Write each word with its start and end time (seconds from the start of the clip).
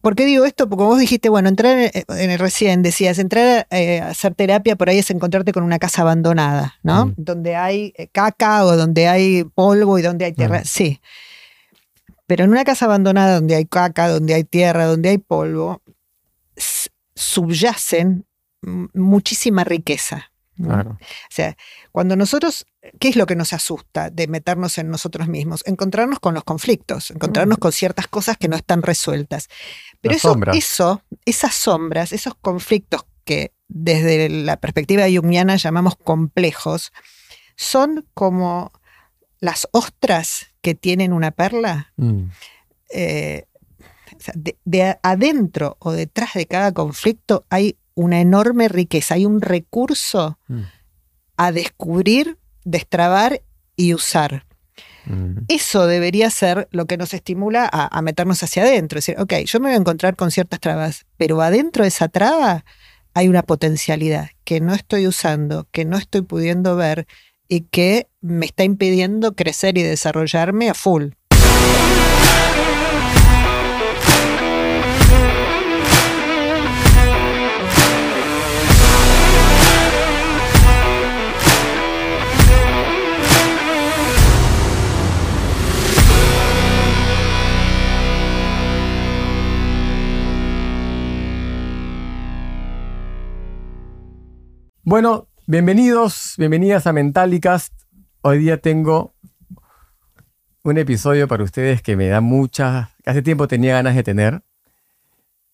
¿Por 0.00 0.14
qué 0.14 0.24
digo 0.26 0.44
esto? 0.44 0.68
Porque 0.68 0.84
vos 0.84 0.98
dijiste, 0.98 1.28
bueno, 1.28 1.48
entrar 1.48 1.90
en 1.94 2.30
el 2.30 2.38
recién, 2.38 2.82
decías, 2.82 3.18
entrar 3.18 3.66
eh, 3.70 4.00
a 4.00 4.10
hacer 4.10 4.34
terapia 4.34 4.76
por 4.76 4.88
ahí 4.88 4.98
es 4.98 5.10
encontrarte 5.10 5.52
con 5.52 5.62
una 5.62 5.78
casa 5.78 6.02
abandonada, 6.02 6.74
¿no? 6.82 7.06
Mm. 7.06 7.14
Donde 7.16 7.56
hay 7.56 7.92
eh, 7.96 8.08
caca 8.08 8.64
o 8.64 8.76
donde 8.76 9.08
hay 9.08 9.44
polvo 9.44 9.98
y 9.98 10.02
donde 10.02 10.26
hay 10.26 10.32
tierra. 10.32 10.60
Mm. 10.60 10.64
Sí. 10.64 11.00
Pero 12.26 12.44
en 12.44 12.50
una 12.50 12.64
casa 12.64 12.84
abandonada 12.84 13.34
donde 13.36 13.54
hay 13.54 13.64
caca, 13.64 14.08
donde 14.08 14.34
hay 14.34 14.44
tierra, 14.44 14.84
donde 14.84 15.08
hay 15.08 15.18
polvo, 15.18 15.82
subyacen 17.14 18.26
muchísima 18.62 19.64
riqueza. 19.64 20.30
O 20.66 20.96
sea, 21.30 21.56
cuando 21.92 22.16
nosotros, 22.16 22.66
¿qué 22.98 23.08
es 23.08 23.16
lo 23.16 23.26
que 23.26 23.36
nos 23.36 23.52
asusta 23.52 24.10
de 24.10 24.26
meternos 24.26 24.78
en 24.78 24.90
nosotros 24.90 25.28
mismos? 25.28 25.62
Encontrarnos 25.66 26.18
con 26.18 26.34
los 26.34 26.44
conflictos, 26.44 27.10
encontrarnos 27.10 27.58
con 27.58 27.72
ciertas 27.72 28.08
cosas 28.08 28.36
que 28.36 28.48
no 28.48 28.56
están 28.56 28.82
resueltas. 28.82 29.48
Pero 30.00 30.16
eso, 30.52 31.02
esas 31.24 31.54
sombras, 31.54 32.12
esos 32.12 32.34
conflictos 32.34 33.04
que 33.24 33.52
desde 33.68 34.28
la 34.28 34.58
perspectiva 34.58 35.04
junguiana 35.04 35.56
llamamos 35.56 35.96
complejos, 35.96 36.92
son 37.56 38.06
como 38.14 38.72
las 39.40 39.68
ostras 39.72 40.48
que 40.60 40.74
tienen 40.74 41.12
una 41.12 41.30
perla. 41.30 41.92
Mm. 41.96 42.24
eh, 42.90 43.44
de, 44.34 44.56
de 44.64 44.98
adentro 45.02 45.76
o 45.78 45.92
detrás 45.92 46.34
de 46.34 46.46
cada 46.46 46.72
conflicto 46.72 47.44
hay 47.50 47.76
una 47.98 48.20
enorme 48.20 48.68
riqueza, 48.68 49.14
hay 49.14 49.26
un 49.26 49.40
recurso 49.40 50.38
Mm. 50.48 50.60
a 51.36 51.52
descubrir, 51.52 52.38
destrabar 52.64 53.42
y 53.76 53.94
usar. 53.94 54.44
Mm. 55.06 55.38
Eso 55.48 55.86
debería 55.86 56.30
ser 56.30 56.68
lo 56.70 56.86
que 56.86 56.96
nos 56.96 57.12
estimula 57.14 57.68
a, 57.70 57.96
a 57.96 58.02
meternos 58.02 58.42
hacia 58.42 58.62
adentro. 58.62 58.98
Es 58.98 59.06
decir, 59.06 59.20
ok, 59.20 59.34
yo 59.46 59.58
me 59.60 59.68
voy 59.68 59.74
a 59.74 59.80
encontrar 59.80 60.14
con 60.16 60.30
ciertas 60.30 60.60
trabas, 60.60 61.06
pero 61.16 61.40
adentro 61.40 61.82
de 61.82 61.88
esa 61.88 62.08
traba 62.08 62.64
hay 63.14 63.26
una 63.28 63.42
potencialidad 63.42 64.30
que 64.44 64.60
no 64.60 64.74
estoy 64.74 65.06
usando, 65.08 65.66
que 65.72 65.84
no 65.84 65.96
estoy 65.96 66.22
pudiendo 66.22 66.76
ver 66.76 67.06
y 67.48 67.62
que 67.62 68.08
me 68.20 68.46
está 68.46 68.62
impidiendo 68.64 69.34
crecer 69.34 69.76
y 69.78 69.82
desarrollarme 69.82 70.70
a 70.70 70.74
full. 70.74 71.08
Bueno, 94.90 95.28
bienvenidos, 95.46 96.32
bienvenidas 96.38 96.86
a 96.86 96.94
Mentalicast. 96.94 97.74
Hoy 98.22 98.38
día 98.38 98.56
tengo 98.56 99.14
un 100.62 100.78
episodio 100.78 101.28
para 101.28 101.44
ustedes 101.44 101.82
que 101.82 101.94
me 101.94 102.08
da 102.08 102.22
mucha, 102.22 102.92
que 103.04 103.10
hace 103.10 103.20
tiempo 103.20 103.48
tenía 103.48 103.74
ganas 103.74 103.94
de 103.96 104.02
tener, 104.02 104.42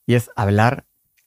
y 0.06 0.14
es 0.14 0.30
hablar 0.36 0.86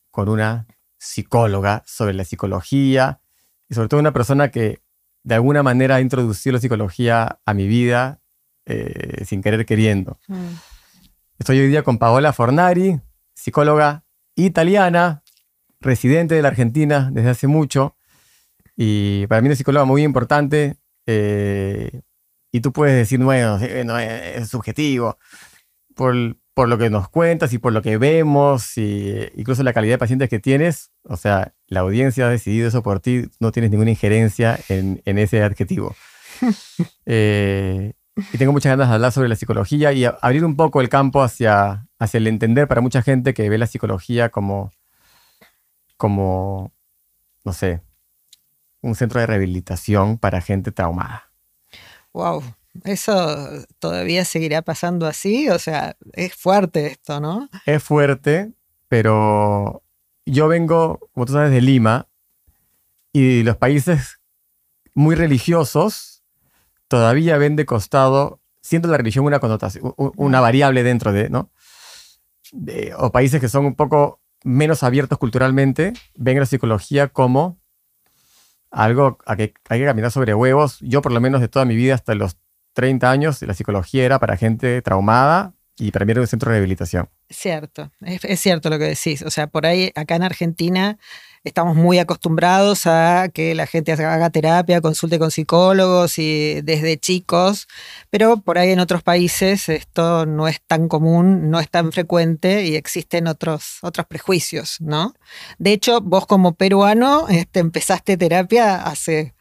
con 0.10 0.30
una 0.30 0.68
psicóloga 0.98 1.84
sobre 1.86 2.14
la 2.14 2.24
psicología 2.24 3.20
y 3.68 3.76
sobre 3.76 3.90
todo 3.90 4.00
una 4.00 4.14
persona 4.14 4.52
que 4.52 4.82
de 5.24 5.36
alguna 5.36 5.62
manera 5.62 5.96
ha 5.96 6.00
introducido 6.00 6.54
la 6.54 6.62
psicología 6.62 7.42
a 7.44 7.54
mi 7.54 7.68
vida 7.68 8.22
eh, 8.66 9.26
sin 9.26 9.42
querer 9.42 9.66
queriendo. 9.66 10.18
Estoy 11.40 11.60
hoy 11.60 11.68
día 11.68 11.84
con 11.84 11.98
Paola 11.98 12.32
Fornari, 12.32 13.02
psicóloga 13.34 14.06
italiana, 14.34 15.24
residente 15.82 16.36
de 16.36 16.42
la 16.42 16.48
Argentina 16.48 17.10
desde 17.12 17.32
hace 17.32 17.48
mucho. 17.48 17.97
Y 18.78 19.28
para 19.28 19.42
mí 19.42 19.48
una 19.48 19.56
psicóloga 19.56 19.86
muy 19.86 20.04
importante. 20.04 20.78
eh, 21.08 22.02
y 22.52 22.62
tú 22.62 22.72
puedes 22.74 22.96
decir, 22.96 23.20
bueno, 23.20 23.60
eh, 23.62 24.36
es 24.38 24.50
subjetivo. 24.50 25.18
Por, 25.96 26.38
por 26.54 26.70
lo 26.70 26.78
que 26.78 26.90
nos 26.90 27.10
cuentas 27.10 27.54
y 27.54 27.60
por 27.60 27.74
lo 27.74 27.82
que 27.82 27.98
vemos, 27.98 28.78
y 28.78 29.16
incluso 29.36 29.64
la 29.64 29.74
calidad 29.74 29.96
de 29.96 29.98
pacientes 30.00 30.30
que 30.30 30.40
tienes, 30.40 30.92
o 31.04 31.18
sea, 31.18 31.54
la 31.68 31.82
audiencia 31.82 32.28
ha 32.28 32.30
decidido 32.30 32.68
eso 32.70 32.84
por 32.84 33.00
ti, 33.00 33.26
no 33.40 33.52
tienes 33.52 33.72
ninguna 33.72 33.92
injerencia 33.92 34.60
en, 34.70 35.02
en 35.06 35.18
ese 35.20 35.44
adjetivo. 35.44 35.96
Eh, 37.06 37.94
y 38.34 38.38
tengo 38.38 38.52
muchas 38.52 38.72
ganas 38.72 38.90
de 38.90 38.96
hablar 38.96 39.12
sobre 39.12 39.30
la 39.30 39.36
psicología 39.36 39.94
y 39.94 40.06
a- 40.06 40.18
abrir 40.22 40.44
un 40.46 40.56
poco 40.56 40.82
el 40.82 40.90
campo 40.90 41.22
hacia, 41.24 41.88
hacia 42.00 42.18
el 42.20 42.28
entender 42.28 42.68
para 42.68 42.82
mucha 42.82 43.02
gente 43.02 43.34
que 43.34 43.50
ve 43.50 43.58
la 43.58 43.68
psicología 43.68 44.30
como, 44.30 44.72
como, 45.98 46.74
no 47.44 47.54
sé, 47.54 47.82
un 48.82 48.96
centro 48.96 49.20
de 49.20 49.28
rehabilitación 49.28 50.18
para 50.18 50.42
gente 50.42 50.72
traumada. 50.72 51.32
Wow, 52.14 52.44
eso 52.84 53.48
todavía 53.80 54.26
seguirá 54.26 54.62
pasando 54.62 55.08
así, 55.08 55.50
o 55.50 55.60
sea, 55.60 55.98
es 56.14 56.36
fuerte 56.36 56.88
esto, 56.88 57.20
¿no? 57.20 57.50
Es 57.66 57.84
fuerte, 57.84 58.54
pero 58.88 59.84
yo 60.26 60.48
vengo, 60.48 61.00
como 61.14 61.26
tú 61.26 61.34
sabes, 61.34 61.52
de 61.52 61.62
Lima 61.62 62.08
y 63.14 63.44
los 63.44 63.58
países 63.58 64.20
muy 64.94 65.16
religiosos 65.16 66.24
todavía 66.88 67.38
ven 67.38 67.56
de 67.56 67.66
costado, 67.66 68.40
siendo 68.62 68.88
la 68.90 68.98
religión 68.98 69.26
una 69.26 69.40
connotación, 69.40 69.94
una 69.98 70.40
variable 70.40 70.84
dentro 70.84 71.12
de, 71.14 71.30
¿no? 71.30 71.52
De- 72.52 72.94
o 72.98 73.12
países 73.12 73.42
que 73.42 73.50
son 73.50 73.66
un 73.66 73.76
poco 73.76 74.22
menos 74.44 74.84
abiertos 74.84 75.18
culturalmente, 75.18 75.94
ven 76.16 76.40
la 76.40 76.46
psicología 76.46 77.10
como 77.10 77.58
algo 78.78 79.18
a 79.26 79.36
que 79.36 79.54
hay 79.70 79.80
que 79.80 79.86
caminar 79.86 80.12
sobre 80.12 80.36
huevos. 80.36 80.78
Yo, 80.82 81.02
por 81.02 81.12
lo 81.12 81.20
menos, 81.20 81.42
de 81.42 81.48
toda 81.48 81.66
mi 81.66 81.76
vida 81.76 81.96
hasta 81.96 82.14
los 82.14 82.38
30 82.74 83.10
años, 83.10 83.42
la 83.42 83.56
psicología 83.56 84.06
era 84.06 84.20
para 84.20 84.38
gente 84.38 84.82
traumada 84.84 85.54
y 85.80 85.92
para 85.92 86.06
mí 86.06 86.12
era 86.12 86.22
un 86.22 86.28
centro 86.28 86.52
de 86.52 86.58
rehabilitación. 86.58 87.10
Cierto, 87.28 87.92
es, 88.02 88.24
es 88.24 88.40
cierto 88.40 88.70
lo 88.70 88.78
que 88.78 88.86
decís. 88.86 89.24
O 89.24 89.32
sea, 89.32 89.48
por 89.48 89.66
ahí 89.66 89.92
acá 89.96 90.16
en 90.16 90.24
Argentina 90.24 91.00
estamos 91.48 91.76
muy 91.76 91.98
acostumbrados 92.00 92.86
a 92.86 93.30
que 93.34 93.56
la 93.56 93.66
gente 93.66 93.92
haga 93.94 94.30
terapia, 94.30 94.82
consulte 94.82 95.18
con 95.18 95.32
psicólogos 95.32 96.20
y 96.20 96.62
desde 96.62 96.98
chicos, 96.98 97.68
pero 98.10 98.38
por 98.38 98.58
ahí 98.58 98.72
en 98.72 98.80
otros 98.80 99.02
países 99.04 99.70
esto 99.70 100.26
no 100.26 100.48
es 100.48 100.62
tan 100.68 100.88
común, 100.88 101.50
no 101.50 101.60
es 101.60 101.70
tan 101.70 101.92
frecuente 101.92 102.66
y 102.66 102.76
existen 102.76 103.28
otros, 103.28 103.80
otros 103.82 104.06
prejuicios, 104.08 104.78
¿no? 104.82 105.14
De 105.58 105.72
hecho, 105.74 106.02
vos 106.02 106.26
como 106.28 106.54
peruano 106.54 107.28
este, 107.30 107.60
empezaste 107.60 108.18
terapia 108.18 108.84
hace 108.84 109.34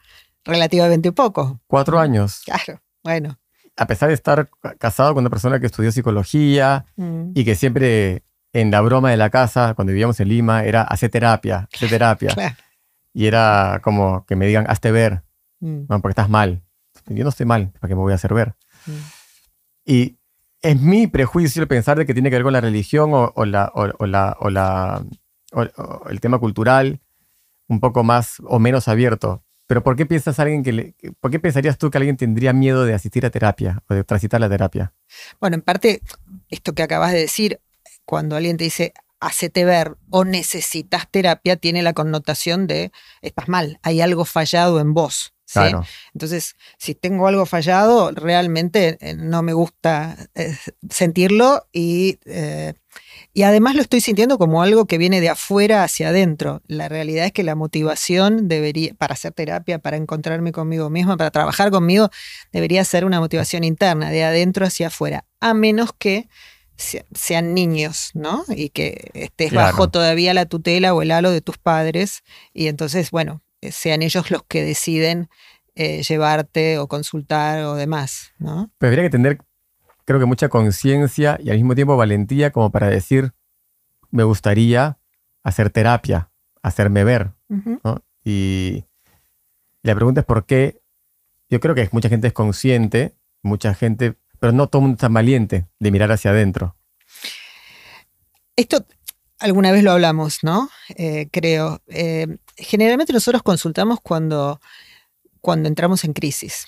relativamente 0.45 1.13
poco. 1.13 1.61
Cuatro 1.67 1.99
años. 1.99 2.43
Claro, 2.45 2.81
bueno. 3.03 3.39
a 3.79 3.87
pesar 3.87 4.09
de 4.09 4.15
estar 4.15 4.49
ca- 4.63 4.75
casado 4.77 5.13
con 5.13 5.23
una 5.23 5.29
persona 5.31 5.61
que 5.61 5.67
estudió 5.67 5.93
psicología 5.93 6.87
Mm. 6.97 7.33
y 7.35 7.45
que 7.45 7.55
siempre 7.55 8.23
en 8.61 8.71
la 8.71 8.81
broma 8.81 9.11
de 9.11 9.17
la 9.17 9.31
casa, 9.31 9.75
cuando 9.75 9.93
vivíamos 9.93 10.19
en 10.21 10.29
Lima, 10.29 10.65
era 10.65 10.83
hacer 10.83 11.11
terapia, 11.11 11.69
hacer 11.73 11.89
terapia. 11.91 12.31
Claro. 12.35 12.55
Y 13.13 13.27
era 13.27 13.81
como 13.83 14.25
que 14.27 14.37
me 14.37 14.47
digan, 14.47 14.67
hazte 14.69 14.91
ver, 14.91 15.23
Mm, 15.61 15.87
no, 15.89 16.01
porque 16.03 16.11
estás 16.13 16.29
mal. 16.29 16.63
Yo 17.07 17.25
no 17.25 17.31
estoy 17.31 17.47
mal, 17.47 17.71
¿para 17.81 17.89
qué 17.89 17.95
me 17.95 18.03
voy 18.03 18.13
a 18.13 18.17
hacer 18.17 18.35
ver? 18.35 18.55
mm. 18.87 18.91
Y 19.87 20.17
es 20.61 20.81
mi 20.81 21.07
prejuicio 21.07 21.63
el 21.63 21.69
pensar 21.69 21.97
de 21.97 22.05
que 22.05 22.13
tiene 22.13 22.29
que 22.29 22.37
ver 22.37 22.43
con 22.43 22.53
la 22.53 22.61
religión 22.61 23.15
o, 23.15 23.33
o 23.35 23.45
la, 23.47 23.71
o, 23.75 23.89
o 23.99 24.07
la, 24.07 24.37
la- 24.51 25.03
el 26.11 26.21
tema 26.21 26.39
cultural 26.39 27.01
un 27.69 27.81
poco 27.81 28.05
más 28.05 28.37
o 28.45 28.59
menos 28.59 28.87
abierto. 28.89 29.43
Pero 29.67 29.83
¿por 29.83 29.97
qué 29.97 30.07
piensas 30.07 30.39
alguien 30.39 30.63
que 30.63 30.73
le- 30.73 30.95
por 31.21 31.31
qué 31.31 31.41
pensarías 31.41 31.79
tú 31.79 31.91
que 31.91 31.99
alguien 31.99 32.17
tendría 32.17 32.53
miedo 32.53 32.85
de 32.85 32.95
asistir 32.95 33.25
a 33.27 33.31
terapia 33.31 33.83
o 33.89 33.95
de 33.95 34.05
transitar 34.05 34.41
la 34.41 34.49
terapia? 34.49 34.93
Bueno, 35.41 35.55
en 35.57 35.63
parte, 35.63 36.03
esto 36.51 36.73
que 36.75 36.83
acabas 36.83 37.13
de 37.13 37.19
decir, 37.21 37.61
cuando 38.07 38.37
alguien 38.37 38.57
te 38.57 38.65
dice, 38.65 38.95
hacete 39.21 39.65
ver 39.65 39.97
o 40.11 40.25
necesitas 40.25 41.11
terapia, 41.11 41.57
tiene 41.57 41.83
la 41.83 41.93
connotación 41.93 42.67
de, 42.67 42.93
estás 43.21 43.49
mal, 43.49 43.79
hay 43.83 44.01
algo 44.01 44.25
fallado 44.25 44.81
en 44.81 44.95
vos. 44.95 45.35
¿sí? 45.45 45.55
Claro. 45.55 45.85
Entonces, 46.15 46.57
si 46.79 46.95
tengo 46.95 47.27
algo 47.29 47.47
fallado, 47.47 48.11
realmente 48.13 48.99
eh, 49.01 49.15
no 49.15 49.43
me 49.43 49.53
gusta 49.53 50.17
eh, 50.35 50.57
sentirlo 50.91 51.67
y, 51.73 52.19
eh, 52.27 52.75
y 53.33 53.43
además 53.43 53.75
lo 53.75 53.83
estoy 53.83 54.01
sintiendo 54.01 54.39
como 54.39 54.63
algo 54.63 54.87
que 54.87 54.99
viene 54.99 55.21
de 55.21 55.29
afuera 55.29 55.83
hacia 55.83 56.09
adentro. 56.09 56.63
La 56.67 56.89
realidad 56.89 57.27
es 57.27 57.33
que 57.33 57.43
la 57.43 57.55
motivación 57.55 58.49
debería, 58.49 58.95
para 58.95 59.15
hacer 59.15 59.33
terapia, 59.33 59.79
para 59.79 59.97
encontrarme 59.97 60.53
conmigo 60.53 60.91
misma, 60.91 61.17
para 61.17 61.31
trabajar 61.31 61.71
conmigo, 61.71 62.11
debería 62.53 62.85
ser 62.85 63.05
una 63.05 63.21
motivación 63.21 63.65
interna, 63.65 64.11
de 64.11 64.25
adentro 64.25 64.67
hacia 64.67 64.89
afuera, 64.89 65.25
a 65.41 65.55
menos 65.55 65.91
que 65.99 66.29
sean 66.77 67.55
niños, 67.55 68.11
¿no? 68.15 68.45
Y 68.49 68.69
que 68.71 69.11
estés 69.15 69.51
Claro. 69.51 69.67
bajo 69.73 69.89
todavía 69.89 70.35
la 70.35 70.47
tutela 70.47 70.95
o 70.95 71.03
el 71.03 71.11
halo 71.11 71.31
de 71.31 71.41
tus 71.41 71.59
padres 71.59 72.23
y 72.53 72.67
entonces, 72.69 73.11
bueno, 73.11 73.43
eh, 73.61 73.73
sean 73.73 74.03
ellos 74.03 74.31
los 74.31 74.43
que 74.45 74.63
deciden 74.63 75.29
eh, 75.75 76.03
llevarte 76.03 76.79
o 76.79 76.87
consultar 76.89 77.65
o 77.65 77.75
demás, 77.75 78.33
¿no? 78.39 78.71
Pero 78.79 78.89
habría 78.91 79.05
que 79.05 79.11
tener, 79.11 79.39
creo 80.05 80.19
que 80.21 80.27
mucha 80.27 80.49
conciencia 80.49 81.39
y 81.43 81.51
al 81.51 81.57
mismo 81.57 81.75
tiempo 81.75 81.97
valentía 81.97 82.51
como 82.51 82.71
para 82.71 82.89
decir, 82.89 83.33
me 84.11 84.25
gustaría 84.25 84.99
hacer 85.43 85.71
terapia, 85.71 86.31
hacerme 86.63 87.05
ver. 87.05 87.33
Y 88.25 88.85
la 89.83 89.95
pregunta 89.95 90.21
es 90.21 90.27
por 90.27 90.47
qué. 90.47 90.81
Yo 91.49 91.61
creo 91.61 91.75
que 91.75 91.89
mucha 91.93 92.09
gente 92.09 92.27
es 92.27 92.33
consciente, 92.33 93.15
mucha 93.43 93.73
gente, 93.75 94.17
pero 94.39 94.53
no 94.53 94.69
todo 94.69 94.81
el 94.81 94.83
mundo 94.85 94.97
está 94.97 95.09
valiente 95.09 95.67
de 95.79 95.91
mirar 95.91 96.13
hacia 96.13 96.31
adentro. 96.31 96.77
Esto 98.57 98.87
alguna 99.39 99.73
vez 99.73 99.83
lo 99.83 99.93
hablamos, 99.93 100.39
¿no? 100.43 100.71
Eh, 100.97 101.29
creo. 101.31 101.83
Eh, 101.89 102.27
generalmente 102.57 103.13
nosotros 103.13 103.43
consultamos 103.43 104.01
cuando, 104.03 104.61
cuando 105.41 105.69
entramos 105.69 106.05
en 106.05 106.13
crisis. 106.13 106.67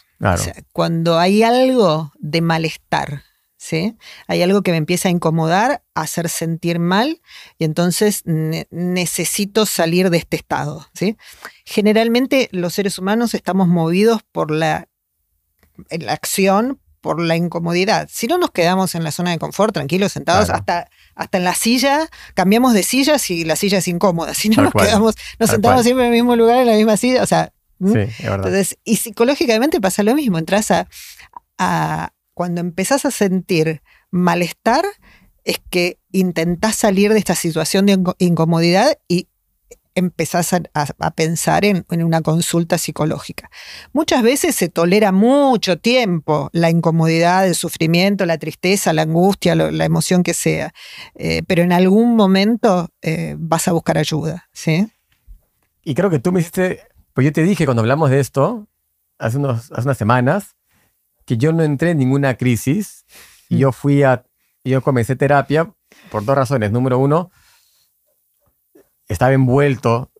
cuando 0.72 1.18
hay 1.18 1.44
algo 1.44 2.12
de 2.18 2.40
malestar, 2.40 3.22
¿sí? 3.56 3.96
Hay 4.26 4.42
algo 4.42 4.62
que 4.62 4.72
me 4.72 4.76
empieza 4.76 5.08
a 5.08 5.12
incomodar, 5.12 5.84
a 5.94 6.00
hacer 6.02 6.28
sentir 6.28 6.80
mal, 6.80 7.20
y 7.56 7.64
entonces 7.64 8.22
necesito 8.24 9.64
salir 9.64 10.10
de 10.10 10.18
este 10.18 10.36
estado, 10.36 10.86
¿sí? 10.92 11.16
Generalmente 11.64 12.48
los 12.50 12.74
seres 12.74 12.98
humanos 12.98 13.34
estamos 13.34 13.68
movidos 13.68 14.22
por 14.32 14.50
la, 14.50 14.88
la 15.90 16.12
acción, 16.12 16.80
por 17.08 17.22
la 17.22 17.36
incomodidad. 17.36 18.06
Si 18.12 18.26
no 18.26 18.36
nos 18.36 18.50
quedamos 18.50 18.94
en 18.94 19.02
la 19.02 19.12
zona 19.12 19.30
de 19.30 19.38
confort, 19.38 19.72
tranquilos, 19.72 20.12
sentados, 20.12 20.50
hasta, 20.50 20.90
hasta 21.14 21.38
en 21.38 21.44
la 21.44 21.54
silla, 21.54 22.06
cambiamos 22.34 22.74
de 22.74 22.82
silla 22.82 23.18
si 23.18 23.46
la 23.46 23.56
silla 23.56 23.78
es 23.78 23.88
incómoda. 23.88 24.34
Si 24.34 24.50
no 24.50 24.62
nos 24.62 24.74
quedamos, 24.74 25.14
nos 25.38 25.48
sentamos 25.48 25.84
siempre 25.84 26.06
en 26.06 26.12
el 26.12 26.18
mismo 26.18 26.36
lugar, 26.36 26.58
en 26.58 26.66
la 26.66 26.74
misma 26.74 26.98
silla. 26.98 27.22
O 27.22 27.26
sea, 27.26 27.50
sí, 27.80 27.98
es 27.98 28.22
verdad. 28.22 28.34
Entonces, 28.34 28.76
y 28.84 28.96
psicológicamente 28.96 29.80
pasa 29.80 30.02
lo 30.02 30.14
mismo. 30.14 30.36
Entras 30.36 30.70
a, 30.70 30.86
a. 31.56 32.10
Cuando 32.34 32.60
empezás 32.60 33.06
a 33.06 33.10
sentir 33.10 33.80
malestar, 34.10 34.84
es 35.44 35.62
que 35.70 35.98
intentás 36.12 36.76
salir 36.76 37.14
de 37.14 37.20
esta 37.20 37.34
situación 37.34 37.86
de 37.86 37.98
incomodidad 38.18 38.98
y 39.08 39.28
empezás 39.98 40.52
a, 40.52 41.10
pensar 41.12 41.64
en, 41.64 41.84
una 41.90 42.22
consulta 42.22 42.78
psicológica. 42.78 43.50
Muchas 43.92 44.22
veces 44.22 44.54
se 44.54 44.68
tolera 44.68 45.12
mucho 45.12 45.78
tiempo 45.78 46.50
la 46.52 46.70
incomodidad, 46.70 47.46
el 47.46 47.54
sufrimiento, 47.54 48.26
la 48.26 48.38
tristeza, 48.38 48.92
la 48.92 49.02
angustia, 49.02 49.54
la 49.54 49.84
emoción 49.84 50.22
que 50.22 50.34
sea, 50.34 50.72
eh, 51.14 51.42
pero 51.46 51.62
en 51.62 51.72
algún 51.72 52.16
momento 52.16 52.88
eh, 53.02 53.36
vas 53.38 53.68
a 53.68 53.72
buscar 53.72 53.98
ayuda, 53.98 54.48
¿sí? 54.52 54.88
Y 55.84 55.94
creo 55.94 56.10
que 56.10 56.18
tú 56.18 56.32
me 56.32 56.40
hiciste, 56.40 56.82
pues 57.14 57.24
yo 57.24 57.32
te 57.32 57.42
dije 57.42 57.64
cuando 57.64 57.80
hablamos 57.80 58.10
de 58.10 58.20
esto, 58.20 58.68
hace, 59.18 59.38
unos, 59.38 59.72
hace 59.72 59.82
unas 59.82 59.98
semanas, 59.98 60.56
que 61.24 61.36
yo 61.36 61.52
no 61.52 61.62
entré 61.62 61.90
en 61.90 61.98
ninguna 61.98 62.36
crisis 62.36 63.04
y 63.48 63.56
mm. 63.56 63.58
yo 63.58 63.72
fui 63.72 64.02
a, 64.02 64.24
yo 64.64 64.82
comencé 64.82 65.16
terapia 65.16 65.72
por 66.10 66.24
dos 66.24 66.36
razones. 66.36 66.72
Número 66.72 66.98
uno, 66.98 67.30
estaba 69.08 69.32
envuelto 69.32 70.10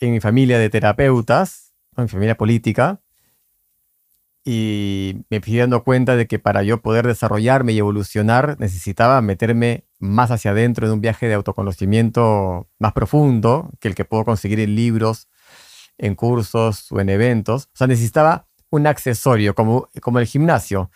en 0.00 0.12
mi 0.12 0.20
familia 0.20 0.58
de 0.58 0.70
terapeutas, 0.70 1.74
en 1.96 2.04
mi 2.04 2.08
familia 2.08 2.36
política, 2.36 3.00
y 4.44 5.24
me 5.28 5.40
fui 5.40 5.58
dando 5.58 5.84
cuenta 5.84 6.16
de 6.16 6.26
que 6.26 6.38
para 6.38 6.62
yo 6.62 6.80
poder 6.80 7.06
desarrollarme 7.06 7.72
y 7.72 7.78
evolucionar 7.78 8.58
necesitaba 8.58 9.20
meterme 9.20 9.84
más 9.98 10.30
hacia 10.30 10.52
adentro 10.52 10.86
en 10.86 10.94
un 10.94 11.00
viaje 11.02 11.28
de 11.28 11.34
autoconocimiento 11.34 12.66
más 12.78 12.92
profundo 12.94 13.70
que 13.80 13.88
el 13.88 13.94
que 13.94 14.06
puedo 14.06 14.24
conseguir 14.24 14.60
en 14.60 14.74
libros, 14.74 15.28
en 15.98 16.14
cursos 16.14 16.90
o 16.90 17.00
en 17.00 17.10
eventos. 17.10 17.64
O 17.74 17.76
sea, 17.76 17.86
necesitaba 17.86 18.46
un 18.70 18.86
accesorio 18.86 19.54
como, 19.54 19.88
como 20.00 20.18
el 20.18 20.26
gimnasio. 20.26 20.90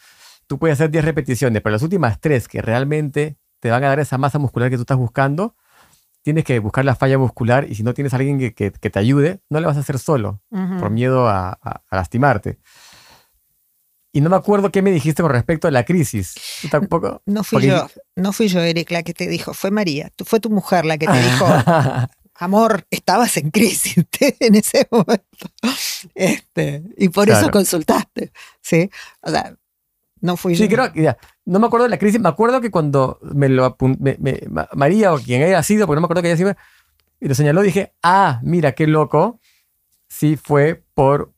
Tú 0.46 0.58
puedes 0.58 0.78
hacer 0.78 0.90
10 0.90 1.04
repeticiones, 1.04 1.60
pero 1.60 1.72
las 1.72 1.82
últimas 1.82 2.20
3 2.20 2.48
que 2.48 2.62
realmente 2.62 3.36
te 3.60 3.70
van 3.70 3.84
a 3.84 3.88
dar 3.88 4.00
esa 4.00 4.16
masa 4.16 4.38
muscular 4.38 4.70
que 4.70 4.76
tú 4.76 4.82
estás 4.82 4.96
buscando, 4.98 5.54
tienes 6.24 6.44
que 6.44 6.58
buscar 6.58 6.86
la 6.86 6.96
falla 6.96 7.18
muscular 7.18 7.66
y 7.70 7.74
si 7.74 7.82
no 7.82 7.92
tienes 7.92 8.14
a 8.14 8.16
alguien 8.16 8.38
que, 8.38 8.70
te 8.70 8.98
ayude, 8.98 9.40
no 9.50 9.60
le 9.60 9.66
vas 9.66 9.76
a 9.76 9.80
hacer 9.80 9.98
solo 9.98 10.40
por 10.48 10.90
miedo 10.90 11.28
a, 11.28 11.82
lastimarte. 11.90 12.58
Y 14.10 14.20
no 14.20 14.30
me 14.30 14.36
acuerdo 14.36 14.70
qué 14.70 14.80
me 14.80 14.90
dijiste 14.90 15.22
con 15.22 15.30
respecto 15.30 15.68
a 15.68 15.70
la 15.70 15.84
crisis. 15.84 16.34
¿Tú 16.62 16.68
tampoco? 16.68 17.20
No 17.26 17.44
fui 17.44 17.66
yo, 17.66 17.88
no 18.16 18.32
fui 18.32 18.48
yo, 18.48 18.60
Eric, 18.60 18.90
la 18.90 19.02
que 19.02 19.12
te 19.12 19.28
dijo, 19.28 19.52
fue 19.52 19.70
María. 19.70 20.10
Tú, 20.16 20.24
fue 20.24 20.40
tu 20.40 20.50
mujer 20.50 20.86
la 20.86 20.96
que 20.96 21.06
te 21.06 21.20
dijo, 21.20 21.46
amor, 22.36 22.86
estabas 22.90 23.36
en 23.36 23.50
crisis 23.50 24.02
en 24.40 24.54
ese 24.54 24.88
momento. 24.90 25.50
Este, 26.14 26.84
y 26.96 27.10
por 27.10 27.28
eso 27.28 27.50
consultaste. 27.50 28.32
¿sí? 28.62 28.88
O 29.20 29.30
sea, 29.30 29.54
no 30.24 30.38
fui 30.38 30.56
sí, 30.56 30.70
creo 30.70 30.90
que 30.90 31.14
no 31.44 31.58
me 31.58 31.66
acuerdo 31.66 31.84
de 31.84 31.90
la 31.90 31.98
crisis. 31.98 32.18
Me 32.18 32.30
acuerdo 32.30 32.62
que 32.62 32.70
cuando 32.70 33.18
me 33.20 33.50
lo 33.50 33.76
María 34.72 35.12
o 35.12 35.18
quien 35.18 35.42
haya 35.42 35.62
sido, 35.62 35.86
porque 35.86 35.96
no 35.96 36.00
me 36.00 36.06
acuerdo 36.06 36.22
que 36.22 36.28
haya 36.28 36.36
sido, 36.38 36.54
y 37.20 37.28
lo 37.28 37.34
señaló, 37.34 37.60
dije, 37.60 37.92
ah, 38.02 38.40
mira 38.42 38.72
qué 38.72 38.86
loco. 38.86 39.38
Sí 40.08 40.36
fue 40.36 40.82
por 40.94 41.34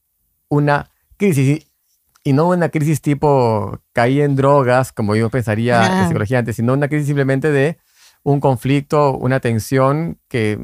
una 0.49 0.93
crisis. 1.17 1.67
Y, 2.23 2.33
no 2.33 2.49
una 2.49 2.69
crisis 2.69 3.03
tipo 3.03 3.81
caí 3.93 4.21
en 4.21 4.37
drogas, 4.37 4.93
como 4.93 5.17
yo 5.17 5.31
pensaría 5.31 5.85
en 5.85 5.93
ah. 5.93 6.07
psicología 6.07 6.39
antes, 6.39 6.55
sino 6.55 6.73
una 6.73 6.87
crisis 6.87 7.07
simplemente 7.07 7.51
de 7.51 7.79
un 8.23 8.39
conflicto, 8.39 9.17
una 9.17 9.41
tensión 9.41 10.21
que, 10.29 10.61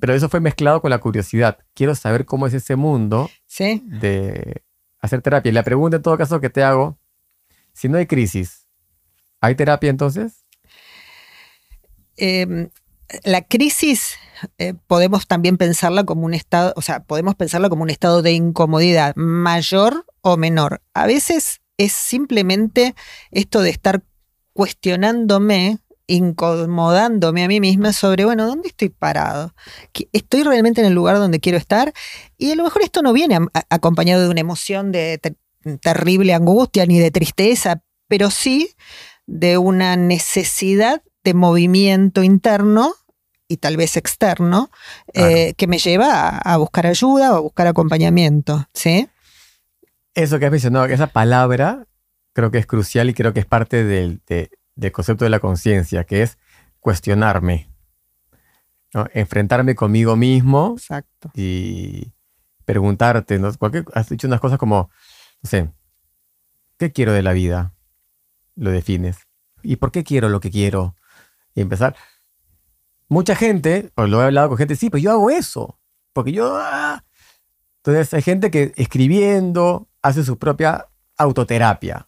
pero 0.00 0.14
eso 0.14 0.30
fue 0.30 0.40
mezclado 0.40 0.80
con 0.80 0.88
la 0.90 0.98
curiosidad. 0.98 1.58
Quiero 1.74 1.94
saber 1.94 2.24
cómo 2.24 2.46
es 2.46 2.54
ese 2.54 2.76
mundo 2.76 3.28
¿Sí? 3.46 3.82
de 3.84 4.62
hacer 5.00 5.22
terapia. 5.22 5.50
Y 5.50 5.52
la 5.52 5.62
pregunta 5.62 5.96
en 5.96 6.02
todo 6.02 6.18
caso 6.18 6.40
que 6.40 6.50
te 6.50 6.62
hago, 6.62 6.98
si 7.72 7.88
no 7.88 7.98
hay 7.98 8.06
crisis, 8.06 8.66
¿hay 9.40 9.54
terapia 9.54 9.90
entonces? 9.90 10.44
Em, 12.16 12.70
la 13.24 13.42
crisis 13.42 14.16
eh, 14.58 14.74
podemos 14.86 15.26
también 15.26 15.56
pensarla 15.56 16.04
como 16.04 16.26
un 16.26 16.34
estado, 16.34 16.72
o 16.76 16.82
sea, 16.82 17.04
podemos 17.04 17.34
pensarla 17.34 17.68
como 17.68 17.82
un 17.82 17.90
estado 17.90 18.22
de 18.22 18.32
incomodidad 18.32 19.14
mayor 19.16 20.04
o 20.20 20.36
menor. 20.36 20.82
A 20.94 21.06
veces 21.06 21.60
es 21.76 21.92
simplemente 21.92 22.94
esto 23.30 23.60
de 23.60 23.70
estar 23.70 24.02
cuestionándome 24.52 25.78
incomodándome 26.08 27.44
a 27.44 27.48
mí 27.48 27.60
misma 27.60 27.92
sobre, 27.92 28.24
bueno, 28.24 28.46
¿dónde 28.46 28.68
estoy 28.68 28.88
parado? 28.88 29.54
¿Estoy 30.12 30.42
realmente 30.42 30.80
en 30.80 30.88
el 30.88 30.94
lugar 30.94 31.18
donde 31.18 31.38
quiero 31.38 31.58
estar? 31.58 31.92
Y 32.36 32.50
a 32.50 32.56
lo 32.56 32.64
mejor 32.64 32.82
esto 32.82 33.02
no 33.02 33.12
viene 33.12 33.38
acompañado 33.70 34.22
de 34.22 34.28
una 34.30 34.40
emoción 34.40 34.90
de 34.90 35.20
terrible 35.80 36.34
angustia 36.34 36.86
ni 36.86 36.98
de 36.98 37.10
tristeza, 37.10 37.82
pero 38.08 38.30
sí 38.30 38.74
de 39.26 39.58
una 39.58 39.96
necesidad 39.96 41.02
de 41.22 41.34
movimiento 41.34 42.22
interno 42.22 42.94
y 43.46 43.58
tal 43.58 43.76
vez 43.76 43.96
externo 43.96 44.70
eh, 45.12 45.54
que 45.54 45.66
me 45.66 45.78
lleva 45.78 46.38
a, 46.38 46.56
buscar 46.56 46.86
ayuda 46.86 47.32
o 47.32 47.36
a 47.36 47.40
buscar 47.40 47.66
acompañamiento, 47.66 48.66
¿sí? 48.72 49.08
Eso 50.14 50.38
que 50.38 50.46
has 50.46 50.50
mencionado, 50.52 50.86
esa 50.86 51.08
palabra 51.08 51.86
creo 52.32 52.50
que 52.50 52.58
es 52.58 52.66
crucial 52.66 53.10
y 53.10 53.14
creo 53.14 53.32
que 53.32 53.40
es 53.40 53.46
parte 53.46 53.84
del, 53.84 54.20
de, 54.26 54.50
del 54.78 54.92
concepto 54.92 55.24
de 55.24 55.30
la 55.30 55.40
conciencia, 55.40 56.04
que 56.04 56.22
es 56.22 56.38
cuestionarme, 56.78 57.68
enfrentarme 59.12 59.74
conmigo 59.74 60.16
mismo 60.16 60.74
Exacto. 60.78 61.30
y 61.34 62.12
preguntarte, 62.64 63.38
¿no? 63.38 63.50
has 63.94 64.08
dicho 64.08 64.28
unas 64.28 64.40
cosas 64.40 64.58
como, 64.58 64.88
no 65.42 65.50
sé, 65.50 65.72
¿qué 66.78 66.92
quiero 66.92 67.12
de 67.12 67.22
la 67.22 67.32
vida? 67.32 67.74
Lo 68.54 68.70
defines. 68.70 69.18
¿Y 69.62 69.76
por 69.76 69.90
qué 69.90 70.04
quiero 70.04 70.28
lo 70.28 70.38
que 70.38 70.50
quiero? 70.50 70.94
Y 71.54 71.60
empezar. 71.60 71.96
Mucha 73.08 73.34
gente, 73.34 73.90
o 73.96 74.06
lo 74.06 74.22
he 74.22 74.26
hablado 74.26 74.48
con 74.48 74.58
gente, 74.58 74.76
sí, 74.76 74.90
pues 74.90 75.02
yo 75.02 75.10
hago 75.10 75.30
eso, 75.30 75.80
porque 76.12 76.32
yo... 76.32 76.56
Ah". 76.56 77.04
Entonces 77.78 78.14
hay 78.14 78.22
gente 78.22 78.50
que 78.50 78.72
escribiendo 78.76 79.88
hace 80.02 80.22
su 80.22 80.38
propia 80.38 80.86
autoterapia. 81.16 82.07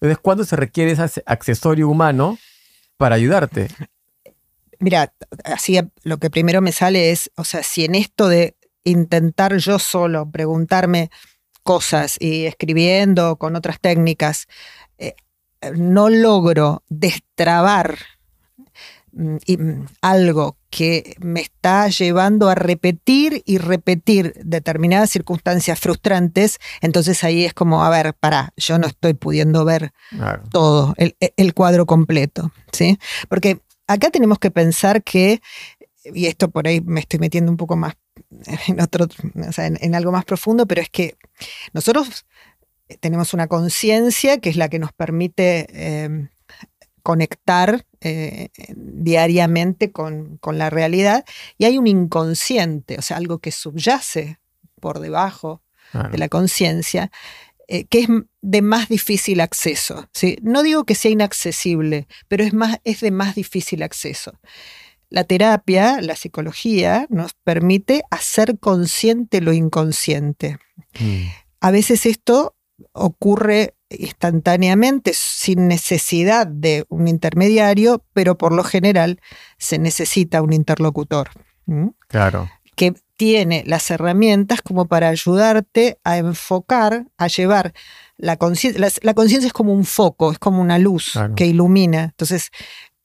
Entonces, 0.00 0.18
¿cuándo 0.22 0.44
se 0.44 0.56
requiere 0.56 0.92
ese 0.92 1.22
accesorio 1.26 1.88
humano 1.88 2.38
para 2.96 3.16
ayudarte? 3.16 3.68
Mira, 4.80 5.12
así 5.44 5.80
lo 6.04 6.18
que 6.18 6.30
primero 6.30 6.62
me 6.62 6.72
sale 6.72 7.10
es, 7.10 7.30
o 7.36 7.44
sea, 7.44 7.62
si 7.62 7.84
en 7.84 7.96
esto 7.96 8.28
de 8.28 8.56
intentar 8.84 9.56
yo 9.56 9.78
solo 9.78 10.30
preguntarme 10.30 11.10
cosas 11.64 12.16
y 12.20 12.46
escribiendo 12.46 13.36
con 13.36 13.56
otras 13.56 13.80
técnicas, 13.80 14.46
eh, 14.98 15.14
no 15.74 16.08
logro 16.08 16.84
destrabar 16.88 17.98
algo 20.00 20.56
que 20.70 21.16
me 21.20 21.40
está 21.40 21.88
llevando 21.88 22.48
a 22.48 22.54
repetir 22.54 23.42
y 23.46 23.58
repetir 23.58 24.34
determinadas 24.44 25.10
circunstancias 25.10 25.80
frustrantes, 25.80 26.58
entonces 26.80 27.24
ahí 27.24 27.44
es 27.44 27.54
como, 27.54 27.84
a 27.84 27.90
ver, 27.90 28.14
para, 28.14 28.52
yo 28.56 28.78
no 28.78 28.86
estoy 28.86 29.14
pudiendo 29.14 29.64
ver 29.64 29.92
todo, 30.50 30.94
el, 30.96 31.54
cuadro 31.54 31.86
completo, 31.86 32.52
¿sí? 32.72 32.98
Porque 33.28 33.60
acá 33.86 34.10
tenemos 34.10 34.38
que 34.38 34.50
pensar 34.50 35.02
que, 35.02 35.40
y 36.04 36.26
esto 36.26 36.50
por 36.50 36.68
ahí 36.68 36.80
me 36.80 37.00
estoy 37.00 37.18
metiendo 37.18 37.50
un 37.50 37.56
poco 37.56 37.76
más 37.76 37.94
en, 38.66 38.80
otro, 38.80 39.06
en, 39.56 39.94
algo 39.94 40.12
más 40.12 40.24
profundo, 40.24 40.66
pero 40.66 40.82
es 40.82 40.90
que 40.90 41.16
nosotros 41.72 42.26
tenemos 43.00 43.34
una 43.34 43.48
conciencia 43.48 44.38
que 44.38 44.50
es 44.50 44.56
la 44.56 44.68
que 44.68 44.78
nos 44.78 44.92
permite... 44.92 45.66
Eh, 45.70 46.28
conectar 47.08 47.86
eh, 48.02 48.50
diariamente 48.76 49.92
con, 49.92 50.38
la 50.52 50.68
realidad 50.68 51.24
y 51.56 51.64
hay 51.64 51.78
un 51.78 51.86
inconsciente, 51.86 52.98
o 52.98 53.02
sea, 53.02 53.16
algo 53.16 53.38
que 53.38 53.50
subyace 53.50 54.38
por 54.78 55.00
debajo 55.00 55.62
de 56.12 56.18
la 56.18 56.28
conciencia, 56.28 57.10
eh, 57.66 57.86
que 57.86 58.00
es 58.00 58.08
de 58.42 58.60
más 58.60 58.90
difícil 58.90 59.40
acceso. 59.40 60.06
¿sí? 60.12 60.36
No 60.42 60.62
digo 60.62 60.84
que 60.84 60.94
sea 60.94 61.10
inaccesible, 61.10 62.08
pero 62.28 62.44
es, 62.44 62.52
más, 62.52 62.78
es 62.84 63.00
de 63.00 63.10
más 63.10 63.34
difícil 63.34 63.82
acceso. 63.82 64.38
La 65.08 65.24
terapia, 65.24 66.02
la 66.02 66.14
psicología, 66.14 67.06
nos 67.08 67.32
permite 67.42 68.02
hacer 68.10 68.58
consciente 68.58 69.40
lo 69.40 69.54
inconsciente. 69.54 70.58
Mm. 71.00 71.24
A 71.60 71.70
veces 71.70 72.04
esto 72.04 72.54
ocurre 72.92 73.77
instantáneamente, 73.90 75.12
sin 75.14 75.68
necesidad 75.68 76.46
de 76.46 76.84
un 76.88 77.08
intermediario, 77.08 78.04
pero 78.12 78.36
por 78.36 78.52
lo 78.52 78.64
general 78.64 79.20
se 79.58 79.78
necesita 79.78 80.42
un 80.42 80.52
interlocutor. 80.52 81.30
Claro. 82.08 82.50
Que 82.76 82.94
tiene 83.16 83.64
las 83.66 83.90
herramientas 83.90 84.62
como 84.62 84.86
para 84.86 85.08
ayudarte 85.08 85.98
a 86.04 86.18
enfocar, 86.18 87.06
a 87.16 87.26
llevar 87.26 87.74
la 88.16 88.36
conciencia. 88.36 88.88
La, 89.02 89.14
conciencia 89.14 89.46
es 89.46 89.52
como 89.52 89.72
un 89.72 89.84
foco, 89.84 90.32
es 90.32 90.38
como 90.38 90.62
una 90.62 90.78
luz 90.78 91.14
que 91.34 91.46
ilumina. 91.46 92.04
Entonces, 92.04 92.50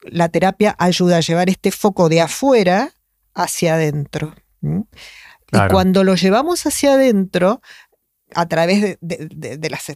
la 0.02 0.30
terapia 0.30 0.76
ayuda 0.78 1.18
a 1.18 1.22
llevar 1.22 1.50
este 1.50 1.72
foco 1.72 2.10
de 2.10 2.22
afuera 2.22 2.92
hacia 3.34 3.76
adentro. 3.76 4.36
Y 4.62 5.68
cuando 5.70 6.04
lo 6.04 6.16
llevamos 6.16 6.66
hacia 6.66 6.94
adentro, 6.94 7.62
a 8.36 8.48
través 8.48 8.98
de, 9.02 9.70
las, 9.70 9.92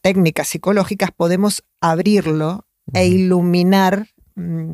técnicas 0.00 0.48
psicológicas 0.48 1.10
podemos 1.10 1.64
abrirlo 1.80 2.66
e 2.92 3.06
iluminar 3.06 4.08
mm, 4.34 4.72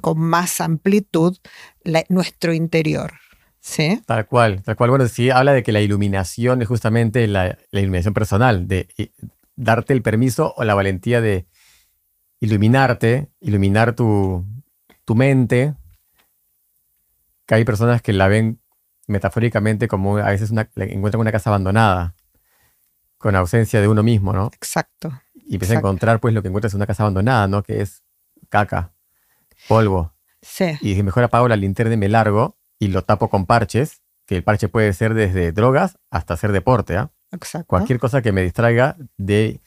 con 0.00 0.18
más 0.18 0.60
amplitud 0.60 1.36
nuestro 2.08 2.52
interior. 2.52 3.12
¿Sí? 3.60 4.02
Tal 4.04 4.26
cual, 4.26 4.62
tal 4.62 4.76
cual. 4.76 4.90
Bueno, 4.90 5.08
sí 5.08 5.30
habla 5.30 5.52
de 5.52 5.62
que 5.62 5.72
la 5.72 5.80
iluminación 5.80 6.60
es 6.60 6.68
justamente 6.68 7.26
la, 7.26 7.56
iluminación 7.72 8.12
personal, 8.12 8.68
de 8.68 8.88
darte 9.56 9.94
el 9.94 10.02
permiso 10.02 10.52
o 10.56 10.64
la 10.64 10.74
valentía 10.74 11.22
de 11.22 11.46
iluminarte, 12.40 13.30
iluminar 13.40 13.94
tu, 13.94 14.44
tu 15.06 15.14
mente, 15.14 15.74
que 17.46 17.54
hay 17.54 17.64
personas 17.64 18.02
que 18.02 18.12
la 18.12 18.28
ven 18.28 18.60
metafóricamente 19.06 19.88
como 19.88 20.18
a 20.18 20.30
veces 20.30 20.50
una, 20.50 20.68
encuentran 20.76 21.20
una 21.20 21.32
casa 21.32 21.50
abandonada, 21.50 22.14
con 23.18 23.36
ausencia 23.36 23.80
de 23.80 23.88
uno 23.88 24.02
mismo, 24.02 24.32
¿no? 24.32 24.50
Exacto. 24.54 25.12
Y 25.34 25.54
empieza 25.54 25.74
a 25.74 25.78
encontrar 25.78 26.20
pues 26.20 26.34
lo 26.34 26.42
que 26.42 26.48
encuentras 26.48 26.74
en 26.74 26.78
una 26.78 26.86
casa 26.86 27.02
abandonada, 27.02 27.46
¿no? 27.48 27.62
Que 27.62 27.80
es 27.80 28.02
caca, 28.48 28.92
polvo. 29.68 30.14
Sí. 30.42 30.76
Y 30.80 31.02
mejor 31.02 31.24
apago 31.24 31.48
la 31.48 31.56
linterna 31.56 31.94
y 31.94 31.96
me 31.96 32.08
largo 32.08 32.58
y 32.78 32.88
lo 32.88 33.02
tapo 33.02 33.30
con 33.30 33.46
parches, 33.46 34.02
que 34.26 34.36
el 34.36 34.44
parche 34.44 34.68
puede 34.68 34.92
ser 34.92 35.14
desde 35.14 35.52
drogas 35.52 35.98
hasta 36.10 36.34
hacer 36.34 36.52
deporte, 36.52 36.96
¿ah? 36.96 37.12
Exacto. 37.30 37.66
Cualquier 37.66 37.98
cosa 37.98 38.22
que 38.22 38.32
me 38.32 38.42
distraiga 38.42 38.96
de... 39.16 39.60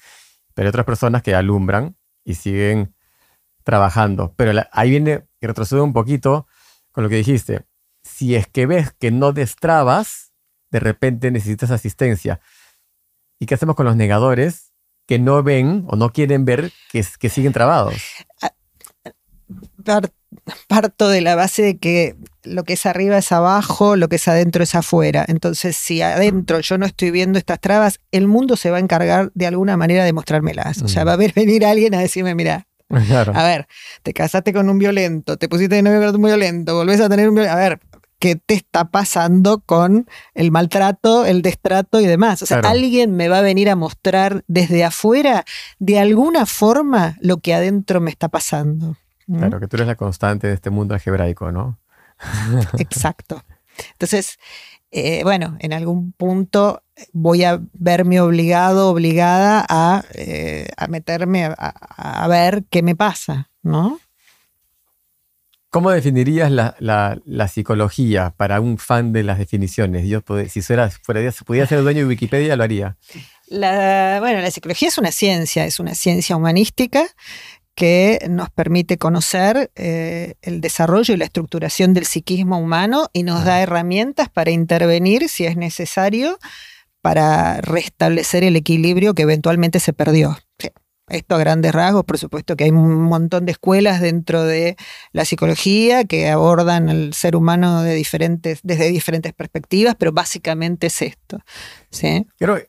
Pero 0.54 0.68
hay 0.68 0.70
otras 0.70 0.86
personas 0.86 1.22
que 1.22 1.36
alumbran 1.36 1.98
y 2.24 2.36
siguen 2.36 2.96
trabajando. 3.64 4.34
Pero 4.38 4.60
ahí 4.72 4.92
viene, 4.92 5.28
y 5.42 5.48
retrocedo 5.48 5.84
un 5.84 5.94
poquito 5.94 6.48
con 6.92 7.04
lo 7.04 7.10
que 7.10 7.18
dijiste 7.18 7.66
si 8.08 8.36
es 8.36 8.48
que 8.48 8.66
ves 8.66 8.92
que 8.98 9.12
no 9.12 9.34
destrabas, 9.34 10.32
de 10.72 10.80
repente 10.80 11.32
necesitas 11.32 11.72
asistencia. 11.72 12.40
¿Y 13.40 13.46
qué 13.46 13.56
hacemos 13.56 13.76
con 13.76 13.86
los 13.86 13.96
negadores 13.96 14.74
que 15.06 15.20
no 15.20 15.44
ven 15.44 15.86
o 15.88 15.96
no 15.96 16.12
quieren 16.12 16.46
ver 16.46 16.72
que, 16.92 17.06
que 17.20 17.30
siguen 17.30 17.54
trabados? 17.54 17.96
Ah, 18.42 18.52
parto 20.68 21.10
de 21.10 21.22
la 21.22 21.36
base 21.36 21.62
de 21.62 21.78
que 21.78 22.16
lo 22.44 22.64
que 22.64 22.74
es 22.74 22.86
arriba 22.86 23.18
es 23.18 23.32
abajo, 23.32 23.96
lo 23.96 24.10
que 24.10 24.18
es 24.18 24.28
adentro 24.28 24.64
es 24.64 24.76
afuera. 24.76 25.26
Entonces, 25.28 25.76
si 25.76 26.02
adentro 26.02 26.60
yo 26.60 26.78
no 26.78 26.86
estoy 26.86 27.12
viendo 27.12 27.38
estas 27.40 27.60
trabas, 27.60 28.00
el 28.12 28.28
mundo 28.28 28.56
se 28.56 28.72
va 28.72 28.78
a 28.78 28.80
encargar 28.80 29.32
de 29.34 29.48
alguna 29.48 29.78
manera 29.78 30.04
de 30.04 30.14
mostrármelas. 30.14 30.82
O 30.82 30.88
sea, 30.88 31.04
mm. 31.04 31.08
va 31.08 31.14
a 31.14 31.18
venir 31.36 31.66
alguien 31.66 31.96
a 31.96 32.00
decirme, 32.00 32.36
mira, 32.36 32.68
a 32.90 33.44
ver, 33.44 33.68
te 34.04 34.14
casaste 34.14 34.54
con 34.54 34.70
un 34.70 34.80
violento, 34.80 35.38
te 35.38 35.50
pusiste 35.50 35.76
de 35.76 35.82
novio 35.82 36.06
con 36.06 36.16
un 36.16 36.24
violento, 36.24 36.76
volvés 36.76 37.02
a 37.02 37.10
tener 37.10 37.28
un 37.28 37.36
violento. 37.36 37.58
A 37.58 37.60
ver, 37.60 37.80
qué 38.20 38.36
te 38.36 38.56
está 38.56 38.86
pasando 38.86 39.60
con 39.60 40.08
el 40.34 40.52
maltrato, 40.52 41.26
el 41.26 41.42
destrato 41.42 42.00
y 42.00 42.06
demás. 42.06 42.42
O 42.42 42.46
sea, 42.46 42.60
alguien 42.60 43.16
me 43.16 43.30
va 43.30 43.40
a 43.40 43.42
venir 43.42 43.70
a 43.70 43.76
mostrar 43.76 44.44
desde 44.48 44.84
afuera, 44.84 45.46
de 45.80 46.00
alguna 46.00 46.46
forma, 46.46 47.18
lo 47.22 47.38
que 47.38 47.54
adentro 47.54 48.02
me 48.02 48.10
está 48.10 48.30
pasando. 48.30 48.98
Claro, 49.28 49.60
que 49.60 49.68
tú 49.68 49.76
eres 49.76 49.88
la 49.88 49.96
constante 49.96 50.48
de 50.48 50.54
este 50.54 50.70
mundo 50.70 50.94
algebraico, 50.94 51.52
¿no? 51.52 51.80
Exacto. 52.80 53.44
Entonces, 53.94 54.40
eh, 54.92 55.22
bueno, 55.24 55.58
en 55.60 55.74
algún 55.74 56.14
punto 56.14 56.82
voy 57.12 57.44
a 57.44 57.62
verme 57.74 58.22
obligado, 58.22 58.90
obligada 58.90 59.66
a, 59.68 60.04
eh, 60.14 60.70
meterme 60.90 61.46
a, 61.46 61.54
a, 61.54 62.28
ver 62.28 62.64
qué 62.70 62.82
me 62.82 62.96
pasa, 62.96 63.50
¿no? 63.62 64.00
¿Cómo 65.78 65.92
definirías 65.92 66.52
la, 66.52 67.48
psicología 67.54 68.34
para 68.36 68.60
un 68.62 68.80
fan 68.80 69.14
de 69.14 69.22
las 69.22 69.38
definiciones? 69.38 70.08
Yo, 70.08 70.24
si 70.50 70.64
fuera, 70.64 70.90
fuera, 70.90 71.32
pudiera 71.46 71.68
ser 71.68 71.84
dueño 71.84 72.00
de 72.00 72.06
Wikipedia, 72.08 72.56
lo 72.56 72.64
haría. 72.64 72.98
bueno, 73.52 74.42
la 74.42 74.50
psicología 74.50 74.88
es 74.88 74.98
una 74.98 75.12
ciencia, 75.12 75.66
es 75.66 75.80
una 75.80 75.94
ciencia 75.94 76.36
humanística 76.36 77.06
que 77.76 78.26
nos 78.28 78.50
permite 78.50 78.98
conocer 78.98 79.70
eh, 79.76 80.34
el 80.42 80.62
desarrollo 80.62 81.14
y 81.14 81.18
la 81.18 81.26
estructuración 81.26 81.94
del 81.94 82.08
psiquismo 82.08 82.58
humano 82.58 83.12
y 83.14 83.22
nos 83.22 83.46
da 83.46 83.62
herramientas 83.62 84.30
para 84.30 84.50
intervenir 84.50 85.30
si 85.30 85.46
es 85.46 85.58
necesario 85.58 86.40
para 87.04 87.62
restablecer 87.62 88.44
el 88.44 88.56
equilibrio 88.56 89.14
que 89.14 89.22
eventualmente 89.22 89.80
se 89.80 89.94
perdió. 89.94 90.40
Esto 91.10 91.36
a 91.36 91.38
grandes 91.38 91.74
rasgos, 91.74 92.04
por 92.04 92.18
supuesto 92.18 92.58
que 92.58 92.66
hay 92.66 92.72
un 92.72 93.04
montón 93.04 93.46
de 93.46 93.54
escuelas 93.54 94.02
dentro 94.02 94.44
de 94.44 94.76
la 95.14 95.24
psicología 95.24 96.04
que 96.04 96.30
abordan 96.30 96.90
el 96.90 97.14
ser 97.14 97.38
humano 97.38 97.82
de 97.82 97.94
diferentes, 97.94 98.60
desde 98.64 98.90
diferentes 98.90 99.34
perspectivas, 99.34 99.96
pero 99.96 100.12
básicamente 100.12 100.88
es 100.88 101.02
esto. 101.02 101.40
¿sí? 101.92 102.28
Creo, 102.38 102.60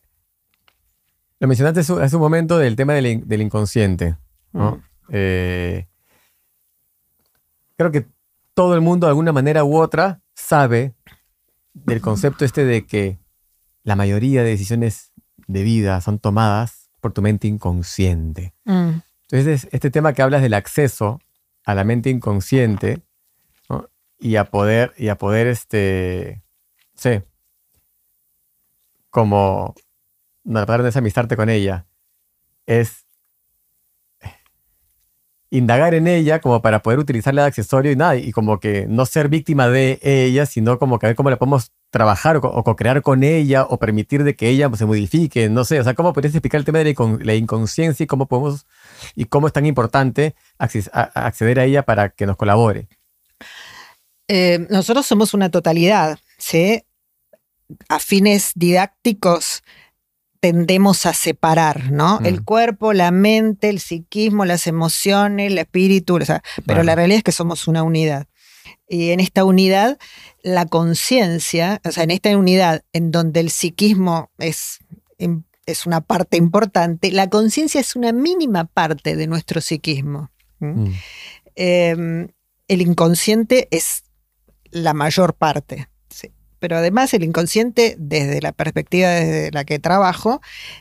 lo 1.40 1.48
mencionaste 1.48 1.80
hace 1.80 2.16
un 2.16 2.22
momento 2.22 2.58
del 2.58 2.76
tema 2.76 2.94
del, 2.94 3.42
inconsciente. 3.42 4.16
Mm. 4.52 4.74
Eh, 5.10 5.88
creo 7.76 7.90
que 7.90 8.06
todo 8.54 8.74
el 8.74 8.80
mundo 8.80 9.06
de 9.06 9.10
alguna 9.10 9.32
manera 9.32 9.64
u 9.64 9.76
otra 9.76 10.20
sabe 10.34 10.94
del 11.74 12.00
concepto 12.00 12.44
este 12.44 12.64
de 12.64 12.86
que 12.86 13.18
la 13.82 13.96
mayoría 13.96 14.42
de 14.42 14.50
decisiones 14.50 15.12
de 15.46 15.62
vida 15.64 16.00
son 16.00 16.18
tomadas 16.18 16.87
por 17.00 17.12
tu 17.12 17.22
mente 17.22 17.48
inconsciente. 17.48 18.54
Mm. 18.64 19.00
Entonces, 19.30 19.68
este 19.72 19.90
tema 19.90 20.12
que 20.12 20.22
hablas 20.22 20.42
del 20.42 20.54
acceso 20.54 21.20
a 21.64 21.74
la 21.74 21.84
mente 21.84 22.10
inconsciente 22.10 23.02
y 24.18 24.36
a 24.36 24.44
poder, 24.46 24.92
y 24.96 25.08
a 25.08 25.18
poder, 25.18 25.46
este, 25.46 26.42
sé, 26.94 27.24
como, 29.10 29.74
no, 30.44 30.60
tratar 30.60 30.80
de 30.80 30.86
desamistarte 30.86 31.36
con 31.36 31.48
ella, 31.48 31.86
es 32.66 33.06
indagar 35.50 35.94
en 35.94 36.06
ella 36.06 36.40
como 36.40 36.60
para 36.60 36.82
poder 36.82 36.98
utilizarla 36.98 37.42
de 37.42 37.48
accesorio 37.48 37.92
y 37.92 37.96
nada, 37.96 38.16
y 38.16 38.32
como 38.32 38.60
que 38.60 38.86
no 38.88 39.06
ser 39.06 39.28
víctima 39.28 39.68
de 39.68 39.98
ella, 40.02 40.46
sino 40.46 40.78
como 40.78 40.98
que 40.98 41.06
a 41.06 41.08
ver 41.10 41.16
cómo 41.16 41.30
la 41.30 41.38
podemos 41.38 41.72
trabajar 41.90 42.36
o, 42.36 42.64
co-crear 42.64 43.02
con 43.02 43.22
ella 43.22 43.64
o 43.64 43.78
permitir 43.78 44.24
de 44.24 44.36
que 44.36 44.48
ella 44.48 44.68
pues, 44.68 44.78
se 44.78 44.86
modifique, 44.86 45.48
no 45.48 45.64
sé, 45.64 45.80
o 45.80 45.84
sea, 45.84 45.94
¿cómo 45.94 46.12
podrías 46.12 46.34
explicar 46.34 46.58
el 46.58 46.64
tema 46.64 46.78
de 46.78 46.94
la, 47.22 47.34
inconsciencia 47.34 48.04
y 48.04 48.06
cómo 48.06 48.26
podemos 48.26 48.66
y 49.14 49.24
cómo 49.24 49.46
es 49.46 49.52
tan 49.52 49.66
importante 49.66 50.34
acceder 50.58 51.60
a 51.60 51.64
ella 51.64 51.82
para 51.84 52.10
que 52.10 52.26
nos 52.26 52.36
colabore? 52.36 52.88
Eh, 54.28 54.66
nosotros 54.68 55.06
somos 55.06 55.32
una 55.32 55.50
totalidad, 55.50 56.18
¿sí? 56.36 56.82
A 57.88 57.98
fines 57.98 58.52
didácticos 58.54 59.62
tendemos 60.40 61.06
a 61.06 61.14
separar, 61.14 61.90
¿no? 61.90 62.20
El 62.22 62.44
cuerpo, 62.44 62.92
la 62.92 63.10
mente, 63.10 63.70
el 63.70 63.80
psiquismo, 63.80 64.44
las 64.44 64.66
emociones, 64.66 65.50
el 65.50 65.58
espíritu, 65.58 66.16
o 66.16 66.24
sea, 66.24 66.42
pero 66.64 66.82
la 66.82 66.94
realidad 66.94 67.18
es 67.18 67.24
que 67.24 67.32
somos 67.32 67.66
una 67.66 67.82
unidad. 67.82 68.26
Y 68.88 69.10
en 69.10 69.20
esta 69.20 69.44
unidad, 69.44 69.98
la 70.42 70.66
conciencia, 70.66 71.80
o 71.84 71.92
sea, 71.92 72.04
en 72.04 72.10
esta 72.10 72.36
unidad 72.36 72.84
en 72.92 73.10
donde 73.10 73.40
el 73.40 73.50
psiquismo 73.50 74.30
es, 74.38 74.78
es 75.66 75.86
una 75.86 76.00
parte 76.00 76.36
importante, 76.36 77.12
la 77.12 77.28
conciencia 77.28 77.80
es 77.80 77.96
una 77.96 78.12
mínima 78.12 78.64
parte 78.64 79.14
de 79.14 79.26
nuestro 79.26 79.60
psiquismo. 79.60 80.30
Mm. 80.60 80.86
Em, 81.54 82.28
el 82.68 82.82
inconsciente 82.82 83.68
es 83.70 84.04
la 84.70 84.94
mayor 84.94 85.34
parte. 85.34 85.88
Pero 86.60 86.76
además 86.76 87.14
el 87.14 87.22
inconsciente, 87.22 87.94
desde 87.98 88.40
la 88.40 88.52
perspectiva 88.52 89.10
desde 89.10 89.52
la 89.52 89.64
que 89.64 89.78
trabajo, 89.78 90.40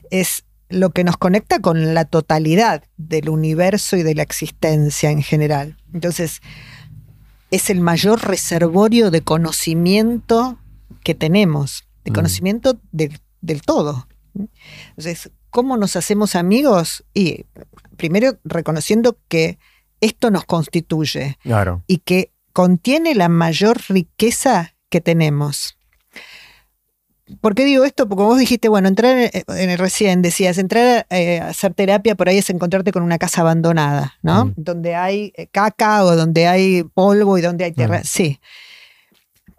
es 0.09 0.43
lo 0.69 0.89
que 0.89 1.03
nos 1.03 1.17
conecta 1.17 1.59
con 1.59 1.93
la 1.93 2.05
totalidad 2.05 2.83
del 2.97 3.29
universo 3.29 3.95
y 3.95 4.03
de 4.03 4.15
la 4.15 4.23
existencia 4.23 5.11
en 5.11 5.21
general. 5.21 5.77
Entonces, 5.93 6.41
es 7.51 7.69
el 7.69 7.79
mayor 7.81 8.27
reservorio 8.27 9.11
de 9.11 9.21
conocimiento 9.21 10.59
que 11.03 11.15
tenemos, 11.15 11.87
de 12.03 12.11
Mm. 12.11 12.13
conocimiento 12.15 12.79
del, 12.91 13.19
del 13.41 13.61
todo. 13.61 14.07
Entonces, 14.89 15.31
¿cómo 15.49 15.77
nos 15.77 15.95
hacemos 15.95 16.35
amigos? 16.35 17.03
Y 17.13 17.45
primero 17.95 18.37
reconociendo 18.43 19.17
que 19.27 19.57
esto 20.01 20.29
nos 20.29 20.45
constituye 20.45 21.37
Claro. 21.41 21.83
y 21.87 21.99
que 21.99 22.31
contiene 22.53 23.15
la 23.15 23.29
mayor 23.29 23.79
riqueza 23.89 24.75
que 24.89 25.01
tenemos. 25.01 25.76
¿Por 27.41 27.55
qué 27.55 27.65
digo 27.65 27.83
esto? 27.83 28.07
Porque 28.07 28.23
vos 28.23 28.39
dijiste, 28.39 28.69
bueno, 28.69 28.87
entrar 28.87 29.31
en 29.33 29.69
el 29.69 29.77
recién, 29.77 30.21
decías, 30.21 30.57
entrar 30.57 31.05
eh, 31.09 31.39
a 31.39 31.49
hacer 31.49 31.73
terapia 31.73 32.15
por 32.15 32.29
ahí 32.29 32.37
es 32.37 32.49
encontrarte 32.49 32.91
con 32.91 33.03
una 33.03 33.17
casa 33.17 33.41
abandonada, 33.41 34.15
¿no? 34.21 34.45
Mm. 34.45 34.53
Donde 34.55 34.95
hay 34.95 35.33
eh, 35.35 35.47
caca 35.47 36.05
o 36.05 36.15
donde 36.15 36.47
hay 36.47 36.83
polvo 36.83 37.37
y 37.37 37.41
donde 37.41 37.65
hay 37.65 37.73
tierra. 37.73 37.99
Mm. 37.99 38.03
Sí. 38.05 38.39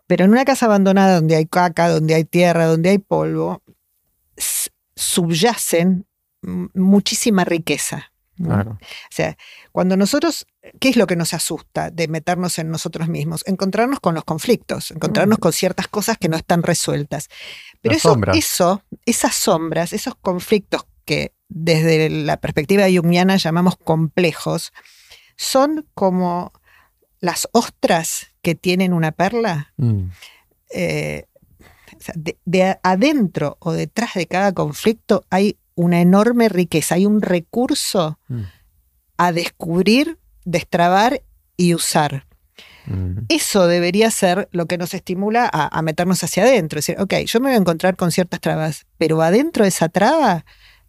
Pero 0.07 0.25
en 0.25 0.31
una 0.31 0.45
casa 0.45 0.67
abandonada 0.67 1.17
donde 1.17 1.37
hay 1.37 1.47
caca, 1.47 1.89
donde 1.89 2.15
hay 2.15 2.25
tierra, 2.25 2.65
donde 2.65 2.91
hay 2.91 2.99
polvo, 2.99 3.63
subyacen 4.97 6.07
muchísima 6.43 7.45
riqueza. 7.45 8.11
O 8.47 8.79
sea, 9.11 9.37
cuando 9.73 9.97
nosotros, 9.97 10.47
¿qué 10.81 10.91
es 10.91 10.97
lo 10.97 11.07
que 11.07 11.17
nos 11.17 11.35
asusta 11.35 11.91
de 11.91 12.09
meternos 12.09 12.59
en 12.59 12.71
nosotros 12.71 13.09
mismos? 13.09 13.43
Encontrarnos 13.47 14.01
con 14.01 14.15
los 14.15 14.25
conflictos, 14.25 14.91
encontrarnos 14.91 15.39
con 15.39 15.53
ciertas 15.53 15.89
cosas 15.89 16.19
que 16.19 16.29
no 16.29 16.37
están 16.37 16.63
resueltas. 16.63 17.29
Pero 17.81 17.95
eso, 17.95 18.17
eso, 18.35 18.83
esas 19.07 19.35
sombras, 19.35 19.93
esos 19.93 20.15
conflictos 20.15 20.87
que 21.05 21.33
desde 21.49 22.11
la 22.11 22.37
perspectiva 22.39 22.85
junguiana 22.85 23.37
llamamos 23.37 23.77
complejos, 23.77 24.73
son 25.37 25.87
como 25.95 26.53
las 27.21 27.49
ostras 27.53 28.29
que 28.43 28.55
tienen 28.55 28.93
una 28.93 29.13
perla. 29.13 29.73
Mm. 29.77 30.11
eh, 30.71 31.25
de, 32.15 32.39
de 32.45 32.79
adentro 32.83 33.57
o 33.59 33.73
detrás 33.73 34.15
de 34.15 34.27
cada 34.27 34.53
conflicto 34.53 35.25
hay 35.31 35.59
una 35.79 36.01
enorme 36.01 36.49
riqueza, 36.49 36.97
hay 36.97 37.07
un 37.07 37.23
recurso 37.23 38.19
Mm. 38.29 38.41
a 39.17 39.33
descubrir, 39.33 40.19
destrabar 40.45 41.23
y 41.57 41.75
usar. 41.75 42.27
Mm. 42.87 43.27
Eso 43.29 43.67
debería 43.67 44.11
ser 44.11 44.49
lo 44.51 44.67
que 44.67 44.77
nos 44.79 44.93
estimula 44.95 45.49
a, 45.53 45.79
a 45.79 45.83
meternos 45.83 46.25
hacia 46.25 46.43
adentro. 46.43 46.79
Es 46.81 46.87
decir, 46.87 47.01
ok, 47.01 47.15
yo 47.27 47.41
me 47.41 47.49
voy 47.51 47.55
a 47.55 47.61
encontrar 47.61 47.97
con 47.97 48.11
ciertas 48.11 48.41
trabas, 48.41 48.87
pero 48.97 49.23
adentro 49.23 49.63
de 49.65 49.69
esa 49.69 49.89
traba 49.89 50.45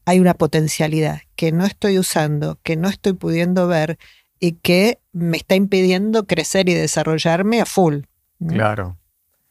hay 0.06 0.20
una 0.20 0.34
potencialidad 0.34 1.22
que 1.36 1.52
no 1.52 1.66
estoy 1.66 2.00
usando, 2.00 2.58
que 2.64 2.76
no 2.76 2.88
estoy 2.90 3.14
pudiendo 3.14 3.68
ver 3.68 4.00
y 4.40 4.54
que 4.54 5.00
me 5.12 5.38
está 5.38 5.54
impidiendo 5.56 6.26
crecer 6.26 6.68
y 6.68 6.74
desarrollarme 6.74 7.62
a 7.62 7.66
full. 7.66 7.98
¿no? 8.40 8.54
Claro. 8.54 8.98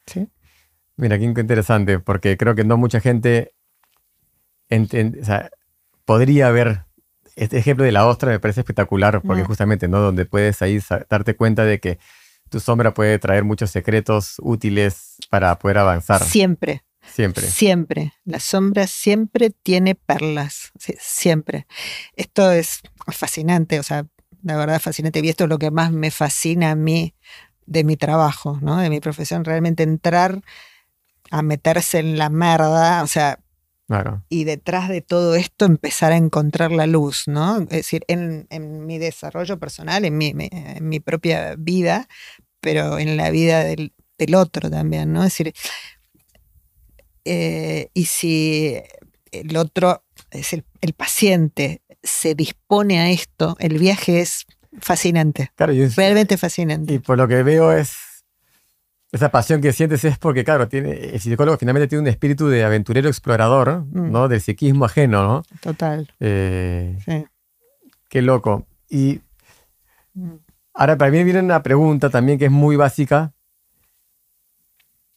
Sí. 0.07 0.27
Mira, 0.97 1.17
qué 1.19 1.25
interesante, 1.25 2.01
porque 2.01 2.37
creo 2.37 2.57
que 2.57 2.65
no 2.65 2.77
mucha 2.77 3.01
gente 3.01 3.53
o 4.71 5.25
sea, 5.25 5.51
podría 6.05 6.51
ver 6.51 6.85
este 7.37 7.59
ejemplo 7.59 7.85
de 7.85 7.93
la 7.93 8.07
ostra, 8.07 8.31
me 8.31 8.41
parece 8.41 8.61
espectacular, 8.61 9.23
porque 9.23 9.45
justamente, 9.45 9.87
¿no? 9.89 10.01
Donde 10.01 10.27
puedes 10.27 10.61
ahí 10.61 10.81
darte 11.09 11.37
cuenta 11.37 11.65
de 11.65 11.79
que 11.79 11.99
tu 12.49 12.61
sombra 12.61 12.95
puede 12.95 13.19
traer 13.19 13.45
muchos 13.45 13.71
secretos 13.71 14.37
útiles 14.41 15.17
para 15.31 15.57
poder 15.59 15.79
avanzar 15.79 16.23
Siempre, 16.23 16.83
siempre. 17.03 17.47
siempre. 17.47 18.13
La 18.25 18.41
sombra 18.41 18.87
siempre 18.87 19.51
tiene 19.51 19.95
perlas, 19.95 20.73
sí, 20.79 20.95
siempre. 20.99 21.67
Esto 22.17 22.51
es 22.51 22.81
fascinante, 23.13 23.79
o 23.79 23.83
sea, 23.83 24.07
la 24.43 24.57
verdad 24.57 24.81
fascinante. 24.81 25.21
Y 25.23 25.29
esto 25.29 25.45
es 25.45 25.51
lo 25.51 25.59
que 25.59 25.71
más 25.71 25.93
me 25.93 26.11
fascina 26.11 26.73
a 26.73 26.75
mí 26.75 27.15
de 27.67 27.85
mi 27.85 27.97
trabajo, 27.97 28.59
¿no? 28.63 28.79
De 28.79 28.91
mi 28.91 28.99
profesión, 28.99 29.45
realmente 29.45 29.83
entrar 29.83 30.41
a 31.31 31.43
meterse 31.43 31.99
en 31.99 32.19
la 32.19 32.31
merda, 32.31 33.03
o 33.03 33.07
sea, 33.07 33.39
Claro. 33.89 34.23
y 34.29 34.45
detrás 34.45 34.89
de 34.91 35.01
todo 35.01 35.35
esto 35.35 35.65
empezar 35.65 36.13
a 36.13 36.17
encontrar 36.19 36.71
la 36.71 36.87
luz, 36.87 37.25
¿no? 37.27 37.59
Es 37.63 37.69
decir, 37.71 38.05
en, 38.07 38.47
en 38.51 38.85
mi 38.87 38.99
desarrollo 38.99 39.59
personal, 39.59 40.05
en 40.05 40.17
mi, 40.19 40.35
mi- 40.35 40.51
en 40.53 40.87
mi 40.89 41.01
propia 41.01 41.55
vida, 41.59 42.07
pero 42.61 42.99
en 42.99 43.17
la 43.17 43.31
vida 43.31 43.65
del, 43.65 43.95
del 44.19 44.35
otro 44.35 44.71
también, 44.71 45.13
¿no? 45.15 45.21
Es 45.25 45.33
decir, 45.33 45.55
eh, 47.25 47.89
y 47.95 48.05
si 48.07 48.77
el 49.33 49.57
otro, 49.57 50.05
es 50.31 50.53
el, 50.53 50.65
el 50.81 50.93
paciente, 50.95 51.83
se 52.03 52.35
dispone 52.35 53.01
a 53.01 53.11
esto, 53.11 53.57
el 53.59 53.79
viaje 53.79 54.21
es 54.21 54.45
fascinante, 54.81 55.51
Claro, 55.57 55.73
y, 55.73 55.87
realmente 55.89 56.37
fascinante. 56.37 56.95
y 56.95 56.99
por 56.99 57.19
lo 57.19 57.27
que 57.29 57.43
veo 57.43 57.73
es 57.73 57.95
esa 59.13 59.31
pasión 59.31 59.61
que 59.61 59.73
sientes 59.73 60.05
es 60.05 60.19
porque, 60.19 60.45
claro, 60.45 60.69
tiene, 60.69 60.93
el 60.93 61.21
psicólogo 61.21 61.57
finalmente 61.59 61.89
tiene 61.89 62.03
un 62.03 62.09
espíritu 62.09 62.49
de 62.49 62.65
aventurero 62.65 63.09
explorador, 63.09 63.85
Mm. 63.91 64.11
¿no? 64.13 64.29
Del 64.29 64.41
psiquismo 64.41 64.85
ajeno, 64.85 65.23
¿no? 65.23 65.43
Total, 65.61 66.13
Eh, 66.21 66.99
sí. 67.05 67.25
qué 68.09 68.23
loco. 68.23 68.67
Y 68.89 69.21
Mm. 70.15 70.35
Ahora, 70.75 70.97
para 70.97 71.11
mí 71.11 71.25
viene 71.25 71.41
una 71.41 71.63
pregunta 71.63 72.09
también 72.11 72.39
que 72.39 72.45
es 72.47 72.51
muy 72.53 72.77
básica. 72.77 73.33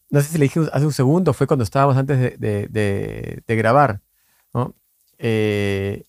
No 0.10 0.20
sé 0.22 0.28
si 0.30 0.38
le 0.40 0.46
dije 0.46 0.60
hace 0.74 0.86
un 0.86 0.92
segundo, 0.94 1.34
fue 1.34 1.46
cuando 1.48 1.64
estábamos 1.64 1.96
antes 1.98 2.20
de, 2.20 2.30
de- 2.38 2.68
de- 2.68 3.44
de 3.46 3.56
grabar. 3.56 4.02
¿no? 4.54 4.74
Eh, 5.20 6.04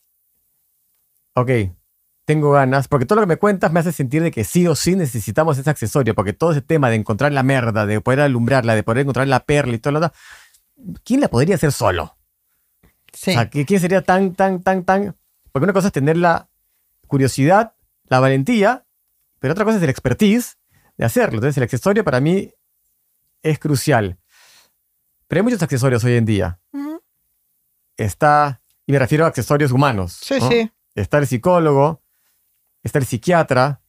ok, 1.34 1.50
tengo 2.24 2.52
ganas, 2.52 2.86
porque 2.88 3.04
todo 3.06 3.16
lo 3.16 3.22
que 3.22 3.28
me 3.34 3.36
cuentas 3.36 3.72
me 3.72 3.80
hace 3.80 3.92
sentir 3.92 4.22
de 4.22 4.30
que 4.30 4.44
sí 4.44 4.66
o 4.66 4.74
sí 4.76 4.94
necesitamos 4.96 5.58
ese 5.58 5.68
accesorio, 5.70 6.14
porque 6.14 6.32
todo 6.32 6.52
ese 6.52 6.62
tema 6.62 6.88
de 6.88 6.96
encontrar 6.96 7.32
la 7.32 7.42
merda, 7.42 7.84
de 7.86 8.00
poder 8.00 8.20
alumbrarla, 8.20 8.74
de 8.74 8.82
poder 8.82 9.00
encontrar 9.02 9.26
la 9.28 9.40
perla 9.44 9.74
y 9.74 9.78
todo 9.78 9.92
lo 9.94 10.00
demás, 10.00 10.12
¿quién 11.04 11.20
la 11.20 11.28
podría 11.28 11.56
hacer 11.56 11.72
solo? 11.72 12.16
Sí. 13.12 13.32
O 13.32 13.34
sea, 13.34 13.50
¿qué- 13.50 13.66
¿quién 13.66 13.80
sería 13.80 14.02
tan, 14.02 14.34
tan, 14.34 14.62
tan, 14.62 14.84
tan? 14.84 15.16
Porque 15.50 15.64
una 15.64 15.72
cosa 15.72 15.88
es 15.88 15.92
tener 15.92 16.16
la 16.16 16.48
curiosidad, 17.08 17.74
la 18.06 18.20
valentía, 18.20 18.86
pero 19.38 19.52
otra 19.52 19.64
cosa 19.64 19.76
es 19.78 19.82
el 19.82 19.90
expertise 19.90 20.56
de 20.96 21.04
hacerlo. 21.04 21.36
Entonces, 21.38 21.56
el 21.58 21.64
accesorio 21.64 22.04
para 22.04 22.20
mí 22.20 22.50
es 23.42 23.58
crucial. 23.58 24.18
Pero 25.26 25.40
hay 25.40 25.42
muchos 25.42 25.62
accesorios 25.62 26.04
hoy 26.04 26.14
en 26.16 26.24
día. 26.24 26.60
Está, 27.96 28.62
y 28.86 28.92
me 28.92 28.98
refiero 28.98 29.24
a 29.24 29.28
accesorios 29.28 29.72
humanos. 29.72 30.18
Sí, 30.22 30.38
¿no? 30.40 30.48
sí. 30.48 30.70
Está 30.94 31.18
el 31.18 31.26
psicólogo, 31.26 32.01
está 32.82 32.98
el 32.98 33.06
psiquiatra, 33.06 33.80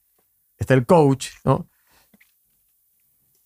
está 0.58 0.73
el 0.73 0.86
coach, 0.86 1.27
¿no? 1.43 1.67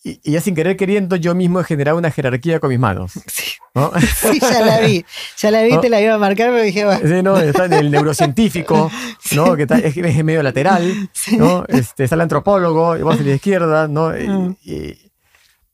Y, 0.04 0.22
y 0.24 0.32
ya 0.34 0.42
sin 0.42 0.56
querer 0.56 0.78
queriendo, 0.78 1.16
yo 1.18 1.36
mismo 1.36 1.60
he 1.60 1.64
generado 1.64 1.98
una 1.98 2.12
jerarquía 2.12 2.60
con 2.60 2.70
mis 2.70 2.80
manos. 2.80 3.14
Sí, 3.28 3.54
¿no? 3.76 3.92
sí, 4.00 4.40
ya 4.40 4.62
la 4.66 4.80
vi. 4.80 5.06
Ya 5.38 5.52
la 5.52 5.62
vi, 5.62 5.74
¿No? 5.74 5.82
te 5.82 5.90
la 5.90 6.02
iba 6.02 6.16
a 6.16 6.18
marcar, 6.18 6.50
pero 6.50 6.64
dije, 6.64 6.84
bueno, 6.84 7.08
Sí, 7.08 7.22
¿no? 7.22 7.38
Está 7.38 7.66
en 7.66 7.74
el 7.74 7.92
neurocientífico, 7.92 8.90
¿no? 9.36 9.56
Que 9.56 9.64
está- 9.64 9.78
es, 9.78 9.96
es 9.96 10.24
medio 10.24 10.42
lateral, 10.42 11.10
sí. 11.14 11.38
¿no? 11.38 11.64
Este, 11.68 12.06
está 12.06 12.16
el 12.16 12.22
antropólogo, 12.22 12.98
y 12.98 13.04
vos 13.04 13.20
a 13.20 13.24
la 13.24 13.36
izquierda, 13.36 13.88
¿no? 13.88 14.18
Y- 14.18 14.28
Mm. 14.28 14.56
y- 14.64 15.12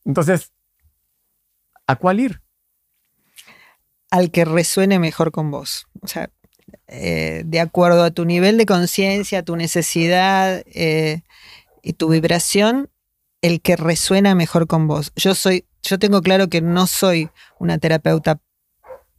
entonces, 0.03 0.51
¿a 1.87 1.95
cuál 1.95 2.19
ir? 2.19 2.41
al 4.11 4.31
que 4.31 4.43
resuene 4.45 4.99
mejor 4.99 5.31
con 5.31 5.49
vos. 5.49 5.87
O 6.01 6.07
sea, 6.07 6.29
eh, 6.87 7.43
de 7.45 7.59
acuerdo 7.59 8.03
a 8.03 8.11
tu 8.11 8.25
nivel 8.25 8.57
de 8.57 8.65
conciencia, 8.65 9.43
tu 9.43 9.55
necesidad 9.55 10.63
eh, 10.73 11.21
y 11.81 11.93
tu 11.93 12.09
vibración, 12.09 12.89
el 13.41 13.61
que 13.61 13.75
resuena 13.75 14.35
mejor 14.35 14.67
con 14.67 14.87
vos. 14.87 15.11
Yo 15.15 15.35
soy, 15.35 15.65
yo 15.81 15.99
tengo 15.99 16.21
claro 16.21 16.47
que 16.49 16.61
no 16.61 16.87
soy 16.87 17.29
una 17.59 17.77
terapeuta 17.77 18.39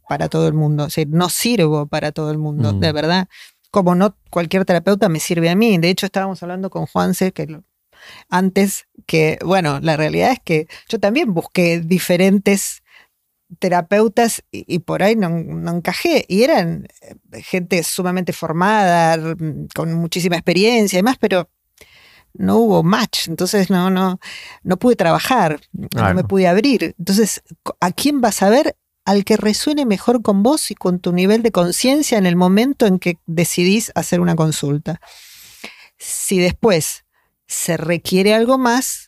para 0.07 0.29
todo 0.29 0.47
el 0.47 0.53
mundo, 0.53 0.85
o 0.85 0.89
sea, 0.89 1.05
no 1.07 1.29
sirvo 1.29 1.87
para 1.87 2.11
todo 2.11 2.31
el 2.31 2.37
mundo, 2.37 2.73
Mm. 2.73 2.79
de 2.79 2.91
verdad. 2.91 3.27
Como 3.71 3.93
no 3.95 4.15
cualquier 4.29 4.63
terapeuta 4.65 5.09
me 5.09 5.19
sirve 5.19 5.49
a 5.49 5.55
mí. 5.55 5.77
De 5.77 5.89
hecho, 5.89 6.05
estábamos 6.05 6.41
hablando 6.43 6.69
con 6.69 6.85
Juanse 6.85 7.31
que 7.33 7.47
lo- 7.47 7.63
antes 8.29 8.85
que, 9.07 9.37
bueno, 9.43 9.79
la 9.81 9.97
realidad 9.97 10.31
es 10.31 10.39
que 10.43 10.67
yo 10.89 10.99
también 10.99 11.33
busqué 11.33 11.79
diferentes 11.81 12.83
terapeutas 13.59 14.43
y, 14.51 14.65
y 14.67 14.79
por 14.79 15.03
ahí 15.03 15.15
no, 15.15 15.29
no 15.29 15.71
encajé. 15.71 16.25
Y 16.27 16.43
eran 16.43 16.87
eh, 17.01 17.41
gente 17.41 17.81
sumamente 17.83 18.33
formada, 18.33 19.35
con 19.73 19.93
muchísima 19.93 20.35
experiencia 20.35 20.97
y 20.97 20.99
demás, 20.99 21.17
pero 21.19 21.49
no 22.37 22.57
hubo 22.57 22.83
match. 22.83 23.27
Entonces 23.27 23.69
no, 23.69 23.89
no, 23.89 24.19
no 24.63 24.77
pude 24.77 24.95
trabajar, 24.95 25.59
no 25.71 26.13
me 26.13 26.23
pude 26.23 26.47
abrir. 26.47 26.95
Entonces, 26.97 27.41
¿a 27.79 27.91
quién 27.91 28.21
vas 28.21 28.41
a 28.41 28.49
ver? 28.49 28.75
Al 29.05 29.23
que 29.23 29.37
resuene 29.37 29.85
mejor 29.85 30.21
con 30.21 30.41
vos 30.41 30.71
y 30.71 30.75
con 30.75 30.99
tu 30.99 31.13
nivel 31.13 31.43
de 31.43 31.51
conciencia 31.51 32.17
en 32.17 32.25
el 32.25 32.35
momento 32.35 32.85
en 32.87 32.99
que 32.99 33.19
decidís 33.27 33.91
hacer 33.95 34.19
una 34.19 34.35
consulta. 34.35 34.99
Si 35.97 36.39
después 36.39 37.05
se 37.47 37.77
requiere 37.77 38.33
algo 38.33 38.57
más, 38.57 39.04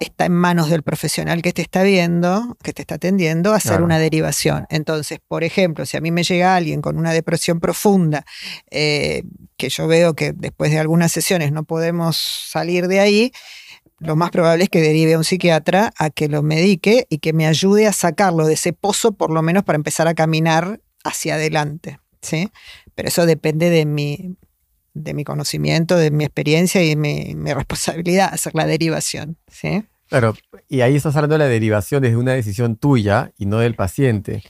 está 0.00 0.26
en 0.26 0.32
manos 0.32 0.70
del 0.70 0.82
profesional 0.82 1.40
que 1.42 1.52
te 1.52 1.62
está 1.62 1.82
viendo, 1.82 2.56
que 2.62 2.72
te 2.72 2.82
está 2.82 2.96
atendiendo, 2.96 3.52
hacer 3.52 3.72
Claro. 3.72 3.84
una 3.84 3.98
derivación. 3.98 4.66
Entonces, 4.70 5.18
por 5.26 5.44
ejemplo, 5.44 5.86
si 5.86 5.96
a 5.96 6.00
mí 6.00 6.10
me 6.10 6.22
llega 6.24 6.56
alguien 6.56 6.82
con 6.82 6.98
una 6.98 7.12
depresión 7.12 7.60
profunda, 7.60 8.24
eh, 8.70 9.22
que 9.56 9.68
yo 9.68 9.86
veo 9.86 10.14
que 10.14 10.32
después 10.32 10.70
de 10.70 10.78
algunas 10.78 11.12
sesiones 11.12 11.52
no 11.52 11.64
podemos 11.64 12.16
salir 12.16 12.88
de 12.88 13.00
ahí, 13.00 13.32
lo 13.98 14.16
más 14.16 14.30
probable 14.30 14.64
es 14.64 14.70
que 14.70 14.80
derive 14.82 15.14
a 15.14 15.18
un 15.18 15.24
psiquiatra 15.24 15.92
a 15.96 16.10
que 16.10 16.28
lo 16.28 16.42
medique 16.42 17.06
y 17.08 17.18
que 17.18 17.32
me 17.32 17.46
ayude 17.46 17.86
a 17.86 17.92
sacarlo 17.92 18.46
de 18.46 18.54
ese 18.54 18.72
pozo, 18.72 19.12
por 19.12 19.30
lo 19.30 19.40
menos 19.42 19.64
para 19.64 19.76
empezar 19.76 20.08
a 20.08 20.14
caminar 20.14 20.80
hacia 21.04 21.36
adelante. 21.36 22.00
¿sí? 22.20 22.50
Pero 22.94 23.08
eso 23.08 23.26
depende 23.26 23.70
de 23.70 23.86
mi, 23.86 24.36
de 24.94 25.12
mi 25.12 25.24
conocimiento, 25.24 25.96
de 25.96 26.10
mi 26.10 26.24
experiencia 26.24 26.82
y 26.82 26.90
de 26.90 26.96
mi, 26.96 27.34
mi 27.34 27.52
responsabilidad 27.52 28.32
hacer 28.32 28.54
la 28.54 28.66
derivación. 28.66 29.36
¿sí? 29.48 29.84
Claro, 30.08 30.34
y 30.68 30.80
ahí 30.80 30.96
estás 30.96 31.16
hablando 31.16 31.34
de 31.34 31.40
la 31.40 31.48
derivación 31.48 32.02
desde 32.02 32.16
una 32.16 32.32
decisión 32.32 32.76
tuya 32.76 33.32
y 33.36 33.46
no 33.46 33.58
del 33.58 33.74
paciente. 33.74 34.44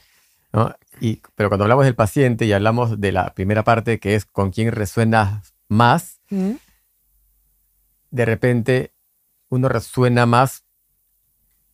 ¿no? 0.53 0.75
Y, 1.01 1.23
pero 1.35 1.49
cuando 1.49 1.65
hablamos 1.65 1.87
del 1.87 1.95
paciente 1.95 2.45
y 2.45 2.53
hablamos 2.53 3.01
de 3.01 3.13
la 3.13 3.35
primera 3.35 3.65
parte, 3.65 3.99
que 3.99 4.15
es 4.15 4.27
con 4.27 4.51
quién 4.51 4.71
resuenas 4.71 5.55
más, 5.69 6.21
de 8.11 8.25
repente 8.25 8.93
uno 9.49 9.69
resuena 9.69 10.27
más 10.27 10.65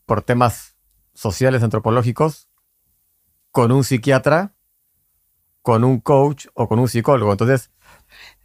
por 0.07 0.23
temas 0.23 0.77
sociales, 1.15 1.63
antropológicos, 1.63 2.49
con 3.51 3.73
un 3.73 3.85
psiquiatra, 3.85 4.55
con 5.63 5.85
un 5.85 6.01
coach 6.01 6.47
o 6.55 6.69
con 6.69 6.79
un 6.79 6.89
psicólogo. 6.89 7.33
Entonces, 7.33 7.71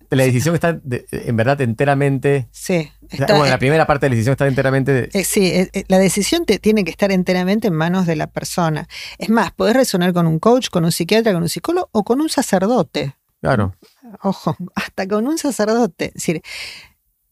la 0.09 0.23
decisión 0.23 0.55
está 0.55 0.73
de- 0.73 1.05
en 1.11 1.35
verdad 1.35 1.59
enteramente... 1.61 2.47
Sí, 2.51 2.91
está- 3.09 3.33
bueno, 3.37 3.45
la 3.51 3.57
primera 3.59 3.85
parte 3.87 4.05
de 4.05 4.09
la 4.09 4.15
decisión 4.15 4.33
está 4.33 4.47
enteramente... 4.47 4.91
de- 4.93 5.09
Eh, 5.13 5.23
sí, 5.23 5.45
eh, 5.47 5.69
eh, 5.73 5.83
la 5.87 5.97
decisión 5.99 6.45
te, 6.45 6.59
tiene 6.59 6.83
que 6.83 6.91
estar 6.91 7.11
enteramente 7.11 7.67
en 7.67 7.73
manos 7.73 8.05
de 8.05 8.15
la 8.15 8.27
persona. 8.27 8.87
Es 9.17 9.29
más, 9.29 9.51
podés 9.51 9.75
resonar 9.75 10.13
con 10.13 10.27
un 10.27 10.39
coach, 10.39 10.69
con 10.69 10.85
un 10.85 10.91
psiquiatra, 10.91 11.33
con 11.33 11.43
un 11.43 11.49
psicólogo 11.49 11.89
o 11.91 12.03
con 12.03 12.21
un 12.21 12.29
sacerdote. 12.29 13.15
claro, 13.41 13.75
Ojo, 14.21 14.55
hasta 14.75 15.07
con 15.07 15.27
un 15.27 15.37
sacerdote. 15.37 16.05
Es 16.05 16.13
decir, 16.15 16.41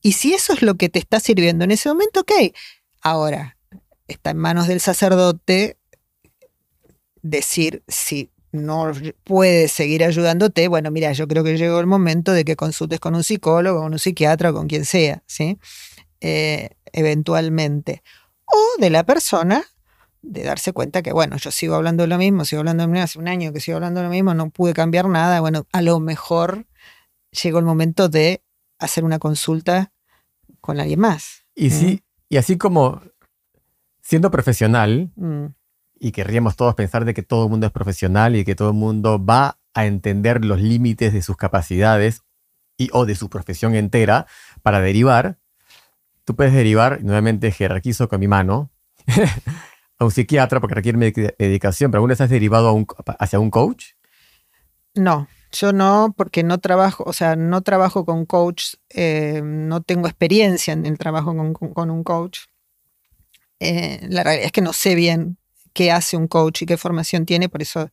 y 0.01 0.13
si 0.13 0.33
eso 0.33 0.53
es 0.53 0.61
lo 0.61 0.75
que 0.75 0.89
te 0.89 0.99
está 0.99 1.19
sirviendo 1.19 1.63
en 1.63 1.71
ese 1.71 1.89
momento, 1.89 2.21
ok. 2.21 2.31
Ahora, 3.01 3.57
está 4.07 4.31
en 4.31 4.37
manos 4.37 4.67
del 4.67 4.79
sacerdote 4.81 5.77
decir 7.21 7.83
si 7.87 8.29
no 8.53 8.91
puede 9.23 9.67
seguir 9.67 10.03
ayudándote. 10.03 10.67
Bueno, 10.67 10.91
mira, 10.91 11.11
yo 11.11 11.27
creo 11.27 11.43
que 11.43 11.57
llegó 11.57 11.79
el 11.79 11.87
momento 11.87 12.31
de 12.31 12.45
que 12.45 12.55
consultes 12.55 12.99
con 12.99 13.15
un 13.15 13.23
psicólogo, 13.23 13.81
con 13.81 13.91
un 13.91 13.99
psiquiatra 13.99 14.51
o 14.51 14.53
con 14.53 14.67
quien 14.67 14.85
sea, 14.85 15.23
¿sí? 15.25 15.57
Eh, 16.21 16.69
eventualmente. 16.93 18.03
O 18.45 18.79
de 18.79 18.89
la 18.91 19.03
persona 19.05 19.63
de 20.21 20.43
darse 20.43 20.71
cuenta 20.71 21.01
que, 21.01 21.11
bueno, 21.11 21.35
yo 21.37 21.51
sigo 21.51 21.75
hablando 21.75 22.03
de 22.03 22.07
lo 22.07 22.17
mismo, 22.17 22.45
sigo 22.45 22.59
hablando 22.59 22.83
de 22.83 22.87
lo 22.87 22.93
mismo, 22.93 23.03
hace 23.03 23.19
un 23.19 23.27
año 23.27 23.51
que 23.51 23.59
sigo 23.59 23.75
hablando 23.77 23.99
de 23.99 24.05
lo 24.05 24.11
mismo, 24.11 24.33
no 24.33 24.51
pude 24.51 24.73
cambiar 24.73 25.09
nada, 25.09 25.41
bueno, 25.41 25.65
a 25.73 25.81
lo 25.81 25.99
mejor 25.99 26.65
llegó 27.43 27.59
el 27.59 27.65
momento 27.65 28.07
de 28.07 28.41
hacer 28.79 29.03
una 29.03 29.19
consulta 29.19 29.91
con 30.61 30.79
alguien 30.79 30.99
más. 30.99 31.43
y 31.55 31.71
sí, 31.71 32.03
y 32.29 32.37
así 32.37 32.57
como 32.57 33.01
siendo 34.01 34.31
profesional, 34.31 35.11
Mm, 35.15 35.47
y 36.03 36.11
querríamos 36.11 36.57
todos 36.57 36.75
pensar 36.75 37.05
de 37.05 37.13
que 37.13 37.23
todo 37.23 37.45
el 37.45 37.49
mundo 37.49 37.65
es 37.65 37.71
profesional 37.71 38.35
y 38.35 38.43
que 38.43 38.55
todo 38.55 38.67
el 38.67 38.73
mundo 38.75 39.23
va 39.23 39.57
a 39.73 39.85
entender 39.85 40.43
los 40.43 40.59
límites 40.59 41.13
de 41.13 41.21
sus 41.21 41.37
capacidades 41.37 42.23
y 42.77 42.89
o 42.91 43.05
de 43.05 43.15
su 43.15 43.29
profesión 43.29 43.73
entera 43.73 44.27
para 44.63 44.81
derivar, 44.81 45.37
tú 46.25 46.35
puedes 46.35 46.53
derivar, 46.53 47.01
nuevamente 47.03 47.51
jerarquizo 47.51 48.09
con 48.09 48.19
mi 48.19 48.27
mano, 48.27 48.69
a 49.97 50.03
un 50.03 50.11
psiquiatra 50.11 50.59
porque 50.59 50.75
requiere 50.75 50.97
medic- 50.97 51.35
medicación, 51.39 51.89
pero 51.89 51.99
alguna 51.99 52.11
vez 52.11 52.21
has 52.21 52.29
derivado 52.29 52.85
hacia 53.17 53.39
un 53.39 53.49
coach. 53.49 53.91
No, 54.95 55.29
yo 55.53 55.71
no, 55.71 56.13
porque 56.17 56.43
no 56.43 56.57
trabajo, 56.57 57.05
o 57.07 57.13
sea, 57.13 57.37
no 57.37 57.61
trabajo 57.61 58.03
con 58.03 58.25
coach, 58.25 58.73
eh, 58.89 59.41
no 59.41 59.81
tengo 59.81 60.07
experiencia 60.07 60.73
en 60.73 60.85
el 60.85 60.97
trabajo 60.97 61.33
con 61.73 61.89
un 61.89 62.03
coach. 62.03 62.39
Eh, 63.61 64.05
la 64.09 64.23
realidad 64.23 64.47
es 64.47 64.51
que 64.51 64.59
no 64.61 64.73
sé 64.73 64.95
bien 64.95 65.37
qué 65.73 65.91
hace 65.91 66.15
un 66.17 66.27
coach 66.27 66.61
y 66.61 66.65
qué 66.65 66.77
formación 66.77 67.25
tiene, 67.25 67.49
por 67.49 67.61
eso 67.61 67.89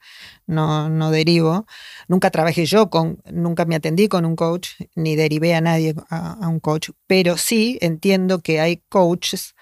no, 0.47 0.89
no 0.89 1.11
derivo. 1.11 1.67
Nunca 2.09 2.31
trabajé 2.31 2.67
yo 2.67 2.91
con, 2.91 3.23
nunca 3.33 3.65
me 3.65 3.75
atendí 3.77 4.09
con 4.09 4.25
un 4.25 4.37
coach, 4.37 4.69
ni 4.95 5.17
derivé 5.17 5.55
a 5.55 5.61
nadie 5.61 5.95
a, 6.11 6.33
a 6.45 6.49
un 6.49 6.61
coach, 6.61 6.91
pero 7.07 7.37
sí 7.37 7.79
entiendo 7.81 8.41
que 8.41 8.61
hay 8.61 8.83
coaches 8.89 9.55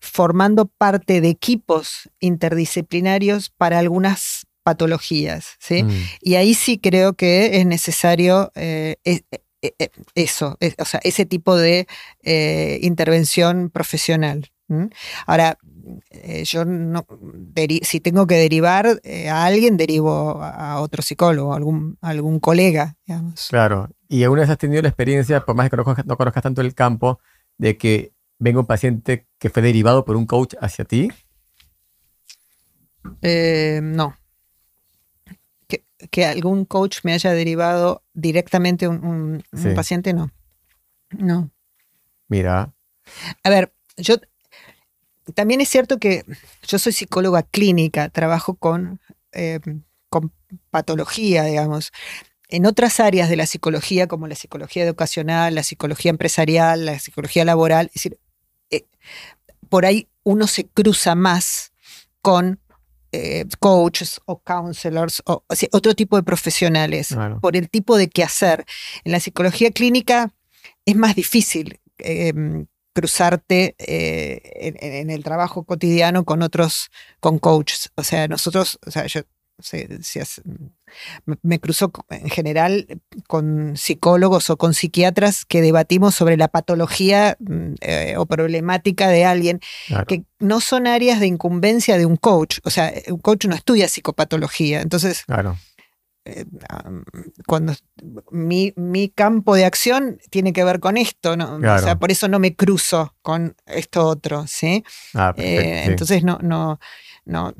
formando 0.00 0.66
parte 0.66 1.20
de 1.20 1.28
equipos 1.30 2.10
interdisciplinarios 2.20 3.50
para 3.50 3.78
algunas 3.78 4.46
patologías, 4.62 5.56
¿sí? 5.58 5.82
Mm, 5.82 5.90
Y 6.22 6.34
ahí 6.36 6.54
sí 6.54 6.78
creo 6.78 7.14
que 7.14 7.58
es 7.58 7.66
necesario 7.66 8.50
eh, 8.54 8.96
es- 9.04 9.24
eh, 9.62 9.74
eh, 9.78 9.90
eso, 10.14 10.56
es- 10.60 10.74
o 10.78 10.84
sea, 10.84 11.00
ese 11.04 11.26
tipo 11.26 11.56
de 11.56 11.86
eh, 12.22 12.78
intervención 12.82 13.70
profesional. 13.70 14.50
Ahora, 15.26 15.58
eh, 16.10 16.44
yo 16.44 16.64
no, 16.64 17.06
si 17.82 18.00
tengo 18.00 18.26
que 18.26 18.36
derivar 18.36 19.00
eh, 19.04 19.28
a 19.28 19.44
alguien, 19.44 19.76
derivo 19.76 20.42
a 20.42 20.80
otro 20.80 21.02
psicólogo, 21.02 21.52
a 21.52 21.56
algún, 21.56 21.98
a 22.00 22.10
algún 22.10 22.40
colega, 22.40 22.96
digamos. 23.06 23.48
Claro. 23.50 23.90
¿Y 24.08 24.22
alguna 24.22 24.42
vez 24.42 24.50
has 24.50 24.58
tenido 24.58 24.82
la 24.82 24.88
experiencia, 24.88 25.44
por 25.44 25.54
más 25.56 25.68
que 25.70 25.76
no 25.76 25.84
conozcas, 25.84 26.06
no 26.06 26.16
conozcas 26.16 26.42
tanto 26.42 26.60
el 26.60 26.74
campo, 26.74 27.18
de 27.58 27.76
que 27.76 28.12
venga 28.38 28.60
un 28.60 28.66
paciente 28.66 29.26
que 29.38 29.50
fue 29.50 29.62
derivado 29.62 30.04
por 30.04 30.16
un 30.16 30.26
coach 30.26 30.54
hacia 30.60 30.84
ti? 30.84 31.10
Eh, 33.22 33.80
no. 33.82 34.16
Que, 35.68 35.84
que 36.10 36.24
algún 36.26 36.64
coach 36.64 36.98
me 37.04 37.12
haya 37.12 37.32
derivado 37.32 38.02
directamente 38.12 38.88
un, 38.88 39.42
un- 39.52 39.74
paciente, 39.74 40.12
no. 40.12 40.30
No. 41.10 41.50
Mira, 42.28 42.72
A 43.42 43.50
ver, 43.50 43.72
yo 43.96 44.16
también 45.34 45.60
es 45.60 45.68
cierto 45.68 45.98
que 45.98 46.24
yo 46.66 46.78
soy 46.78 46.92
psicóloga 46.92 47.42
clínica, 47.42 48.08
trabajo 48.10 48.54
con, 48.54 49.00
eh, 49.32 49.60
con 50.10 50.32
patología, 50.70 51.44
digamos. 51.44 51.92
En 52.48 52.66
otras 52.66 53.00
áreas 53.00 53.28
de 53.30 53.36
la 53.36 53.46
psicología, 53.46 54.06
como 54.06 54.26
la 54.28 54.34
psicología 54.34 54.84
educacional, 54.84 55.54
la 55.54 55.62
psicología 55.62 56.10
empresarial, 56.10 56.84
la 56.84 56.98
psicología 56.98 57.44
laboral, 57.44 57.86
es 57.86 57.94
decir, 57.94 58.18
eh, 58.70 58.84
por 59.68 59.86
ahí 59.86 60.08
uno 60.22 60.46
se 60.46 60.66
cruza 60.66 61.14
más 61.14 61.72
con 62.22 62.60
eh, 63.12 63.44
coaches 63.60 64.20
o 64.26 64.40
counselors 64.40 65.22
o, 65.26 65.44
o 65.46 65.54
sea, 65.54 65.68
otro 65.72 65.94
tipo 65.94 66.16
de 66.16 66.22
profesionales 66.22 67.08
Claro. 67.08 67.40
por 67.40 67.56
el 67.56 67.70
tipo 67.70 67.96
de 67.96 68.08
quehacer. 68.08 68.64
En 69.04 69.12
la 69.12 69.20
psicología 69.20 69.70
clínica 69.70 70.32
es 70.84 70.96
más 70.96 71.14
difícil 71.14 71.80
eh, 71.98 72.32
cruzarte 72.94 73.74
eh, 73.78 74.40
en, 74.54 74.76
en 74.80 75.10
el 75.10 75.22
trabajo 75.22 75.64
cotidiano 75.64 76.24
con 76.24 76.40
otros, 76.42 76.90
con 77.20 77.38
coaches. 77.38 77.90
O 77.96 78.02
sea, 78.04 78.26
nosotros, 78.28 78.78
o 78.86 78.90
sea, 78.90 79.04
yo 79.06 79.20
se- 79.58 80.02
se 80.02 80.20
hace- 80.22 80.42
me, 81.42 81.58
cruzo 81.60 81.92
en 82.10 82.28
general 82.28 82.86
con 83.28 83.76
psicólogos 83.76 84.48
o 84.50 84.56
con 84.56 84.74
psiquiatras 84.74 85.44
que 85.44 85.60
debatimos 85.60 86.14
sobre 86.14 86.36
la 86.36 86.48
patología 86.48 87.36
mm, 87.40 87.74
eh, 87.80 88.14
o 88.16 88.26
problemática 88.26 89.08
de 89.08 89.24
alguien 89.24 89.60
claro. 89.88 90.06
que 90.06 90.24
no 90.38 90.60
son 90.60 90.86
áreas 90.86 91.20
de 91.20 91.26
incumbencia 91.26 91.98
de 91.98 92.06
un 92.06 92.16
coach. 92.16 92.58
O 92.64 92.70
sea, 92.70 92.92
un 93.08 93.18
coach 93.18 93.46
no 93.46 93.54
estudia 93.54 93.88
psicopatología. 93.88 94.80
Entonces, 94.82 95.24
claro. 95.24 95.56
Eh, 96.26 96.46
cuando 97.46 97.74
mi, 98.30 98.72
mi 98.76 99.10
campo 99.10 99.54
de 99.54 99.66
acción 99.66 100.18
tiene 100.30 100.52
que 100.52 100.64
ver 100.64 100.80
con 100.80 100.96
esto, 100.96 101.36
¿no? 101.36 101.56
O 101.56 101.78
sea, 101.78 101.98
por 101.98 102.10
eso 102.10 102.28
no 102.28 102.38
me 102.38 102.56
cruzo 102.56 103.14
con 103.20 103.56
esto 103.66 104.06
otro, 104.06 104.46
¿sí? 104.46 104.84
Ah, 105.12 105.34
perfecto, 105.34 105.60
Eh, 105.60 105.82
sí. 105.84 105.90
Entonces 105.90 106.24
no, 106.24 106.38
no, 106.40 106.80
no, 107.26 107.54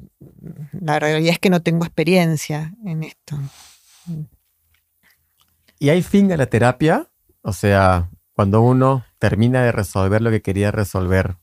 la 0.81 0.99
realidad 0.99 1.33
es 1.33 1.39
que 1.39 1.51
no 1.51 1.63
tengo 1.63 1.85
experiencia 1.85 2.75
en 2.85 3.05
esto. 3.05 3.39
¿Y 5.79 5.91
hay 5.91 6.03
fin 6.03 6.33
a 6.33 6.37
la 6.37 6.47
terapia? 6.47 7.11
O 7.43 7.53
sea, 7.53 8.09
cuando 8.33 8.63
uno 8.63 9.05
termina 9.19 9.63
de 9.63 9.73
resolver 9.73 10.23
lo 10.23 10.31
que 10.31 10.41
quería 10.41 10.71
resolver, 10.71 11.37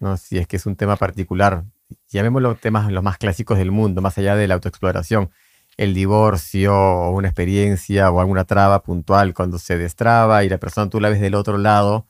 ¿no? 0.00 0.16
si 0.16 0.38
es 0.38 0.46
que 0.46 0.56
es 0.56 0.64
un 0.64 0.76
tema 0.76 0.96
particular, 0.96 1.64
llamémoslo 2.08 2.54
temas 2.54 2.90
los 2.90 3.02
más 3.02 3.18
clásicos 3.18 3.58
del 3.58 3.70
mundo, 3.70 4.00
más 4.00 4.16
allá 4.16 4.36
de 4.36 4.48
la 4.48 4.54
autoexploración, 4.54 5.30
el 5.76 5.94
divorcio 5.94 6.74
o 6.74 7.10
una 7.10 7.28
experiencia 7.28 8.10
o 8.10 8.20
alguna 8.20 8.44
traba 8.44 8.82
puntual 8.82 9.34
cuando 9.34 9.58
se 9.58 9.76
destraba 9.76 10.44
y 10.44 10.48
la 10.48 10.58
persona 10.58 10.90
tú 10.90 11.00
la 11.00 11.10
ves 11.10 11.20
del 11.20 11.34
otro 11.34 11.58
lado. 11.58 12.06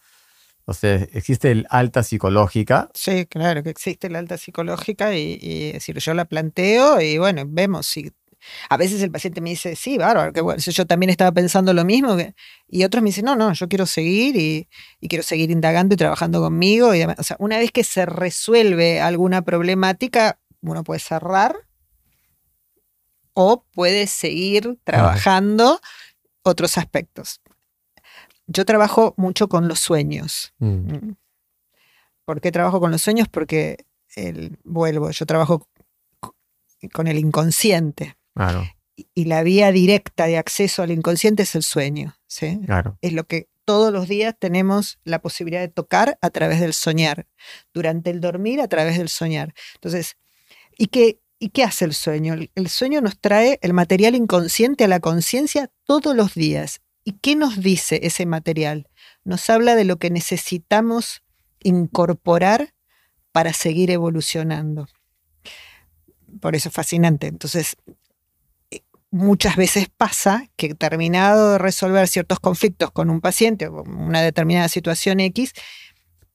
O 0.64 0.74
sea, 0.74 0.94
existe 1.12 1.52
el 1.52 1.66
alta 1.70 2.02
psicológica, 2.02 2.90
Sí, 2.92 3.26
claro 3.26 3.62
que 3.62 3.70
existe 3.70 4.10
la 4.10 4.18
alta 4.18 4.36
psicológica 4.36 5.14
y, 5.14 5.38
y 5.40 5.98
yo 6.00 6.14
la 6.14 6.24
planteo 6.24 7.00
y 7.00 7.18
bueno, 7.18 7.44
vemos 7.46 7.86
si 7.86 8.10
a 8.68 8.76
veces 8.76 9.02
el 9.02 9.10
paciente 9.10 9.40
me 9.40 9.50
dice, 9.50 9.76
sí, 9.76 9.98
bárbaro, 9.98 10.32
que 10.32 10.42
yo 10.58 10.86
también 10.86 11.10
estaba 11.10 11.32
pensando 11.32 11.72
lo 11.72 11.84
mismo. 11.84 12.16
y 12.68 12.84
otros 12.84 13.02
me 13.02 13.10
dicen, 13.10 13.24
no, 13.24 13.36
no, 13.36 13.52
yo 13.52 13.68
quiero 13.68 13.86
seguir 13.86 14.36
y, 14.36 14.68
quiero 15.08 15.22
seguir 15.22 15.50
indagando 15.50 15.94
y 15.94 15.96
trabajando 15.96 16.40
conmigo. 16.40 16.94
Y 16.94 17.02
o 17.02 17.22
sea, 17.22 17.36
una 17.38 17.58
vez 17.58 17.70
que 17.72 17.84
se 17.84 18.06
resuelve 18.06 19.00
alguna 19.00 19.42
problemática, 19.42 20.38
uno 20.60 20.84
puede 20.84 21.00
cerrar 21.00 21.56
o 23.38 23.66
puede 23.74 24.06
seguir 24.06 24.78
trabajando 24.82 25.78
otros 26.42 26.78
aspectos. 26.78 27.42
Yo 28.46 28.64
trabajo 28.64 29.12
mucho 29.18 29.48
con 29.48 29.68
los 29.68 29.78
sueños. 29.78 30.54
Mm. 30.58 30.66
Mm. 30.68 31.16
¿Por 32.24 32.40
qué 32.40 32.50
trabajo 32.50 32.80
con 32.80 32.90
los 32.90 33.02
sueños? 33.02 33.28
Porque 33.28 33.84
el, 34.14 34.58
vuelvo, 34.64 35.10
yo 35.10 35.26
trabajo 35.26 35.68
con 36.94 37.08
el 37.08 37.18
inconsciente. 37.18 38.16
Y, 39.14 39.26
la 39.26 39.42
vía 39.42 39.70
directa 39.70 40.24
de 40.24 40.38
acceso 40.38 40.82
al 40.82 40.90
inconsciente 40.90 41.42
es 41.42 41.54
el 41.54 41.62
sueño. 41.62 42.16
¿sí? 42.26 42.58
Es 43.02 43.12
lo 43.12 43.24
que 43.26 43.50
todos 43.66 43.92
los 43.92 44.08
días 44.08 44.34
tenemos 44.38 44.98
la 45.04 45.20
posibilidad 45.20 45.60
de 45.60 45.68
tocar 45.68 46.16
a 46.22 46.30
través 46.30 46.60
del 46.60 46.72
soñar. 46.72 47.26
Durante 47.74 48.08
el 48.08 48.22
dormir, 48.22 48.62
a 48.62 48.68
través 48.68 48.96
del 48.96 49.10
soñar. 49.10 49.52
Entonces, 49.74 50.16
¿y 50.78 50.86
qué, 50.86 51.20
¿y 51.38 51.50
qué 51.50 51.64
hace 51.64 51.84
el 51.84 51.94
sueño? 51.94 52.34
El 52.54 52.68
sueño 52.68 53.00
nos 53.00 53.18
trae 53.18 53.58
el 53.62 53.72
material 53.72 54.14
inconsciente 54.14 54.84
a 54.84 54.88
la 54.88 55.00
conciencia 55.00 55.70
todos 55.84 56.14
los 56.16 56.34
días. 56.34 56.80
¿Y 57.04 57.12
qué 57.12 57.36
nos 57.36 57.60
dice 57.60 58.00
ese 58.02 58.26
material? 58.26 58.88
Nos 59.24 59.48
habla 59.50 59.74
de 59.76 59.84
lo 59.84 59.96
que 59.98 60.10
necesitamos 60.10 61.22
incorporar 61.60 62.74
para 63.32 63.52
seguir 63.52 63.90
evolucionando 63.90 64.88
por 66.40 66.56
eso 66.56 66.68
es 66.68 66.74
fascinante. 66.74 67.26
Entonces, 67.26 67.76
eh, 68.70 68.82
muchas 69.10 69.56
veces 69.56 69.88
pasa 69.94 70.48
que 70.56 70.74
terminado 70.74 71.52
de 71.52 71.58
resolver 71.58 72.08
ciertos 72.08 72.40
conflictos 72.40 72.90
con 72.90 73.10
un 73.10 73.20
paciente 73.20 73.68
o 73.68 73.82
una 73.82 74.20
determinada 74.20 74.68
situación 74.68 75.20
X, 75.20 75.52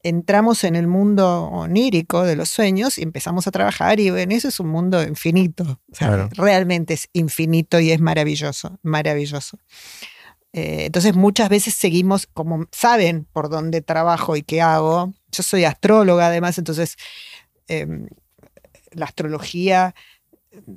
entramos 0.04 0.64
en 0.64 0.76
el 0.76 0.88
mundo 0.88 1.44
onírico 1.46 2.24
de 2.24 2.36
los 2.36 2.50
sueños 2.50 2.98
y 2.98 3.04
empezamos 3.04 3.48
a 3.48 3.52
trabajar 3.52 4.00
y 4.00 4.10
bueno, 4.10 4.34
eso 4.34 4.48
es 4.48 4.60
un 4.60 4.70
mundo 4.70 5.02
infinito. 5.04 5.80
Realmente 6.32 6.94
es 6.94 7.10
infinito 7.14 7.80
y 7.80 7.92
es 7.92 8.00
maravilloso, 8.00 8.80
maravilloso. 8.84 9.58
Eh, 10.54 10.86
entonces 10.86 11.16
muchas 11.16 11.50
veces 11.50 11.74
seguimos, 11.76 12.28
como 12.28 12.66
saben 12.72 13.26
por 13.32 13.50
dónde 13.50 13.82
trabajo 13.82 14.36
y 14.36 14.44
qué 14.44 14.62
hago, 14.62 15.14
yo 15.32 15.44
soy 15.44 15.64
astróloga 15.64 16.28
además, 16.28 16.58
entonces 16.58 16.98
em, 17.68 18.08
la 18.92 19.06
astrología 19.06 19.96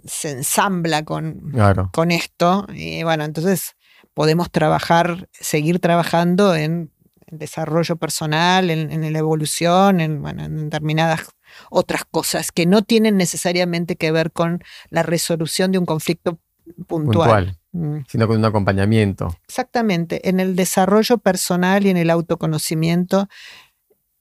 se 0.05 0.31
ensambla 0.31 1.05
con, 1.05 1.53
con 1.93 2.11
esto. 2.11 2.67
Y 2.73 3.03
bueno, 3.03 3.25
entonces 3.25 3.75
podemos 4.15 4.51
trabajar, 4.51 5.29
seguir 5.33 5.81
trabajando 5.81 6.55
en, 6.55 6.91
desarrollo 7.31 7.97
personal, 7.97 8.71
en, 8.71 9.13
la 9.13 9.19
evolución, 9.19 10.01
en, 10.01 10.23
determinadas 10.71 11.23
otras 11.71 12.05
cosas 12.05 12.53
que 12.53 12.67
no 12.67 12.83
tienen 12.83 13.17
necesariamente 13.17 13.97
que 13.97 14.13
ver 14.13 14.33
con 14.33 14.63
la 14.91 15.03
resolución 15.03 15.73
de 15.73 15.79
un 15.79 15.87
conflicto 15.87 16.39
puntual. 16.87 17.59
Mm. 17.73 17.99
Sino 18.09 18.29
con 18.29 18.39
un 18.39 18.45
acompañamiento. 18.45 19.37
Exactamente, 19.49 20.29
en 20.29 20.41
el 20.41 20.57
desarrollo 20.57 21.19
personal 21.19 21.87
y 21.87 21.91
en 21.91 21.97
el 21.97 22.11
autoconocimiento 22.11 23.29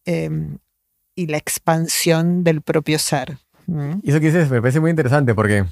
em, 0.05 0.57
y 1.15 1.27
la 1.27 1.37
expansión 1.37 2.43
del 2.43 2.61
propio 2.61 2.97
ser. 2.99 3.37
Y 4.01 4.09
eso 4.09 4.19
que 4.19 4.25
dices 4.25 4.49
me 4.49 4.59
parece 4.59 4.79
muy 4.79 4.89
interesante 4.89 5.33
porque 5.33 5.65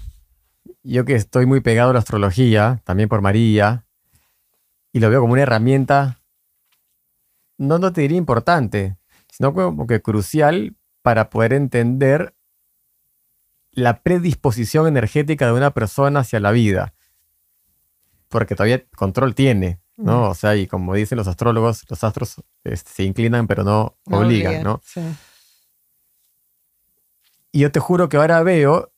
yo 0.83 1.05
que 1.05 1.15
estoy 1.15 1.45
muy 1.45 1.59
pegado 1.59 1.89
a 1.89 1.93
la 1.93 1.99
astrología, 1.99 2.81
también 2.85 3.09
por 3.09 3.21
María, 3.21 3.85
y 4.93 4.99
lo 4.99 5.09
veo 5.09 5.21
como 5.21 5.33
una 5.33 5.43
herramienta, 5.43 6.20
no, 7.61 7.77
no 7.77 7.93
te 7.93 8.01
diría 8.01 8.17
importante, 8.17 8.97
sino 9.29 9.53
como 9.53 9.85
que 9.85 10.01
crucial 10.01 10.75
para 11.03 11.29
poder 11.29 11.53
entender 11.53 12.35
la 13.71 14.01
predisposición 14.01 14.87
energética 14.87 15.45
de 15.45 15.53
una 15.53 15.71
persona 15.71 16.21
hacia 16.21 16.39
la 16.39 16.51
vida. 16.51 16.95
Porque 18.29 18.55
todavía 18.55 18.83
control 18.95 19.35
tiene, 19.35 19.79
¿no? 19.95 20.29
O 20.29 20.33
sea, 20.33 20.55
y 20.55 20.65
como 20.65 20.95
dicen 20.95 21.19
los 21.19 21.27
astrólogos, 21.27 21.85
los 21.87 22.03
astros 22.03 22.41
este, 22.63 22.91
se 22.91 23.03
inclinan 23.03 23.45
pero 23.45 23.63
no, 23.63 23.95
obligan, 24.05 24.63
¿no? 24.63 24.81
Sí. 24.83 25.01
Y 27.51 27.59
yo 27.59 27.71
te 27.71 27.79
juro 27.79 28.09
que 28.09 28.17
ahora 28.17 28.41
veo, 28.41 28.91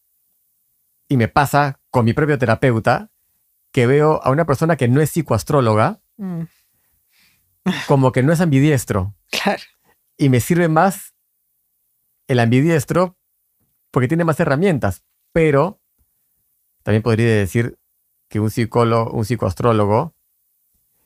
y 1.10 1.18
me 1.18 1.28
pasa 1.28 1.82
con 1.90 2.06
mi 2.06 2.14
propio 2.14 2.38
terapeuta, 2.38 3.12
que 3.74 3.88
veo 3.88 4.24
a 4.24 4.30
una 4.30 4.46
persona 4.46 4.78
que 4.78 4.88
no 4.88 5.02
es 5.02 5.10
psicoastróloga, 5.10 6.00
mm. 6.16 6.44
Como 7.88 8.12
que 8.12 8.24
no 8.24 8.34
es 8.34 8.42
ambidiestro. 8.42 9.16
Claro. 9.32 9.62
Y 10.18 10.30
me 10.30 10.40
sirve 10.40 10.68
más 10.68 11.14
el 12.28 12.40
ambidiestro 12.40 13.18
porque 13.92 14.08
tiene 14.08 14.26
más 14.26 14.40
herramientas. 14.40 15.04
Pero 15.32 15.82
también 16.84 17.02
podría 17.02 17.28
decir 17.28 17.78
que 18.30 18.40
un 18.40 18.52
psicólogo, 18.52 19.12
un 19.12 19.26
psicoastrólogo, 19.26 20.14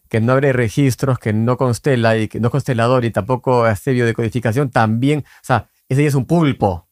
que 0.09 0.21
no 0.21 0.33
abre 0.33 0.53
registros, 0.53 1.19
que 1.19 1.33
no 1.33 1.57
constela 1.57 2.17
y 2.17 2.27
que 2.27 2.39
no 2.39 2.47
es 2.47 2.51
constelador 2.51 3.05
y 3.05 3.11
tampoco 3.11 3.65
hace 3.65 3.91
biodecodificación, 3.91 4.69
también, 4.69 5.25
o 5.27 5.43
sea, 5.45 5.69
ese 5.89 6.03
ya 6.03 6.07
es 6.07 6.15
un 6.15 6.25
pulpo. 6.25 6.87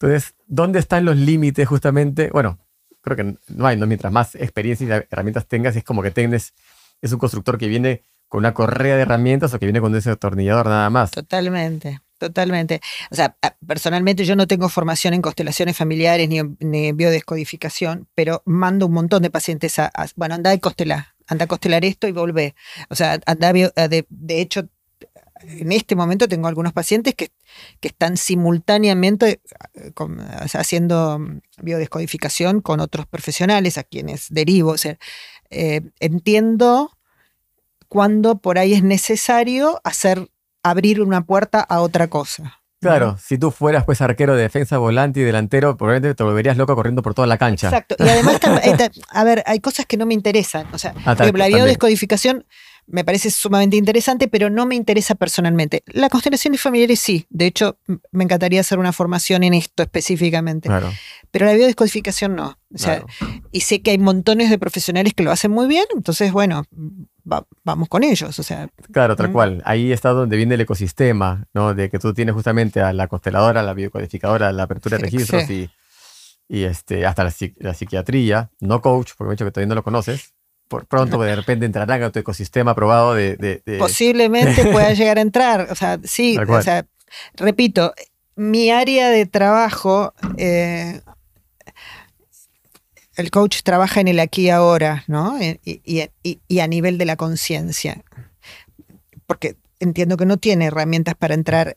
Entonces, 0.00 0.34
¿dónde 0.46 0.80
están 0.80 1.04
los 1.04 1.16
límites 1.16 1.66
justamente? 1.66 2.28
Bueno, 2.30 2.58
creo 3.00 3.16
que 3.16 3.38
no 3.48 3.66
hay, 3.66 3.76
¿no? 3.76 3.86
Mientras 3.86 4.12
más 4.12 4.34
experiencia 4.34 4.86
y 4.86 4.90
herramientas 4.90 5.46
tengas, 5.46 5.76
es 5.76 5.84
como 5.84 6.02
que 6.02 6.10
tienes, 6.10 6.52
es 7.00 7.12
un 7.12 7.18
constructor 7.18 7.56
que 7.56 7.68
viene 7.68 8.02
con 8.28 8.40
una 8.40 8.54
correa 8.54 8.96
de 8.96 9.02
herramientas 9.02 9.54
o 9.54 9.58
que 9.58 9.66
viene 9.66 9.80
con 9.80 9.94
ese 9.94 10.10
atornillador 10.10 10.66
nada 10.66 10.90
más. 10.90 11.10
Totalmente. 11.10 12.00
Totalmente. 12.18 12.80
O 13.10 13.14
sea, 13.14 13.36
personalmente 13.66 14.24
yo 14.24 14.34
no 14.34 14.46
tengo 14.46 14.68
formación 14.68 15.12
en 15.14 15.20
constelaciones 15.20 15.76
familiares 15.76 16.28
ni, 16.28 16.38
en 16.38 16.96
biodescodificación, 16.96 18.08
pero 18.14 18.42
mando 18.46 18.86
un 18.86 18.92
montón 18.92 19.22
de 19.22 19.30
pacientes 19.30 19.78
a, 19.78 19.92
bueno, 20.16 20.34
anda 20.36 20.54
y 20.54 20.58
constelar, 20.58 21.08
anda 21.26 21.44
a 21.44 21.48
constelar 21.48 21.84
esto 21.84 22.06
y 22.06 22.12
volvé. 22.12 22.54
O 22.88 22.94
sea, 22.94 23.20
anda 23.26 23.52
de, 23.52 24.06
hecho, 24.40 24.68
en 25.42 25.72
este 25.72 25.96
momento 25.96 26.28
tengo 26.28 26.48
algunos 26.48 26.72
pacientes 26.72 27.14
que, 27.14 27.30
están 27.82 28.16
simultáneamente 28.16 29.42
eh, 29.74 29.92
haciendo 30.54 31.18
mm, 31.18 31.40
biodescodificación 31.62 32.62
con 32.62 32.80
otros 32.80 33.06
profesionales 33.06 33.76
a 33.76 33.82
quienes 33.82 34.28
derivo. 34.30 34.76
Eh, 35.50 35.82
entiendo 36.00 36.93
cuando 37.88 38.38
por 38.38 38.58
ahí 38.58 38.74
es 38.74 38.82
necesario 38.82 39.80
hacer 39.84 40.28
abrir 40.62 41.00
una 41.00 41.24
puerta 41.24 41.60
a 41.60 41.80
otra 41.80 42.08
cosa. 42.08 42.60
Claro, 42.80 43.16
si 43.18 43.38
tú 43.38 43.50
fueras 43.50 43.84
pues 43.84 44.02
arquero 44.02 44.36
de 44.36 44.42
defensa, 44.42 44.76
volante 44.76 45.20
y 45.20 45.22
delantero, 45.22 45.76
probablemente 45.76 46.14
te 46.14 46.22
volverías 46.22 46.56
loco 46.56 46.74
corriendo 46.74 47.00
por 47.00 47.14
toda 47.14 47.26
la 47.26 47.38
cancha. 47.38 47.68
Exacto. 47.68 47.96
Y 47.98 48.06
además, 48.06 48.38
a 49.08 49.24
ver, 49.24 49.42
hay 49.46 49.60
cosas 49.60 49.86
que 49.86 49.96
no 49.96 50.04
me 50.04 50.12
interesan. 50.12 50.66
O 50.72 50.78
sea, 50.78 50.94
ah, 51.06 51.14
la 51.18 51.46
biodescodificación 51.48 52.44
me 52.86 53.04
parece 53.04 53.30
sumamente 53.30 53.76
interesante, 53.76 54.28
pero 54.28 54.50
no 54.50 54.66
me 54.66 54.74
interesa 54.74 55.14
personalmente. 55.14 55.82
La 55.86 56.08
constelación 56.08 56.54
familiares 56.58 57.00
sí, 57.00 57.26
de 57.30 57.46
hecho 57.46 57.78
me 58.12 58.24
encantaría 58.24 58.60
hacer 58.60 58.78
una 58.78 58.92
formación 58.92 59.42
en 59.42 59.54
esto 59.54 59.82
específicamente, 59.82 60.68
pero 61.30 61.46
la 61.46 61.54
biodescodificación 61.54 62.36
no. 62.36 62.58
O 62.74 62.78
sea, 62.78 63.04
Y 63.52 63.60
sé 63.60 63.82
que 63.82 63.92
hay 63.92 63.98
montones 63.98 64.50
de 64.50 64.58
profesionales 64.58 65.14
que 65.14 65.22
lo 65.22 65.30
hacen 65.30 65.50
muy 65.50 65.66
bien, 65.66 65.84
entonces 65.94 66.32
bueno, 66.32 66.64
vamos 67.64 67.88
con 67.88 68.04
ellos. 68.04 68.38
O 68.38 68.42
sea, 68.42 68.68
claro, 68.92 69.16
tal 69.16 69.32
cual. 69.32 69.62
Ahí 69.64 69.92
está 69.92 70.10
donde 70.10 70.36
viene 70.36 70.54
el 70.54 70.60
ecosistema, 70.60 71.46
¿no? 71.54 71.74
De 71.74 71.90
que 71.90 71.98
tú 71.98 72.12
tienes 72.14 72.34
justamente 72.34 72.80
a 72.80 72.92
la 72.92 73.08
consteladora, 73.08 73.62
la 73.62 73.74
biocodificadora, 73.74 74.52
la 74.52 74.64
apertura 74.64 74.98
de 74.98 75.04
registros 75.04 75.48
y, 75.50 75.70
y 76.48 76.64
este, 76.64 77.06
hasta 77.06 77.24
la, 77.24 77.32
la, 77.58 77.74
psiquiatría, 77.74 78.50
no 78.60 78.80
coach, 78.80 79.12
porque 79.16 79.28
me 79.28 79.32
he 79.32 79.36
dicho 79.36 79.44
que 79.44 79.52
todavía 79.52 79.68
no 79.68 79.74
lo 79.76 79.84
conoces 79.84 80.34
por 80.68 80.86
pronto 80.86 81.20
de 81.20 81.36
repente 81.36 81.66
entrarán 81.66 82.02
a 82.02 82.10
tu 82.10 82.18
ecosistema 82.18 82.74
probado 82.74 83.14
de... 83.14 83.62
Posiblemente 83.78 84.64
pueda 84.72 84.92
llegar 84.92 85.18
a 85.18 85.20
entrar. 85.20 85.68
O 85.70 85.74
sea, 85.74 85.98
sí, 86.04 86.36
o 86.38 86.62
sea, 86.62 86.86
repito, 87.34 87.92
mi 88.36 88.70
área 88.70 89.10
de 89.10 89.26
trabajo, 89.26 90.14
eh, 90.36 91.00
el 93.16 93.30
coach 93.30 93.62
trabaja 93.62 94.00
en 94.00 94.08
el 94.08 94.20
aquí 94.20 94.42
y 94.46 94.50
ahora, 94.50 95.04
¿no? 95.06 95.38
Y, 95.40 96.60
a 96.60 96.66
nivel 96.66 96.98
de 96.98 97.04
la 97.04 97.16
conciencia. 97.16 98.02
Porque 99.26 99.56
entiendo 99.80 100.16
que 100.16 100.26
no 100.26 100.36
tiene 100.38 100.66
herramientas 100.66 101.14
para 101.14 101.34
entrar, 101.34 101.76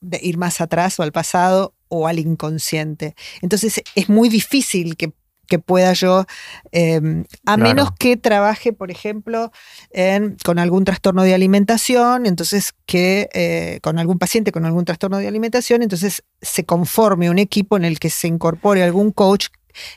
de 0.00 0.20
ir 0.22 0.36
más 0.36 0.60
atrás 0.60 0.98
o 1.00 1.02
al 1.02 1.12
pasado 1.12 1.74
o 1.88 2.06
al 2.06 2.18
inconsciente. 2.18 3.14
Entonces 3.40 3.82
es 3.94 4.08
muy 4.08 4.28
difícil 4.28 4.96
que 4.96 5.12
que 5.46 5.58
pueda 5.58 5.92
yo, 5.92 6.26
em, 6.72 7.24
a 7.44 7.56
menos 7.56 7.90
que 7.98 8.16
trabaje, 8.16 8.72
por 8.72 8.90
ejemplo, 8.90 9.52
con 10.44 10.58
algún 10.58 10.84
trastorno 10.84 11.22
de 11.22 11.34
alimentación, 11.34 12.26
entonces 12.26 12.74
que 12.86 13.28
eh, 13.32 13.78
con 13.82 13.98
algún 13.98 14.18
paciente 14.18 14.52
con 14.52 14.64
algún 14.64 14.84
trastorno 14.84 15.18
de 15.18 15.28
alimentación, 15.28 15.82
entonces 15.82 16.22
se 16.40 16.64
conforme 16.64 17.30
un 17.30 17.38
equipo 17.38 17.76
en 17.76 17.84
el 17.84 17.98
que 17.98 18.10
se 18.10 18.28
incorpore 18.28 18.82
algún 18.82 19.12
coach 19.12 19.46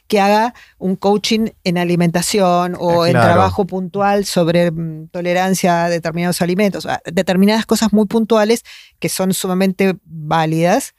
que 0.08 0.20
haga 0.20 0.54
un 0.80 0.96
coaching 0.96 1.50
en 1.64 1.78
alimentación 1.78 2.76
o 2.80 3.04
Ah, 3.04 3.08
en 3.08 3.14
trabajo 3.14 3.66
puntual 3.66 4.26
sobre 4.26 4.72
mm, 4.72 5.10
tolerancia 5.10 5.86
a 5.86 5.90
determinados 5.90 6.42
alimentos, 6.42 6.86
a 6.86 7.02
determinadas 7.06 7.66
cosas 7.66 7.94
muy 7.94 8.08
puntuales 8.08 8.64
que 9.00 9.10
son 9.10 9.34
sumamente 9.34 9.96
válidas. 10.04 10.96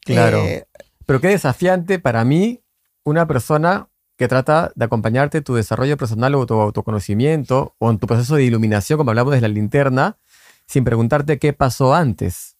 Claro. 0.00 0.38
Eh, 0.44 0.66
Pero 1.06 1.20
qué 1.20 1.28
desafiante 1.28 1.98
para 1.98 2.24
mí 2.24 2.63
una 3.04 3.26
persona 3.26 3.88
que 4.16 4.28
trata 4.28 4.72
de 4.76 4.84
acompañarte 4.84 5.38
en 5.38 5.44
tu 5.44 5.54
desarrollo 5.54 5.96
personal 5.96 6.34
o 6.36 6.46
tu 6.46 6.54
autoconocimiento 6.60 7.74
o 7.78 7.90
en 7.90 7.98
tu 7.98 8.06
proceso 8.06 8.36
de 8.36 8.44
iluminación, 8.44 8.96
como 8.96 9.10
hablamos 9.10 9.34
de 9.34 9.40
la 9.40 9.48
linterna, 9.48 10.18
sin 10.66 10.84
preguntarte 10.84 11.38
qué 11.38 11.52
pasó 11.52 11.94
antes. 11.94 12.56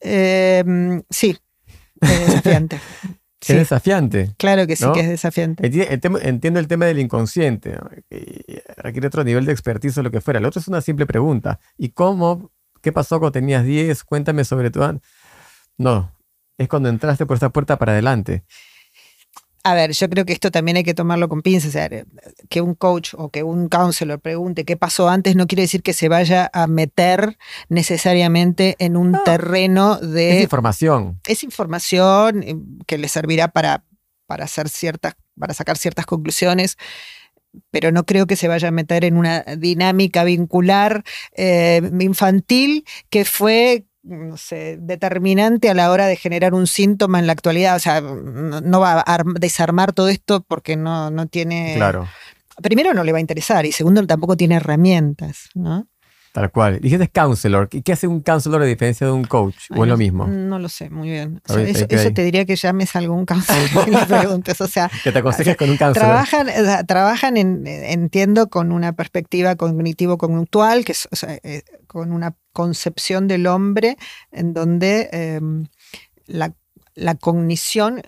eh, 0.00 1.02
sí, 1.10 1.38
es 2.00 2.26
desafiante. 2.26 2.80
Sí, 3.40 3.52
Es 3.52 3.58
desafiante. 3.58 4.34
claro 4.38 4.66
que 4.66 4.74
sí 4.76 4.84
¿no? 4.84 4.92
que 4.92 5.00
es 5.00 5.08
desafiante. 5.08 5.66
Entiendo 5.66 6.60
el 6.60 6.66
tema 6.68 6.86
del 6.86 6.98
inconsciente, 6.98 7.72
¿no? 7.76 7.90
requiere 8.78 9.06
otro 9.08 9.22
nivel 9.24 9.44
de 9.44 9.52
expertise 9.52 9.98
o 9.98 10.02
lo 10.02 10.10
que 10.10 10.20
fuera. 10.22 10.38
El 10.38 10.46
otro 10.46 10.60
es 10.60 10.68
una 10.68 10.80
simple 10.80 11.04
pregunta. 11.06 11.60
¿Y 11.76 11.90
cómo? 11.90 12.50
¿Qué 12.80 12.90
pasó 12.92 13.18
cuando 13.18 13.32
tenías 13.32 13.64
10? 13.64 14.04
Cuéntame 14.04 14.44
sobre 14.44 14.70
tu... 14.70 14.82
an-". 14.82 15.00
No, 15.76 16.10
es 16.56 16.68
cuando 16.68 16.88
entraste 16.88 17.26
por 17.26 17.36
esa 17.36 17.50
puerta 17.50 17.76
para 17.78 17.92
adelante. 17.92 18.44
A 19.66 19.72
ver, 19.74 19.92
yo 19.92 20.10
creo 20.10 20.26
que 20.26 20.34
esto 20.34 20.50
también 20.50 20.76
hay 20.76 20.84
que 20.84 20.92
tomarlo 20.92 21.28
con 21.28 21.40
pinzas. 21.40 21.70
o 21.70 21.72
sea, 21.72 21.88
que 22.50 22.60
un 22.60 22.74
coach 22.74 23.14
o 23.16 23.30
que 23.30 23.42
un 23.42 23.68
counselor 23.70 24.20
pregunte 24.20 24.64
qué 24.66 24.76
pasó 24.76 25.08
antes 25.08 25.36
no 25.36 25.46
quiere 25.46 25.62
decir 25.62 25.82
que 25.82 25.94
se 25.94 26.08
vaya 26.10 26.50
a 26.52 26.66
meter 26.66 27.38
necesariamente 27.70 28.76
en 28.78 28.96
un 28.96 29.12
No. 29.12 29.22
terreno 29.24 29.94
Es 30.02 30.10
de... 30.10 30.42
información. 30.42 31.18
Es 31.26 31.42
información 31.42 32.42
eh, 32.42 32.56
que 32.86 32.98
le 32.98 33.08
servirá 33.08 33.48
para, 33.48 33.84
para 34.26 34.44
hacer 34.44 34.68
ciertas, 34.68 35.14
para 35.38 35.54
sacar 35.54 35.78
ciertas 35.78 36.06
conclusiones, 36.06 36.76
pero 37.70 37.92
no 37.92 38.04
creo 38.04 38.26
que 38.26 38.36
se 38.36 38.48
vaya 38.48 38.68
a 38.68 38.72
meter 38.72 39.04
en 39.04 39.16
una 39.16 39.42
dinámica 39.56 40.24
vincular 40.24 41.04
eh, 41.36 41.80
infantil 42.00 42.84
que 43.10 43.24
fue 43.24 43.86
no 44.04 44.36
sé, 44.36 44.76
determinante 44.80 45.70
a 45.70 45.74
la 45.74 45.90
hora 45.90 46.06
de 46.06 46.16
generar 46.16 46.54
un 46.54 46.66
síntoma 46.66 47.18
en 47.18 47.26
la 47.26 47.32
actualidad. 47.32 47.74
O 47.76 47.78
sea, 47.80 48.00
no, 48.00 48.60
no 48.60 48.80
va 48.80 49.00
a 49.00 49.02
arm- 49.18 49.34
desarmar 49.40 49.92
todo 49.92 50.08
esto 50.08 50.44
porque 50.46 50.76
no, 50.76 51.10
no 51.10 51.26
tiene. 51.26 51.74
Claro, 51.76 52.06
Primero, 52.62 52.94
no 52.94 53.02
le 53.02 53.10
va 53.10 53.18
a 53.18 53.20
interesar 53.20 53.66
y 53.66 53.72
segundo, 53.72 54.06
tampoco 54.06 54.36
tiene 54.36 54.54
herramientas. 54.56 55.48
¿no? 55.54 55.88
Tal 56.34 56.50
cual. 56.50 56.80
Dijiste 56.80 57.08
counselor. 57.08 57.68
¿Y 57.70 57.82
qué 57.82 57.92
hace 57.92 58.08
un 58.08 58.20
counselor 58.20 58.60
a 58.60 58.64
diferencia 58.64 59.06
de 59.06 59.12
un 59.12 59.22
coach? 59.22 59.54
Ay, 59.70 59.78
¿O 59.78 59.84
es 59.84 59.88
lo 59.88 59.96
mismo? 59.96 60.26
No 60.26 60.58
lo 60.58 60.68
sé, 60.68 60.90
muy 60.90 61.08
bien. 61.08 61.40
O 61.48 61.52
sea, 61.52 61.62
eso, 61.62 61.86
eso 61.88 62.12
te 62.12 62.24
diría 62.24 62.44
que 62.44 62.56
llames 62.56 62.96
a 62.96 62.98
algún 62.98 63.24
counselor 63.24 63.88
y 63.88 63.92
le 63.92 63.98
preguntes. 64.06 64.60
O 64.60 64.66
sea, 64.66 64.90
Que 65.04 65.12
te 65.12 65.20
aconsejes 65.20 65.56
con 65.56 65.70
un 65.70 65.76
counselor. 65.76 66.08
Trabajan, 66.08 66.86
trabajan 66.86 67.36
en, 67.36 67.68
entiendo, 67.68 68.48
con 68.48 68.72
una 68.72 68.94
perspectiva 68.94 69.54
cognitivo-conductual, 69.54 70.84
que 70.84 70.90
es 70.90 71.06
o 71.12 71.14
sea, 71.14 71.38
eh, 71.44 71.62
con 71.86 72.10
una 72.10 72.34
concepción 72.52 73.28
del 73.28 73.46
hombre 73.46 73.96
en 74.32 74.54
donde 74.54 75.08
eh, 75.12 75.40
la, 76.26 76.52
la 76.96 77.14
cognición 77.14 78.02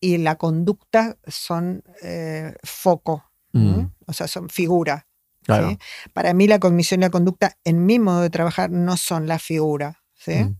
y 0.00 0.16
la 0.16 0.36
conducta 0.36 1.18
son 1.26 1.84
eh, 2.02 2.54
foco. 2.62 3.26
Mm, 3.52 3.82
o 4.06 4.12
sea, 4.14 4.28
son 4.28 4.48
figura. 4.48 5.06
Claro. 5.44 5.70
¿sí? 5.70 5.78
Para 6.12 6.34
mí 6.34 6.46
la 6.46 6.58
cognición 6.58 7.00
y 7.00 7.02
la 7.02 7.10
conducta 7.10 7.56
en 7.64 7.84
mi 7.86 7.98
modo 7.98 8.20
de 8.22 8.30
trabajar 8.30 8.70
no 8.70 8.96
son 8.96 9.26
la 9.26 9.38
figura, 9.38 10.02
¿sí? 10.14 10.34
Mm. 10.44 10.56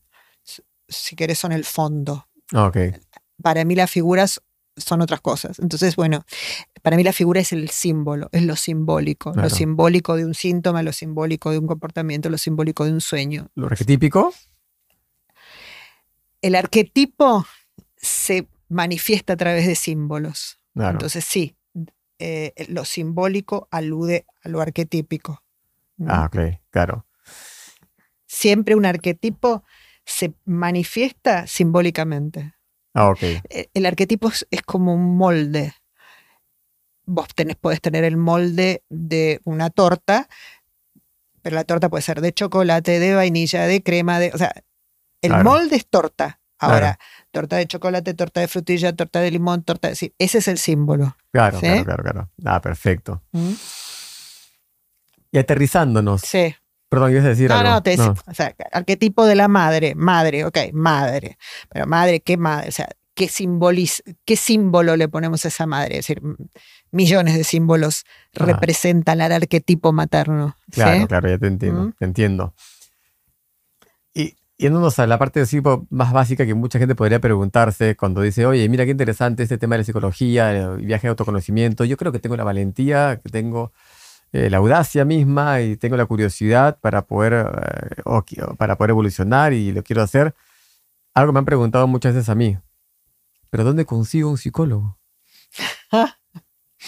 si 0.88 1.16
querés 1.16 1.38
son 1.38 1.53
el 1.53 1.64
fondo 1.64 2.27
Ok, 2.53 2.77
para 3.43 3.64
mí 3.64 3.75
las 3.77 3.90
figuras 3.90 4.40
son 4.77 5.03
otras 5.03 5.21
cosas. 5.21 5.59
Entonces, 5.59 5.95
bueno, 5.97 6.25
para 6.83 6.97
mí 6.97 7.03
la 7.05 7.12
figura 7.12 7.40
es 7.40 7.53
el 7.53 7.69
símbolo, 7.71 8.29
es 8.33 8.43
lo 8.45 8.57
simbólico, 8.57 9.33
Claro. 9.33 9.49
lo 9.49 9.55
simbólico 9.55 10.16
de 10.16 10.25
un 10.25 10.35
síntoma, 10.35 10.83
lo 10.83 10.93
simbólico 10.93 11.51
de 11.51 11.59
un 11.59 11.66
comportamiento, 11.66 12.29
lo 12.31 12.38
simbólico 12.38 12.85
de 12.85 12.93
un 12.93 13.01
sueño. 13.01 13.49
lo 13.55 13.66
arquetípico. 13.66 14.33
El 16.43 16.55
arquetipo 16.55 17.47
se 17.97 18.49
manifiesta 18.69 19.35
a 19.35 19.37
través 19.37 19.66
de 19.66 19.75
símbolos. 19.75 20.59
Claro. 20.75 20.93
Entonces, 20.93 21.25
sí, 21.25 21.57
eh, 22.20 22.52
lo 22.68 22.85
simbólico 22.85 23.66
alude 23.70 24.26
a 24.44 24.48
lo 24.48 24.61
arquetípico. 24.61 25.42
¿no? 25.96 26.12
ah, 26.12 26.26
ok, 26.26 26.61
claro. 26.70 27.06
Siempre 28.26 28.74
un 28.76 28.87
arquetipo 28.87 29.64
se 30.04 30.33
manifiesta 30.44 31.46
simbólicamente. 31.46 32.54
Ah, 32.94 33.09
ok. 33.11 33.22
eh, 33.22 33.68
el 33.74 33.87
arquetipo 33.87 34.28
es, 34.28 34.46
es 34.50 34.62
como 34.62 34.94
un 34.94 35.16
molde. 35.16 35.74
Vos 37.04 37.28
tenés, 37.35 37.56
podés 37.56 37.80
tener 37.80 38.04
el 38.04 38.16
molde 38.16 38.85
de 38.88 39.40
una 39.44 39.70
torta, 39.70 40.28
pero 41.42 41.56
la 41.56 41.64
torta 41.64 41.88
puede 41.88 42.02
ser 42.02 42.20
de 42.20 42.33
chocolate, 42.33 42.98
de 43.00 43.14
vainilla, 43.14 43.66
de 43.66 43.83
crema, 43.83 44.18
de. 44.20 44.30
O 44.33 44.38
sea, 44.38 44.52
el 45.22 45.30
Claro. 45.30 45.44
molde 45.44 45.76
es 45.76 45.88
torta. 45.88 46.40
Ahora, 46.59 46.78
Claro. 46.96 46.98
Torta 47.31 47.57
de 47.57 47.66
chocolate, 47.66 48.14
torta 48.14 48.40
de 48.40 48.49
frutilla, 48.49 48.93
torta 48.95 49.21
de 49.21 49.31
limón, 49.31 49.62
torta 49.62 49.88
de. 49.88 49.95
sí, 49.95 50.14
ese 50.19 50.38
es 50.38 50.49
el 50.49 50.59
símbolo. 50.59 51.16
Claro, 51.33 51.59
¿Sí? 51.61 51.66
claro, 51.66 51.85
claro, 51.85 52.03
claro. 52.03 52.31
Ah, 52.45 52.61
perfecto. 52.61 53.23
¿Mm? 53.33 53.53
Y 55.33 55.38
aterrizándonos. 55.38 56.23
Sí. 56.23 56.55
Perdón, 56.88 57.12
ibas 57.12 57.25
a 57.25 57.29
decir 57.29 57.49
No, 57.51 57.57
algo. 57.59 57.71
no, 57.71 57.83
te 57.85 57.97
dec- 57.97 58.23
o 58.27 58.35
sea, 58.35 58.55
arquetipo 58.73 59.25
de 59.25 59.37
la 59.37 59.47
madre, 59.47 59.95
madre, 59.95 60.45
ok, 60.45 60.59
madre. 60.73 61.38
Pero 61.69 61.87
madre, 61.87 62.21
¿qué 62.21 62.37
madre? 62.37 62.69
O 62.69 62.73
sea, 62.73 62.88
¿qué, 63.14 63.29
simboliz 63.29 64.03
¿qué 64.25 64.35
símbolo 64.35 64.97
le 64.97 65.09
ponemos 65.09 65.45
a 65.45 65.49
esa 65.49 65.66
madre? 65.66 65.99
Es 65.99 66.07
decir, 66.09 66.21
millones 66.90 67.37
de 67.37 67.45
símbolos 67.45 68.03
Ajá. 68.35 68.47
representan 68.47 69.21
al 69.21 69.31
arquetipo 69.31 69.93
materno. 69.93 70.57
¿sí? 70.66 70.81
Claro, 70.81 71.07
claro, 71.07 71.29
ya 71.29 71.38
te 71.38 71.47
entiendo, 71.47 71.83
Mm. 71.85 71.93
te 71.93 72.05
entiendo. 72.07 72.55
Yéndonos 74.61 74.99
a 74.99 75.07
la 75.07 75.16
parte 75.18 75.42
de 75.42 75.87
más 75.88 76.12
básica 76.12 76.44
que 76.44 76.53
mucha 76.53 76.79
gente 76.79 76.94
podría 76.94 77.18
preguntarse 77.18 77.96
cuando 77.96 78.20
dice, 78.20 78.44
oye, 78.44 78.68
mira 78.68 78.85
qué 78.85 78.90
interesante 78.90 79.42
este 79.42 79.57
tema 79.57 79.75
de 79.75 79.79
la 79.79 79.85
psicología, 79.85 80.53
el 80.53 80.85
viaje 80.85 81.07
de 81.07 81.09
autoconocimiento. 81.09 81.87
Yo 81.87 81.96
creo 81.96 82.12
que 82.12 82.18
tengo 82.18 82.37
la 82.37 82.44
valentía, 82.44 83.18
que 83.23 83.31
tengo 83.31 83.73
eh, 84.33 84.51
la 84.51 84.59
audacia 84.59 85.07
misma 85.07 85.62
y 85.62 85.79
tengo 85.79 85.96
la 85.96 86.05
curiosidad 86.05 86.79
para 86.79 87.07
poder, 87.07 87.33
eh, 87.33 88.03
o 88.05 88.23
para 88.59 88.77
poder 88.77 88.90
evolucionar 88.90 89.55
y 89.55 89.73
lo 89.73 89.83
quiero 89.83 90.03
hacer. 90.03 90.35
Algo 91.14 91.33
me 91.33 91.38
han 91.38 91.46
preguntado 91.46 91.87
muchas 91.87 92.14
veces 92.14 92.29
a 92.29 92.35
mí, 92.35 92.59
pero 93.49 93.64
¿dónde 93.64 93.87
consigo 93.87 94.29
un 94.29 94.37
psicólogo? 94.37 94.99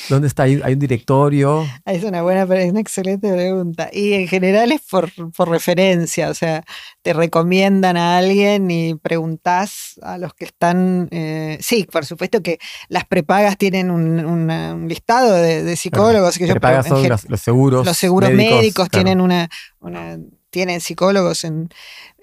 ¿Dónde 0.08 0.26
está? 0.28 0.44
¿Hay, 0.44 0.56
un 0.56 0.78
directorio? 0.78 1.66
Es 1.84 2.02
una 2.04 2.22
buena, 2.22 2.46
pre- 2.46 2.70
una 2.70 2.80
excelente 2.80 3.30
pregunta. 3.32 3.90
Y 3.92 4.14
en 4.14 4.26
general 4.26 4.72
es 4.72 4.80
por, 4.80 5.10
por 5.32 5.50
referencia, 5.50 6.30
o 6.30 6.34
sea, 6.34 6.64
te 7.02 7.12
recomiendan 7.12 7.96
a 7.98 8.16
alguien 8.16 8.70
y 8.70 8.94
preguntás 8.94 10.00
a 10.02 10.16
los 10.18 10.32
que 10.34 10.46
están. 10.46 11.08
eh, 11.10 11.58
sí, 11.60 11.86
por 11.90 12.06
supuesto 12.06 12.42
que 12.42 12.58
las 12.88 13.04
prepagas 13.04 13.58
tienen 13.58 13.90
un, 13.90 14.24
una- 14.24 14.74
un 14.74 14.88
listado 14.88 15.34
de, 15.34 15.62
de 15.62 15.76
psicólogos. 15.76 16.38
que 16.38 16.46
yo, 16.46 16.54
Prepagas 16.54 16.86
en 16.86 16.92
son 16.92 17.08
los, 17.08 17.28
los 17.28 17.40
seguros. 17.40 17.84
los 17.86 17.96
seguros 17.98 18.30
médicos, 18.32 18.88
claro. 18.88 19.04
tienen 19.04 19.20
una, 19.20 19.48
una- 19.80 20.18
tienen 20.50 20.80
psicólogos 20.80 21.44
en, 21.44 21.68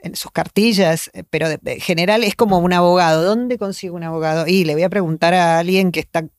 en 0.04 0.16
sus 0.16 0.32
cartillas, 0.32 1.10
eh, 1.14 1.24
pero 1.30 1.48
de- 1.50 1.60
de 1.62 1.80
general 1.80 2.24
es 2.24 2.36
como 2.36 2.58
un 2.60 2.74
abogado. 2.74 3.24
¿Dónde 3.24 3.58
consigo 3.58 3.96
un 3.96 4.04
abogado? 4.04 4.46
Y 4.48 4.66
le 4.66 4.74
voy 4.74 4.84
a 4.84 4.90
preguntar 4.90 5.34
a 5.36 5.60
alguien 5.60 5.92
que 5.92 6.00
está 6.00 6.24
que 6.24 6.30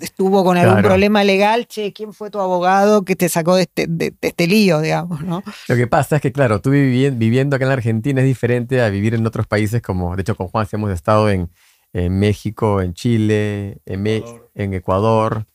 estuvo 0.00 0.44
con 0.44 0.56
algún 0.56 0.74
Claro. 0.74 0.88
problema 0.88 1.24
legal, 1.24 1.66
che, 1.66 1.92
¿quién 1.92 2.12
fue 2.12 2.30
tu 2.30 2.40
abogado 2.40 3.04
que 3.04 3.16
te 3.16 3.28
sacó 3.28 3.54
de 3.56 3.62
este, 3.62 3.86
de, 3.88 4.10
de 4.20 4.28
este 4.28 4.46
lío, 4.46 4.80
digamos, 4.80 5.22
¿no? 5.22 5.42
Lo 5.68 5.76
que 5.76 5.86
pasa 5.86 6.16
es 6.16 6.22
que, 6.22 6.32
claro, 6.32 6.60
tú 6.60 6.70
vivi- 6.70 7.16
viviendo 7.16 7.56
acá 7.56 7.64
en 7.64 7.68
la 7.70 7.74
Argentina 7.74 8.20
es 8.20 8.26
diferente 8.26 8.80
a 8.82 8.88
vivir 8.90 9.14
en 9.14 9.26
otros 9.26 9.46
países 9.46 9.82
como, 9.82 10.14
de 10.16 10.22
hecho, 10.22 10.34
con 10.36 10.48
Juan 10.48 10.66
sí 10.66 10.76
hemos 10.76 10.90
estado 10.92 11.28
en, 11.30 11.50
en 11.92 12.18
México, 12.18 12.80
en 12.82 12.94
Chile, 12.94 13.78
en, 13.86 14.02
Me- 14.02 14.24
en 14.54 14.74
Ecuador, 14.74 15.46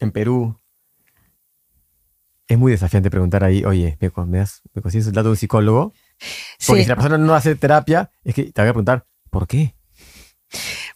en 0.00 0.10
Perú. 0.12 0.58
Es 2.48 2.58
muy 2.58 2.72
desafiante 2.72 3.10
preguntar 3.10 3.44
ahí, 3.44 3.64
oye, 3.64 3.96
¿me, 4.00 4.10
me 4.26 4.38
das, 4.38 4.60
me 4.74 4.82
consigues 4.82 5.06
el 5.06 5.12
dato 5.12 5.26
de 5.28 5.30
un 5.32 5.36
psicólogo? 5.36 5.92
Porque 6.66 6.80
Sí. 6.80 6.84
si 6.84 6.88
la 6.88 6.96
persona 6.96 7.16
no 7.16 7.34
hace 7.34 7.54
terapia, 7.54 8.10
es 8.24 8.34
que 8.34 8.44
te 8.52 8.60
voy 8.60 8.68
a 8.68 8.72
preguntar, 8.72 9.06
¿por 9.30 9.46
qué? 9.46 9.74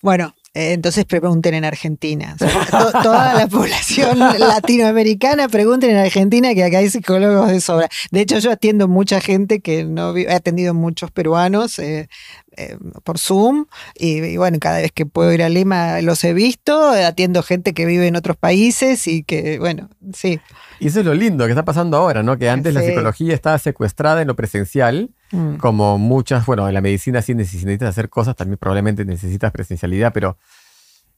Bueno, 0.02 0.34
entonces 0.54 1.04
pregunten 1.04 1.54
en 1.54 1.64
Argentina. 1.64 2.34
O 2.34 2.38
sea, 2.38 2.66
to- 2.70 3.02
toda 3.02 3.34
la 3.34 3.46
población 3.48 4.18
latinoamericana 4.38 5.48
pregunten 5.48 5.90
en 5.90 5.96
Argentina 5.96 6.54
que 6.54 6.64
acá 6.64 6.78
hay 6.78 6.88
psicólogos 6.90 7.50
de 7.50 7.60
sobra. 7.60 7.88
De 8.10 8.20
hecho, 8.20 8.38
yo 8.38 8.50
atiendo 8.52 8.86
mucha 8.88 9.20
gente 9.20 9.60
que 9.60 9.84
no 9.84 10.16
he 10.16 10.32
atendido 10.32 10.72
muchos 10.74 11.10
peruanos, 11.10 11.78
eh, 11.78 12.08
eh, 12.56 12.76
por 13.02 13.18
Zoom 13.18 13.66
y, 13.94 14.36
bueno, 14.36 14.58
cada 14.60 14.78
vez 14.78 14.92
que 14.92 15.06
puedo 15.06 15.32
ir 15.32 15.42
a 15.42 15.48
Lima 15.48 16.00
los 16.00 16.22
he 16.24 16.32
visto, 16.32 16.90
atiendo 16.90 17.42
gente 17.42 17.74
que 17.74 17.86
vive 17.86 18.06
en 18.06 18.16
otros 18.16 18.36
países 18.36 19.06
y 19.06 19.22
que, 19.22 19.58
bueno, 19.58 19.88
sí. 20.12 20.40
Y 20.80 20.88
eso 20.88 21.00
es 21.00 21.06
lo 21.06 21.14
lindo 21.14 21.44
que 21.44 21.52
está 21.52 21.64
pasando 21.64 21.96
ahora, 21.96 22.22
¿no? 22.22 22.36
Que 22.38 22.50
antes 22.50 22.74
la 22.74 22.82
psicología 22.82 23.34
estaba 23.34 23.58
secuestrada 23.58 24.22
en 24.22 24.28
lo 24.28 24.36
presencial, 24.36 25.10
mm. 25.30 25.56
como 25.56 25.98
muchas, 25.98 26.44
bueno, 26.46 26.66
en 26.66 26.74
la 26.74 26.80
medicina 26.80 27.22
sí 27.22 27.34
necesitas 27.34 27.88
hacer 27.88 28.08
cosas, 28.08 28.36
también 28.36 28.58
probablemente 28.58 29.04
necesitas 29.04 29.52
presencialidad, 29.52 30.12
pero 30.12 30.38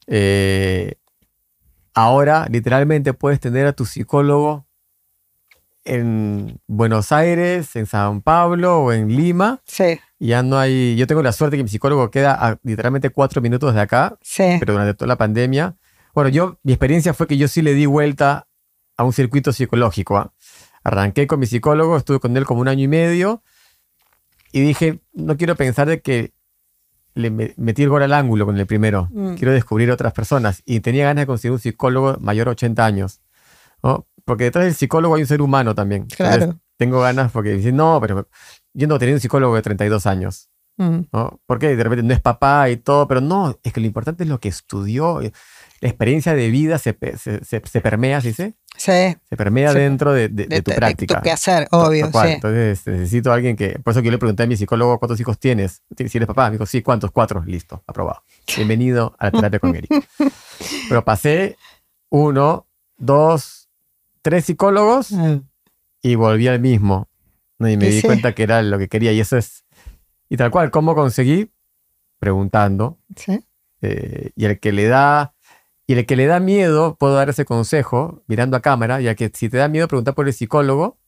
eh, 0.07 0.95
ahora 1.93 2.47
literalmente 2.49 3.13
puedes 3.13 3.39
tener 3.39 3.65
a 3.65 3.73
tu 3.73 3.85
psicólogo 3.85 4.66
en 5.87 6.59
Buenos 6.67 7.11
Aires, 7.11 7.75
en 7.75 7.85
San 7.85 8.21
Pablo 8.21 8.79
o 8.83 8.91
en 8.91 9.07
Lima. 9.07 9.61
Sí. 9.65 9.99
Y 10.19 10.27
ya 10.27 10.43
no 10.43 10.57
hay. 10.57 10.95
Yo 10.95 11.07
tengo 11.07 11.23
la 11.23 11.31
suerte 11.31 11.57
que 11.57 11.63
mi 11.63 11.69
psicólogo 11.69 12.11
queda 12.11 12.33
a 12.33 12.59
literalmente 12.63 13.09
cuatro 13.09 13.41
minutos 13.41 13.73
de 13.73 13.81
acá. 13.81 14.17
Sí. 14.21 14.57
Pero 14.59 14.73
durante 14.73 14.93
toda 14.93 15.07
la 15.07 15.17
pandemia. 15.17 15.75
Bueno, 16.13 16.29
yo, 16.29 16.59
mi 16.63 16.73
experiencia 16.73 17.13
fue 17.13 17.27
que 17.27 17.37
yo 17.37 17.47
sí 17.47 17.61
le 17.61 17.73
di 17.73 17.85
vuelta 17.85 18.47
a 18.97 19.03
un 19.03 19.13
circuito 19.13 19.53
psicológico. 19.53 20.17
¿ah? 20.17 20.33
Arranqué 20.83 21.27
con 21.27 21.39
mi 21.39 21.45
psicólogo, 21.45 21.97
estuve 21.97 22.19
con 22.19 22.35
él 22.35 22.45
como 22.45 22.61
un 22.61 22.67
año 22.67 22.83
y 22.83 22.87
medio. 22.87 23.43
Y 24.51 24.61
dije, 24.61 24.99
no 25.13 25.37
quiero 25.37 25.55
pensar 25.55 25.87
de 25.87 26.01
que 26.01 26.33
le 27.13 27.29
metí 27.29 27.83
el 27.83 27.89
gol 27.89 28.03
al 28.03 28.13
ángulo 28.13 28.45
con 28.45 28.57
el 28.57 28.65
primero. 28.65 29.09
Mm. 29.11 29.35
Quiero 29.35 29.51
descubrir 29.53 29.91
otras 29.91 30.13
personas. 30.13 30.61
Y 30.65 30.79
tenía 30.79 31.05
ganas 31.05 31.23
de 31.23 31.27
conseguir 31.27 31.53
un 31.53 31.59
psicólogo 31.59 32.17
mayor 32.19 32.47
a 32.47 32.51
80 32.51 32.85
años. 32.85 33.21
¿no? 33.83 34.07
Porque 34.27 34.43
detrás 34.43 34.65
del 34.65 34.75
psicólogo 34.75 35.15
hay 35.15 35.21
un 35.21 35.27
ser 35.27 35.41
humano 35.41 35.73
también. 35.73 36.05
Claro. 36.05 36.59
tengo 36.75 36.99
ganas 36.99 37.31
porque 37.31 37.53
dicen, 37.53 37.77
no, 37.77 37.97
pero 38.01 38.27
yo 38.73 38.85
no 38.85 38.99
tenía 38.99 39.15
un 39.15 39.21
psicólogo 39.21 39.55
de 39.55 39.61
32 39.61 40.05
años. 40.05 40.49
Mm. 40.75 40.99
¿no? 41.13 41.39
Porque 41.45 41.75
de 41.77 41.81
repente 41.81 42.03
no 42.03 42.13
es 42.13 42.19
papá 42.19 42.69
y 42.69 42.75
todo, 42.75 43.07
pero 43.07 43.21
no, 43.21 43.57
es 43.63 43.71
que 43.71 43.79
lo 43.79 43.87
importante 43.87 44.25
es 44.25 44.29
lo 44.29 44.41
que 44.41 44.49
estudió. 44.49 45.21
La 45.21 45.87
experiencia 45.87 46.35
de 46.35 46.49
vida 46.49 46.77
se, 46.77 46.97
se, 47.17 47.81
permea, 47.81 48.19
¿sí? 48.19 48.33
Sí. 48.33 48.53
Se 48.75 49.37
permea 49.37 49.73
dentro 49.73 50.11
de, 50.11 50.27
tu 50.27 50.71
práctica. 50.73 51.21
De 51.21 51.21
tu 51.21 51.29
hacer, 51.29 51.65
obvio. 51.71 52.07
Sí. 52.07 52.27
Entonces 52.27 52.85
necesito 52.85 53.31
a 53.31 53.35
alguien 53.35 53.55
que. 53.55 53.79
Por 53.79 53.91
eso 53.91 54.01
que 54.01 54.07
yo 54.07 54.11
le 54.11 54.17
pregunté 54.17 54.43
a 54.43 54.47
mi 54.47 54.57
psicólogo 54.57 54.99
cuántos 54.99 55.19
hijos 55.21 55.39
tienes. 55.39 55.83
Si 55.95 56.17
eres 56.17 56.27
papá, 56.27 56.47
me 56.47 56.57
dijo, 56.57 56.65
sí, 56.65 56.81
¿cuántos? 56.81 57.11
Cuatro. 57.11 57.43
Listo, 57.45 57.81
aprobado. 57.87 58.23
Bienvenido 58.57 59.15
a 59.19 59.25
la 59.27 59.31
terapia 59.31 59.59
con 59.59 59.73
Eric. 59.73 59.89
Pero 60.89 61.05
pasé 61.05 61.55
uno, 62.09 62.67
dos, 62.97 63.56
tres 64.27 64.43
psicólogos 64.43 65.13
ah. 65.13 65.39
y 66.01 66.15
volví 66.15 66.49
al 66.49 66.59
mismo. 66.59 67.07
Y 67.59 67.77
me 67.77 67.89
di 67.89 68.01
cuenta 68.01 68.35
que 68.35 68.43
era 68.43 68.61
lo 68.61 68.77
que 68.77 68.89
quería. 68.89 69.13
Y 69.13 69.21
eso 69.21 69.37
es. 69.37 69.63
Y 70.27 70.35
tal 70.35 70.51
cual, 70.51 70.69
¿cómo 70.69 70.95
conseguí? 70.95 71.49
Preguntando. 72.19 72.99
Sí. 73.15 73.39
Eh, 73.81 74.31
y 74.35 74.43
el 74.43 74.59
que 74.59 74.73
le 74.73 74.87
da. 74.87 75.33
Y 75.87 75.93
el 75.93 76.05
que 76.05 76.17
le 76.17 76.25
da 76.25 76.41
miedo, 76.41 76.97
puedo 76.97 77.15
dar 77.15 77.29
ese 77.29 77.45
consejo 77.45 78.21
mirando 78.27 78.57
a 78.57 78.61
cámara, 78.61 78.99
ya 78.99 79.15
que 79.15 79.31
si 79.33 79.47
te 79.47 79.55
da 79.55 79.69
miedo 79.69 79.87
preguntar 79.87 80.13
por 80.13 80.27
el 80.27 80.33
psicólogo, 80.33 80.99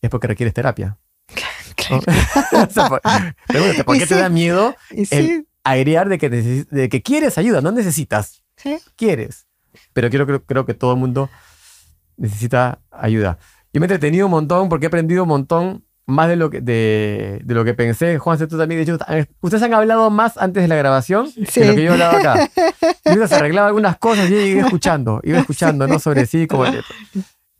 es 0.00 0.08
porque 0.08 0.28
requieres 0.28 0.54
terapia. 0.54 0.96
¿por, 3.84 3.98
qué 3.98 4.06
te 4.06 4.14
da 4.14 4.30
miedo 4.30 4.74
el 5.10 5.46
agregar 5.64 6.08
de 6.08 6.16
que, 6.16 6.30
de 6.30 6.88
que 6.88 7.02
quieres 7.02 7.36
ayuda? 7.36 7.60
No 7.60 7.72
necesitas. 7.72 8.42
¿Sí? 8.56 8.78
Quieres. 8.96 9.46
Pero 9.92 10.08
quiero, 10.08 10.24
creo, 10.24 10.42
creo 10.46 10.64
que 10.64 10.72
todo 10.72 10.94
el 10.94 10.98
mundo 10.98 11.28
necesita 12.16 12.80
ayuda. 12.90 13.38
Yo 13.72 13.80
me 13.80 13.86
he 13.86 13.88
entretenido 13.88 14.26
un 14.26 14.30
montón 14.30 14.68
porque 14.68 14.86
he 14.86 14.88
aprendido 14.88 15.24
un 15.24 15.28
montón 15.28 15.84
más 16.06 16.28
de 16.28 16.36
lo 16.36 16.50
que, 16.50 16.60
de, 16.60 17.42
lo 17.46 17.64
que 17.64 17.74
pensé. 17.74 18.18
Juan, 18.18 18.38
tú 18.38 18.58
también, 18.58 18.84
de 18.84 18.92
hecho, 18.92 18.98
ustedes 19.40 19.62
han 19.62 19.74
hablado 19.74 20.10
más 20.10 20.36
antes 20.36 20.62
de 20.62 20.68
la 20.68 20.76
grabación 20.76 21.28
que 21.52 21.64
lo 21.64 21.74
que 21.74 21.84
yo 21.84 21.92
hablaba 21.92 22.18
acá. 22.18 22.50
Yo 23.14 23.26
se 23.28 23.34
arreglaba 23.34 23.68
algunas 23.68 23.98
cosas 23.98 24.30
y 24.30 24.34
iba 24.34 24.62
escuchando, 24.62 25.20
iba 25.24 25.38
escuchando, 25.38 25.86
¿no? 25.86 25.98
Sobre 25.98 26.26
sí, 26.26 26.46
como... 26.46 26.64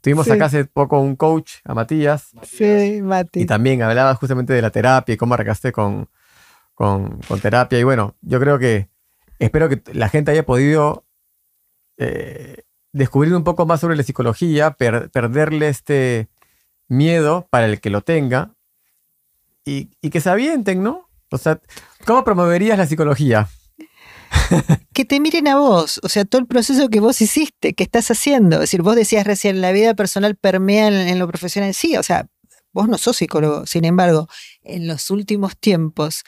Tuvimos 0.00 0.30
acá 0.30 0.46
hace 0.46 0.66
poco 0.66 1.00
un 1.00 1.16
coach, 1.16 1.55
a 1.64 1.72
Matías. 1.72 2.32
Sí, 2.42 3.00
Mati. 3.02 3.40
Y 3.40 3.46
también 3.46 3.82
hablaba 3.82 4.14
justamente 4.14 4.52
de 4.52 4.61
la 4.61 4.68
terapia 4.68 5.14
y 5.14 5.16
cómo 5.16 5.32
arrancaste 5.32 5.72
con, 5.72 6.11
con, 6.74 7.20
con 7.26 7.40
terapia. 7.40 7.78
Y 7.78 7.84
bueno, 7.84 8.14
yo 8.20 8.38
creo 8.38 8.59
que 8.59 8.90
espero 9.38 9.70
que 9.70 9.82
la 9.94 10.11
gente 10.11 10.30
haya 10.30 10.44
podido 10.44 11.07
eh, 11.96 12.64
descubrir 12.95 13.34
un 13.34 13.45
poco 13.45 13.66
más 13.66 13.80
sobre 13.80 13.97
la 13.97 14.03
psicología, 14.05 14.70
perderle 14.70 15.68
este 15.68 16.28
miedo 16.88 17.47
para 17.51 17.66
el 17.66 17.80
que 17.80 17.90
lo 17.90 18.01
tenga 18.01 18.55
y, 19.64 19.86
que 20.11 20.20
se 20.20 20.30
avienten, 20.30 20.82
¿no? 20.82 21.09
O 21.30 21.38
sea, 21.38 21.61
¿cómo 22.07 22.22
promoverías 22.22 22.78
la 22.78 22.86
psicología? 22.86 23.49
que 24.95 25.05
te 25.05 25.18
miren 25.18 25.49
a 25.49 25.57
vos, 25.57 26.01
o 26.05 26.09
sea, 26.09 26.24
todo 26.24 26.40
el 26.40 26.47
proceso 26.47 26.88
que 26.88 27.01
vos 27.01 27.20
hiciste, 27.20 27.74
que 27.74 27.82
estás 27.82 28.11
haciendo. 28.11 28.57
Es 28.57 28.62
decir, 28.62 28.82
vos 28.82 28.95
decías 28.95 29.26
recién, 29.26 29.61
la 29.61 29.72
vida 29.72 29.95
personal 29.95 30.36
permea 30.36 30.88
en, 30.88 31.18
lo 31.18 31.26
profesional. 31.26 31.74
Sí, 31.74 31.97
o 31.97 32.03
sea, 32.05 32.28
vos 32.72 32.88
no 32.88 32.97
sos 32.97 33.16
psicólogo, 33.16 33.66
sin 33.66 33.84
embargo, 33.84 34.28
en 34.62 34.86
los 34.86 35.11
últimos 35.11 35.59
tiempos, 35.59 36.22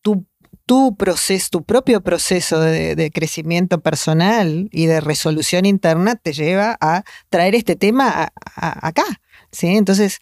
tú 0.00 0.26
tu 0.68 0.94
proceso, 0.96 1.48
tu 1.50 1.64
propio 1.64 2.02
proceso 2.02 2.60
de, 2.60 3.10
crecimiento 3.10 3.80
personal 3.80 4.68
y 4.70 4.84
de 4.84 5.00
resolución 5.00 5.64
interna 5.64 6.14
te 6.14 6.34
lleva 6.34 6.76
a 6.82 7.04
traer 7.30 7.54
este 7.54 7.74
tema 7.74 8.30
acá. 8.54 9.06
¿sí? 9.50 9.68
Entonces, 9.68 10.18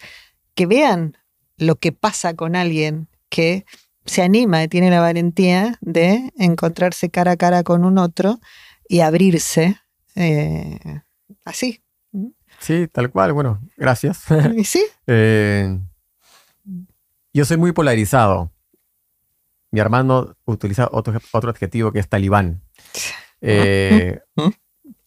que 0.55 0.67
vean 0.67 1.19
lo 1.57 1.75
que 1.75 1.91
pasa 1.91 2.35
con 2.35 2.55
alguien 2.55 3.09
que 3.29 3.67
se 4.05 4.23
anima 4.23 4.63
y 4.63 4.69
tiene 4.69 4.89
la 4.89 5.01
valentía 5.01 5.79
de 5.81 6.33
encontrarse 6.39 7.11
cara 7.11 7.33
a 7.33 7.37
cara 7.37 7.65
con 7.65 7.85
un 7.85 7.99
otro 7.99 8.39
y 8.89 9.01
abrirse 9.01 9.81
eh, 10.15 10.79
así. 11.45 11.83
Sí, 12.61 12.87
tal 12.87 13.11
cual. 13.11 13.33
Bueno, 13.33 13.61
gracias. 13.77 14.23
¿Y 14.57 14.63
sí? 14.63 14.85
Eh, 15.09 15.79
yo 17.33 17.45
soy 17.45 17.57
muy 17.57 17.73
polarizado 17.73 18.53
mi 19.71 19.81
hermano 19.81 20.37
utiliza 20.45 20.89
otro, 20.93 21.19
otro 21.33 21.51
adjetivo 21.51 21.93
que 21.93 22.01
es 22.01 22.09
talibán. 22.09 22.63
Eh, 23.43 24.19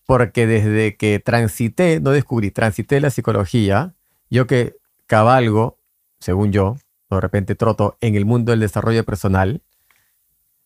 porque 0.06 0.46
desde 0.46 0.96
que 0.96 1.20
transité, 1.20 2.00
no 2.00 2.12
descubrí, 2.12 2.52
transité 2.52 3.02
la 3.02 3.10
psicología, 3.10 3.96
yo 4.30 4.48
que 4.48 4.78
cabalgo, 5.08 5.80
según 6.20 6.52
yo, 6.52 6.78
de 7.10 7.20
repente 7.20 7.56
troto 7.56 7.98
en 8.02 8.16
el 8.16 8.26
mundo 8.26 8.52
del 8.52 8.60
desarrollo 8.60 9.04
personal, 9.04 9.64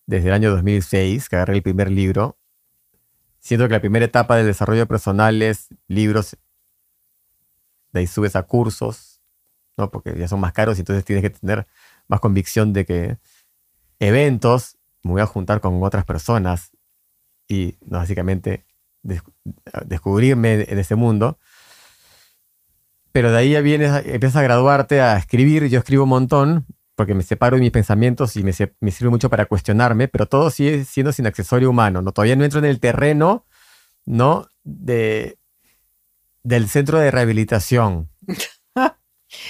desde 0.06 0.28
el 0.28 0.34
año 0.34 0.52
2006, 0.52 1.30
que 1.30 1.36
agarré 1.38 1.56
el 1.56 1.64
primer 1.64 1.90
libro, 1.90 2.38
siento 3.40 3.68
que 3.68 3.74
la 3.74 3.82
primera 3.82 4.06
etapa 4.06 4.36
del 4.36 4.46
desarrollo 4.46 4.88
personal 4.88 5.42
es 5.42 5.70
libros, 5.88 6.38
de 7.92 8.00
ahí 8.00 8.08
subes 8.08 8.36
a 8.36 8.44
cursos, 8.44 9.22
¿no? 9.78 9.90
porque 9.92 10.18
ya 10.18 10.28
son 10.28 10.40
más 10.40 10.54
caros 10.54 10.78
y 10.78 10.82
entonces 10.82 11.06
tienes 11.06 11.22
que 11.22 11.30
tener 11.30 11.68
más 12.08 12.20
convicción 12.20 12.74
de 12.74 12.86
que 12.86 13.18
eventos, 14.08 14.78
me 15.04 15.12
voy 15.12 15.22
a 15.22 15.26
juntar 15.26 15.62
con 15.62 15.82
otras 15.84 16.06
personas 16.06 16.72
y 17.48 17.78
básicamente 17.82 18.66
descubrirme 19.86 20.66
en 20.68 20.80
ese 20.80 20.96
mundo. 20.96 21.38
Pero 23.12 23.32
de 23.32 23.38
ahí 23.38 23.52
ya 23.52 23.62
vienes, 23.62 24.06
empiezas 24.06 24.38
a 24.38 24.44
graduarte, 24.44 25.02
a 25.02 25.18
escribir. 25.18 25.68
Yo 25.68 25.80
escribo 25.80 26.04
un 26.04 26.10
montón 26.10 26.66
porque 26.96 27.14
me 27.14 27.24
separo 27.24 27.58
de 27.58 27.62
mis 27.62 27.72
pensamientos 27.72 28.36
y 28.36 28.44
me, 28.44 28.54
sirve 28.54 29.10
mucho 29.10 29.30
para 29.30 29.46
cuestionarme, 29.46 30.08
pero 30.08 30.28
todo 30.28 30.50
sigue 30.50 30.86
siendo 30.86 31.12
sin 31.12 31.28
accesorio 31.28 31.70
humano. 31.70 32.02
¿no? 32.02 32.12
Todavía 32.12 32.36
no 32.36 32.44
entro 32.44 32.60
en 32.60 32.66
el 32.66 32.80
terreno 32.80 33.46
¿no? 34.06 34.48
de, 34.64 35.38
del 36.44 36.70
centro 36.70 37.00
de 37.00 37.12
rehabilitación. 37.12 38.10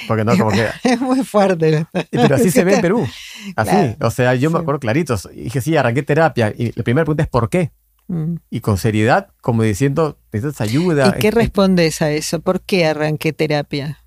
Porque 0.08 0.24
no, 0.24 0.38
como 0.38 0.52
que. 0.52 0.68
Es 0.84 1.00
muy 1.00 1.24
fuerte. 1.24 1.86
Pero 2.12 2.36
así 2.36 2.52
se 2.52 2.64
ve 2.64 2.76
en 2.76 2.82
Perú. 2.82 3.08
Así. 3.56 3.96
O 4.02 4.12
sea, 4.12 4.36
yo 4.36 4.50
me 4.52 4.60
acuerdo 4.60 4.80
clarito. 4.80 5.16
Dije, 5.34 5.62
sí, 5.62 5.78
arranqué 5.78 6.04
terapia. 6.04 6.54
Y 6.56 6.72
la 6.76 6.84
primera 6.84 7.06
pregunta 7.06 7.24
es: 7.24 7.30
¿por 7.30 7.50
qué? 7.50 7.72
Mm. 8.08 8.36
Y 8.50 8.60
con 8.60 8.78
seriedad, 8.78 9.30
como 9.42 9.64
diciendo, 9.64 10.18
necesitas 10.32 10.62
ayuda. 10.62 11.16
¿Y 11.16 11.20
qué 11.20 11.32
respondes 11.32 12.02
a 12.02 12.12
eso? 12.12 12.42
¿Por 12.42 12.62
qué 12.62 12.86
arranqué 12.86 13.34
terapia? 13.34 14.00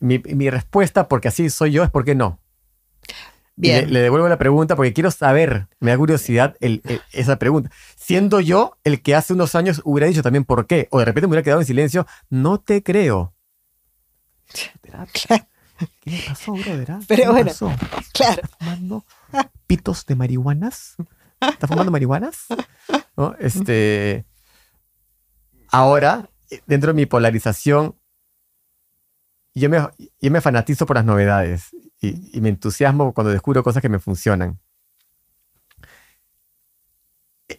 mi, 0.00 0.50
respuesta, 0.50 1.08
porque 1.08 1.28
así 1.28 1.50
soy 1.50 1.72
yo, 1.72 1.84
es 1.84 1.90
¿por 1.90 2.04
qué 2.04 2.14
no? 2.14 2.40
Bien. 3.56 3.92
Le, 3.92 4.00
devuelvo 4.00 4.26
la 4.26 4.38
pregunta 4.38 4.74
porque 4.74 4.94
quiero 4.94 5.10
saber, 5.10 5.68
me 5.80 5.90
da 5.90 5.98
curiosidad 5.98 6.56
esa 7.12 7.38
pregunta. 7.38 7.70
Siendo 7.96 8.40
yo 8.40 8.78
el 8.84 9.02
que 9.02 9.14
hace 9.14 9.34
unos 9.34 9.54
años 9.54 9.82
hubiera 9.84 10.06
dicho 10.06 10.22
también 10.22 10.44
por 10.44 10.66
qué, 10.66 10.88
o 10.90 10.98
de 10.98 11.04
repente 11.04 11.26
me 11.26 11.32
hubiera 11.32 11.42
quedado 11.42 11.60
en 11.60 11.66
silencio, 11.66 12.06
no 12.30 12.58
te 12.58 12.82
creo. 12.82 13.34
¿Qué 16.00 16.10
le 16.10 16.22
pasó, 16.26 16.52
brother? 16.52 16.92
Ah? 16.92 17.00
Pero 17.08 17.32
bueno, 17.32 17.50
claro. 18.12 18.42
¿Está 18.42 18.48
fumando 18.58 19.04
pitos 19.66 20.06
de 20.06 20.14
marihuanas? 20.14 20.96
¿Está 21.40 21.66
fumando 21.66 21.90
marihuanas? 21.90 22.46
Este, 23.38 24.26
ahora, 25.68 26.30
dentro 26.66 26.88
de 26.88 26.94
mi 26.94 27.06
polarización, 27.06 27.96
yo 29.54 29.68
me, 29.68 29.78
yo 30.20 30.30
me 30.30 30.40
fanatizo 30.40 30.86
por 30.86 30.96
las 30.96 31.04
novedades 31.04 31.70
y, 32.00 32.40
me 32.40 32.50
entusiasmo 32.50 33.12
cuando 33.12 33.30
descubro 33.30 33.62
cosas 33.62 33.82
que 33.82 33.88
me 33.88 33.98
funcionan. 33.98 34.58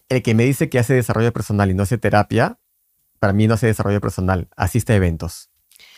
el 0.10 0.24
que 0.24 0.34
me 0.34 0.46
dice 0.46 0.70
que 0.70 0.80
hace 0.80 0.94
desarrollo 0.94 1.34
personal 1.34 1.70
y 1.70 1.74
no 1.74 1.84
hace 1.84 1.98
terapia, 1.98 2.60
para 3.20 3.34
mí 3.34 3.48
no 3.48 3.56
hace 3.56 3.68
desarrollo 3.68 4.02
personal, 4.02 4.48
asiste 4.56 4.94
a 4.94 4.96
eventos 4.96 5.51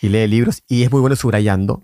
y 0.03 0.09
lee 0.09 0.27
libros 0.27 0.63
y 0.67 0.83
es 0.83 0.91
muy 0.91 0.99
bueno 0.99 1.15
subrayando 1.15 1.81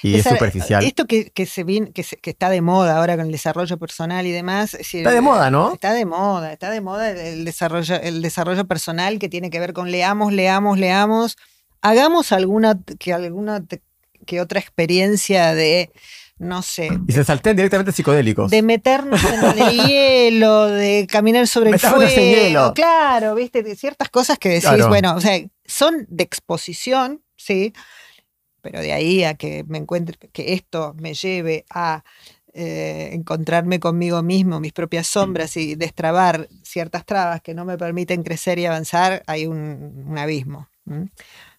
y 0.00 0.14
es 0.14 0.24
superficial. 0.24 0.84
Esto 0.84 1.06
que, 1.06 1.32
se 1.44 1.64
viene, 1.64 1.90
que, 1.90 2.04
que, 2.04 2.30
está 2.30 2.48
de 2.50 2.60
moda 2.60 2.96
ahora 2.96 3.16
con 3.16 3.26
el 3.26 3.32
desarrollo 3.32 3.78
personal 3.78 4.24
y 4.26 4.30
demás. 4.30 4.74
está 4.74 5.10
de 5.10 5.20
moda, 5.20 5.50
¿no? 5.50 5.74
Está 5.74 5.92
de 5.92 6.06
moda, 6.06 6.52
está 6.52 6.70
de 6.70 6.80
moda 6.80 7.10
el 7.10 7.44
desarrollo, 7.44 7.96
el 8.00 8.22
desarrollo 8.22 8.64
personal 8.66 9.18
que 9.18 9.28
tiene 9.28 9.50
que 9.50 9.58
ver 9.58 9.72
con 9.72 9.90
leamos, 9.90 10.32
leamos, 10.32 10.78
leamos. 10.78 11.36
Hagamos 11.80 12.30
alguna, 12.30 12.78
que 13.00 13.12
alguna 13.12 13.64
que 14.24 14.40
otra 14.40 14.60
experiencia 14.60 15.52
de 15.52 15.90
no 16.38 16.62
sé. 16.62 16.90
Y 17.06 17.12
se 17.12 17.24
salten 17.24 17.56
directamente 17.56 17.92
psicodélicos. 17.92 18.50
De 18.50 18.62
meternos 18.62 19.20
en 19.24 19.58
el 19.58 19.86
hielo, 19.86 20.66
de 20.66 21.06
caminar 21.10 21.46
sobre 21.48 21.70
el 21.70 21.78
fuego. 21.78 22.02
En 22.02 22.34
hielo. 22.34 22.72
Claro, 22.74 23.34
viste, 23.34 23.62
ciertas 23.74 24.08
cosas 24.10 24.38
que 24.38 24.48
decís, 24.48 24.86
bueno, 24.88 25.14
o 25.14 25.20
sea, 25.20 25.40
son 25.64 26.06
de 26.08 26.24
exposición, 26.24 27.21
sí, 27.42 27.72
pero 28.60 28.80
de 28.80 28.92
ahí 28.92 29.24
a 29.24 29.34
que 29.34 29.64
me 29.66 29.78
encuentre, 29.78 30.16
que 30.30 30.54
esto 30.54 30.94
me 30.98 31.14
lleve 31.14 31.64
a 31.70 32.04
eh, 32.54 33.10
encontrarme 33.12 33.80
conmigo 33.80 34.22
mismo, 34.22 34.60
mis 34.60 34.72
propias 34.72 35.06
sombras 35.06 35.56
y 35.56 35.74
destrabar 35.74 36.48
ciertas 36.62 37.04
trabas 37.04 37.40
que 37.40 37.54
no 37.54 37.64
me 37.64 37.78
permiten 37.78 38.22
crecer 38.22 38.58
y 38.58 38.66
avanzar, 38.66 39.22
hay 39.26 39.46
un, 39.46 40.14
abismo. 40.16 40.68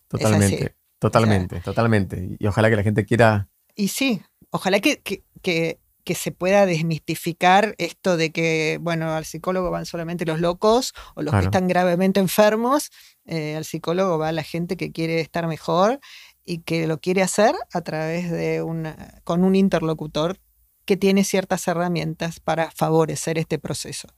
Totalmente, 0.08 0.76
totalmente, 1.00 1.60
totalmente. 1.62 2.38
Y 2.40 2.48
ojalá 2.48 2.70
que 2.70 2.76
la 2.76 2.84
gente 2.84 3.06
quiera... 3.06 3.50
Y 3.76 3.88
sí, 3.88 4.22
ojalá 4.52 4.80
que, 4.80 5.02
que, 5.02 5.80
se 6.12 6.32
pueda 6.32 6.66
desmistificar 6.66 7.76
esto 7.78 8.18
de 8.18 8.32
que, 8.32 8.78
bueno, 8.82 9.12
al 9.12 9.26
psicólogo 9.26 9.72
van 9.72 9.86
solamente 9.86 10.26
los 10.26 10.40
locos 10.40 10.94
o 11.16 11.22
los 11.22 11.34
que 11.34 11.46
están 11.46 11.68
gravemente 11.68 12.20
enfermos, 12.20 12.92
eh, 13.26 13.56
al 13.56 13.66
psicólogo 13.66 14.18
va 14.18 14.32
la 14.32 14.44
gente 14.44 14.76
que 14.76 14.92
quiere 14.92 15.22
estar 15.22 15.48
mejor 15.48 16.00
y 16.44 16.60
que 16.60 16.88
lo 16.88 17.00
quiere 17.00 17.22
hacer 17.22 17.56
a 17.74 17.82
través 17.82 18.30
de 18.30 18.62
una, 18.62 19.22
con 19.24 19.44
un 19.44 19.56
interlocutor 19.56 20.40
que 20.86 20.98
tiene 20.98 21.24
ciertas 21.24 21.68
herramientas 21.68 22.40
para 22.40 22.70
favorecer 22.72 23.38
este 23.38 23.58
proceso. 23.58 24.10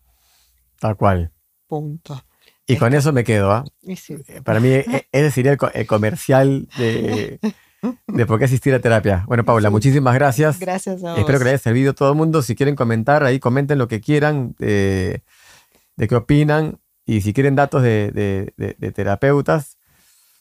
Tal 0.79 0.97
cual. 0.97 1.31
Punto. 1.67 2.25
Y 2.67 2.77
con 2.77 2.93
eso 2.93 3.13
me 3.13 3.23
quedo. 3.23 3.51
¿ah? 3.51 3.63
Eh, 3.83 4.41
para 4.43 4.59
mí, 4.59 4.69
e, 4.73 5.07
ese 5.11 5.31
sería 5.31 5.57
el 5.73 5.87
comercial 5.87 6.67
de, 6.77 7.39
de 8.07 8.25
por 8.25 8.39
qué 8.39 8.45
asistir 8.45 8.73
a 8.73 8.79
terapia. 8.79 9.23
Bueno, 9.27 9.43
Paula, 9.43 9.69
muchísimas 9.69 10.13
gracias. 10.13 10.59
Gracias 10.59 11.03
a 11.03 11.11
vos. 11.11 11.19
Espero 11.19 11.39
que 11.39 11.45
les 11.45 11.53
haya 11.53 11.63
servido 11.63 11.91
a 11.91 11.93
todo 11.93 12.09
el 12.11 12.15
mundo. 12.15 12.41
Si 12.41 12.55
quieren 12.55 12.75
comentar, 12.75 13.23
ahí 13.23 13.39
comenten 13.39 13.77
lo 13.77 13.87
que 13.87 14.01
quieran, 14.01 14.55
de 14.57 15.21
qué 15.97 16.15
opinan. 16.15 16.79
Y 17.05 17.21
si 17.21 17.33
quieren 17.33 17.55
datos 17.55 17.83
de, 17.83 18.53
terapeutas, 18.95 19.77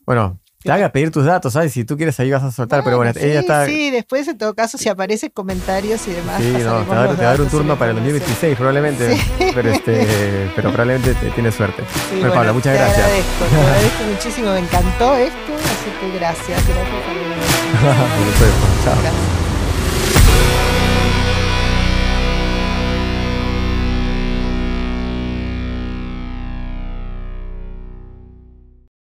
bueno, 0.07 0.40
te 0.62 0.72
haga 0.72 0.88
pedir 0.88 1.11
tus 1.11 1.26
datos, 1.26 1.53
¿sabes? 1.53 1.72
Si 1.72 1.84
tú 1.84 1.99
quieres 1.99 2.18
ahí 2.20 2.30
vas 2.30 2.42
a 2.42 2.51
soltar, 2.51 2.82
pero 2.82 2.97
bueno, 2.97 3.12
ella 3.20 3.40
está... 3.40 3.66
Sí, 3.66 3.90
después 3.90 4.26
en 4.28 4.38
todo 4.38 4.55
caso, 4.55 4.78
si 4.78 4.88
aparece 4.88 5.30
comentarios 5.30 6.09
y 6.09 6.12
demás. 6.12 6.40
Sí, 6.40 6.53
no, 6.53 6.82
te 6.82 6.88
va, 6.88 7.03
a 7.03 7.14
dar 7.14 7.40
un 7.40 7.49
turno 7.49 7.78
para 7.78 7.90
el 7.90 7.99
2026 7.99 8.57
probablemente, 8.57 9.20
pero, 9.55 9.70
este, 9.70 10.51
pero 10.57 10.70
probablemente 10.72 11.14
tienes 11.34 11.55
suerte. 11.55 11.82
bueno, 12.18 12.32
Paula, 12.32 12.55
muchas 12.55 12.74
gracias. 12.78 12.99
Agradezco, 12.99 13.45
te 13.45 13.61
agradezco 13.61 14.05
muchísimo, 14.11 14.53
me 14.53 14.59
encantó 14.61 15.16
esto, 15.16 15.53
así 15.85 15.91
que 16.01 16.18
gracias, 16.18 16.66
gracias. 16.66 16.85
Chao. 18.85 18.95
Gracias. 19.03 19.43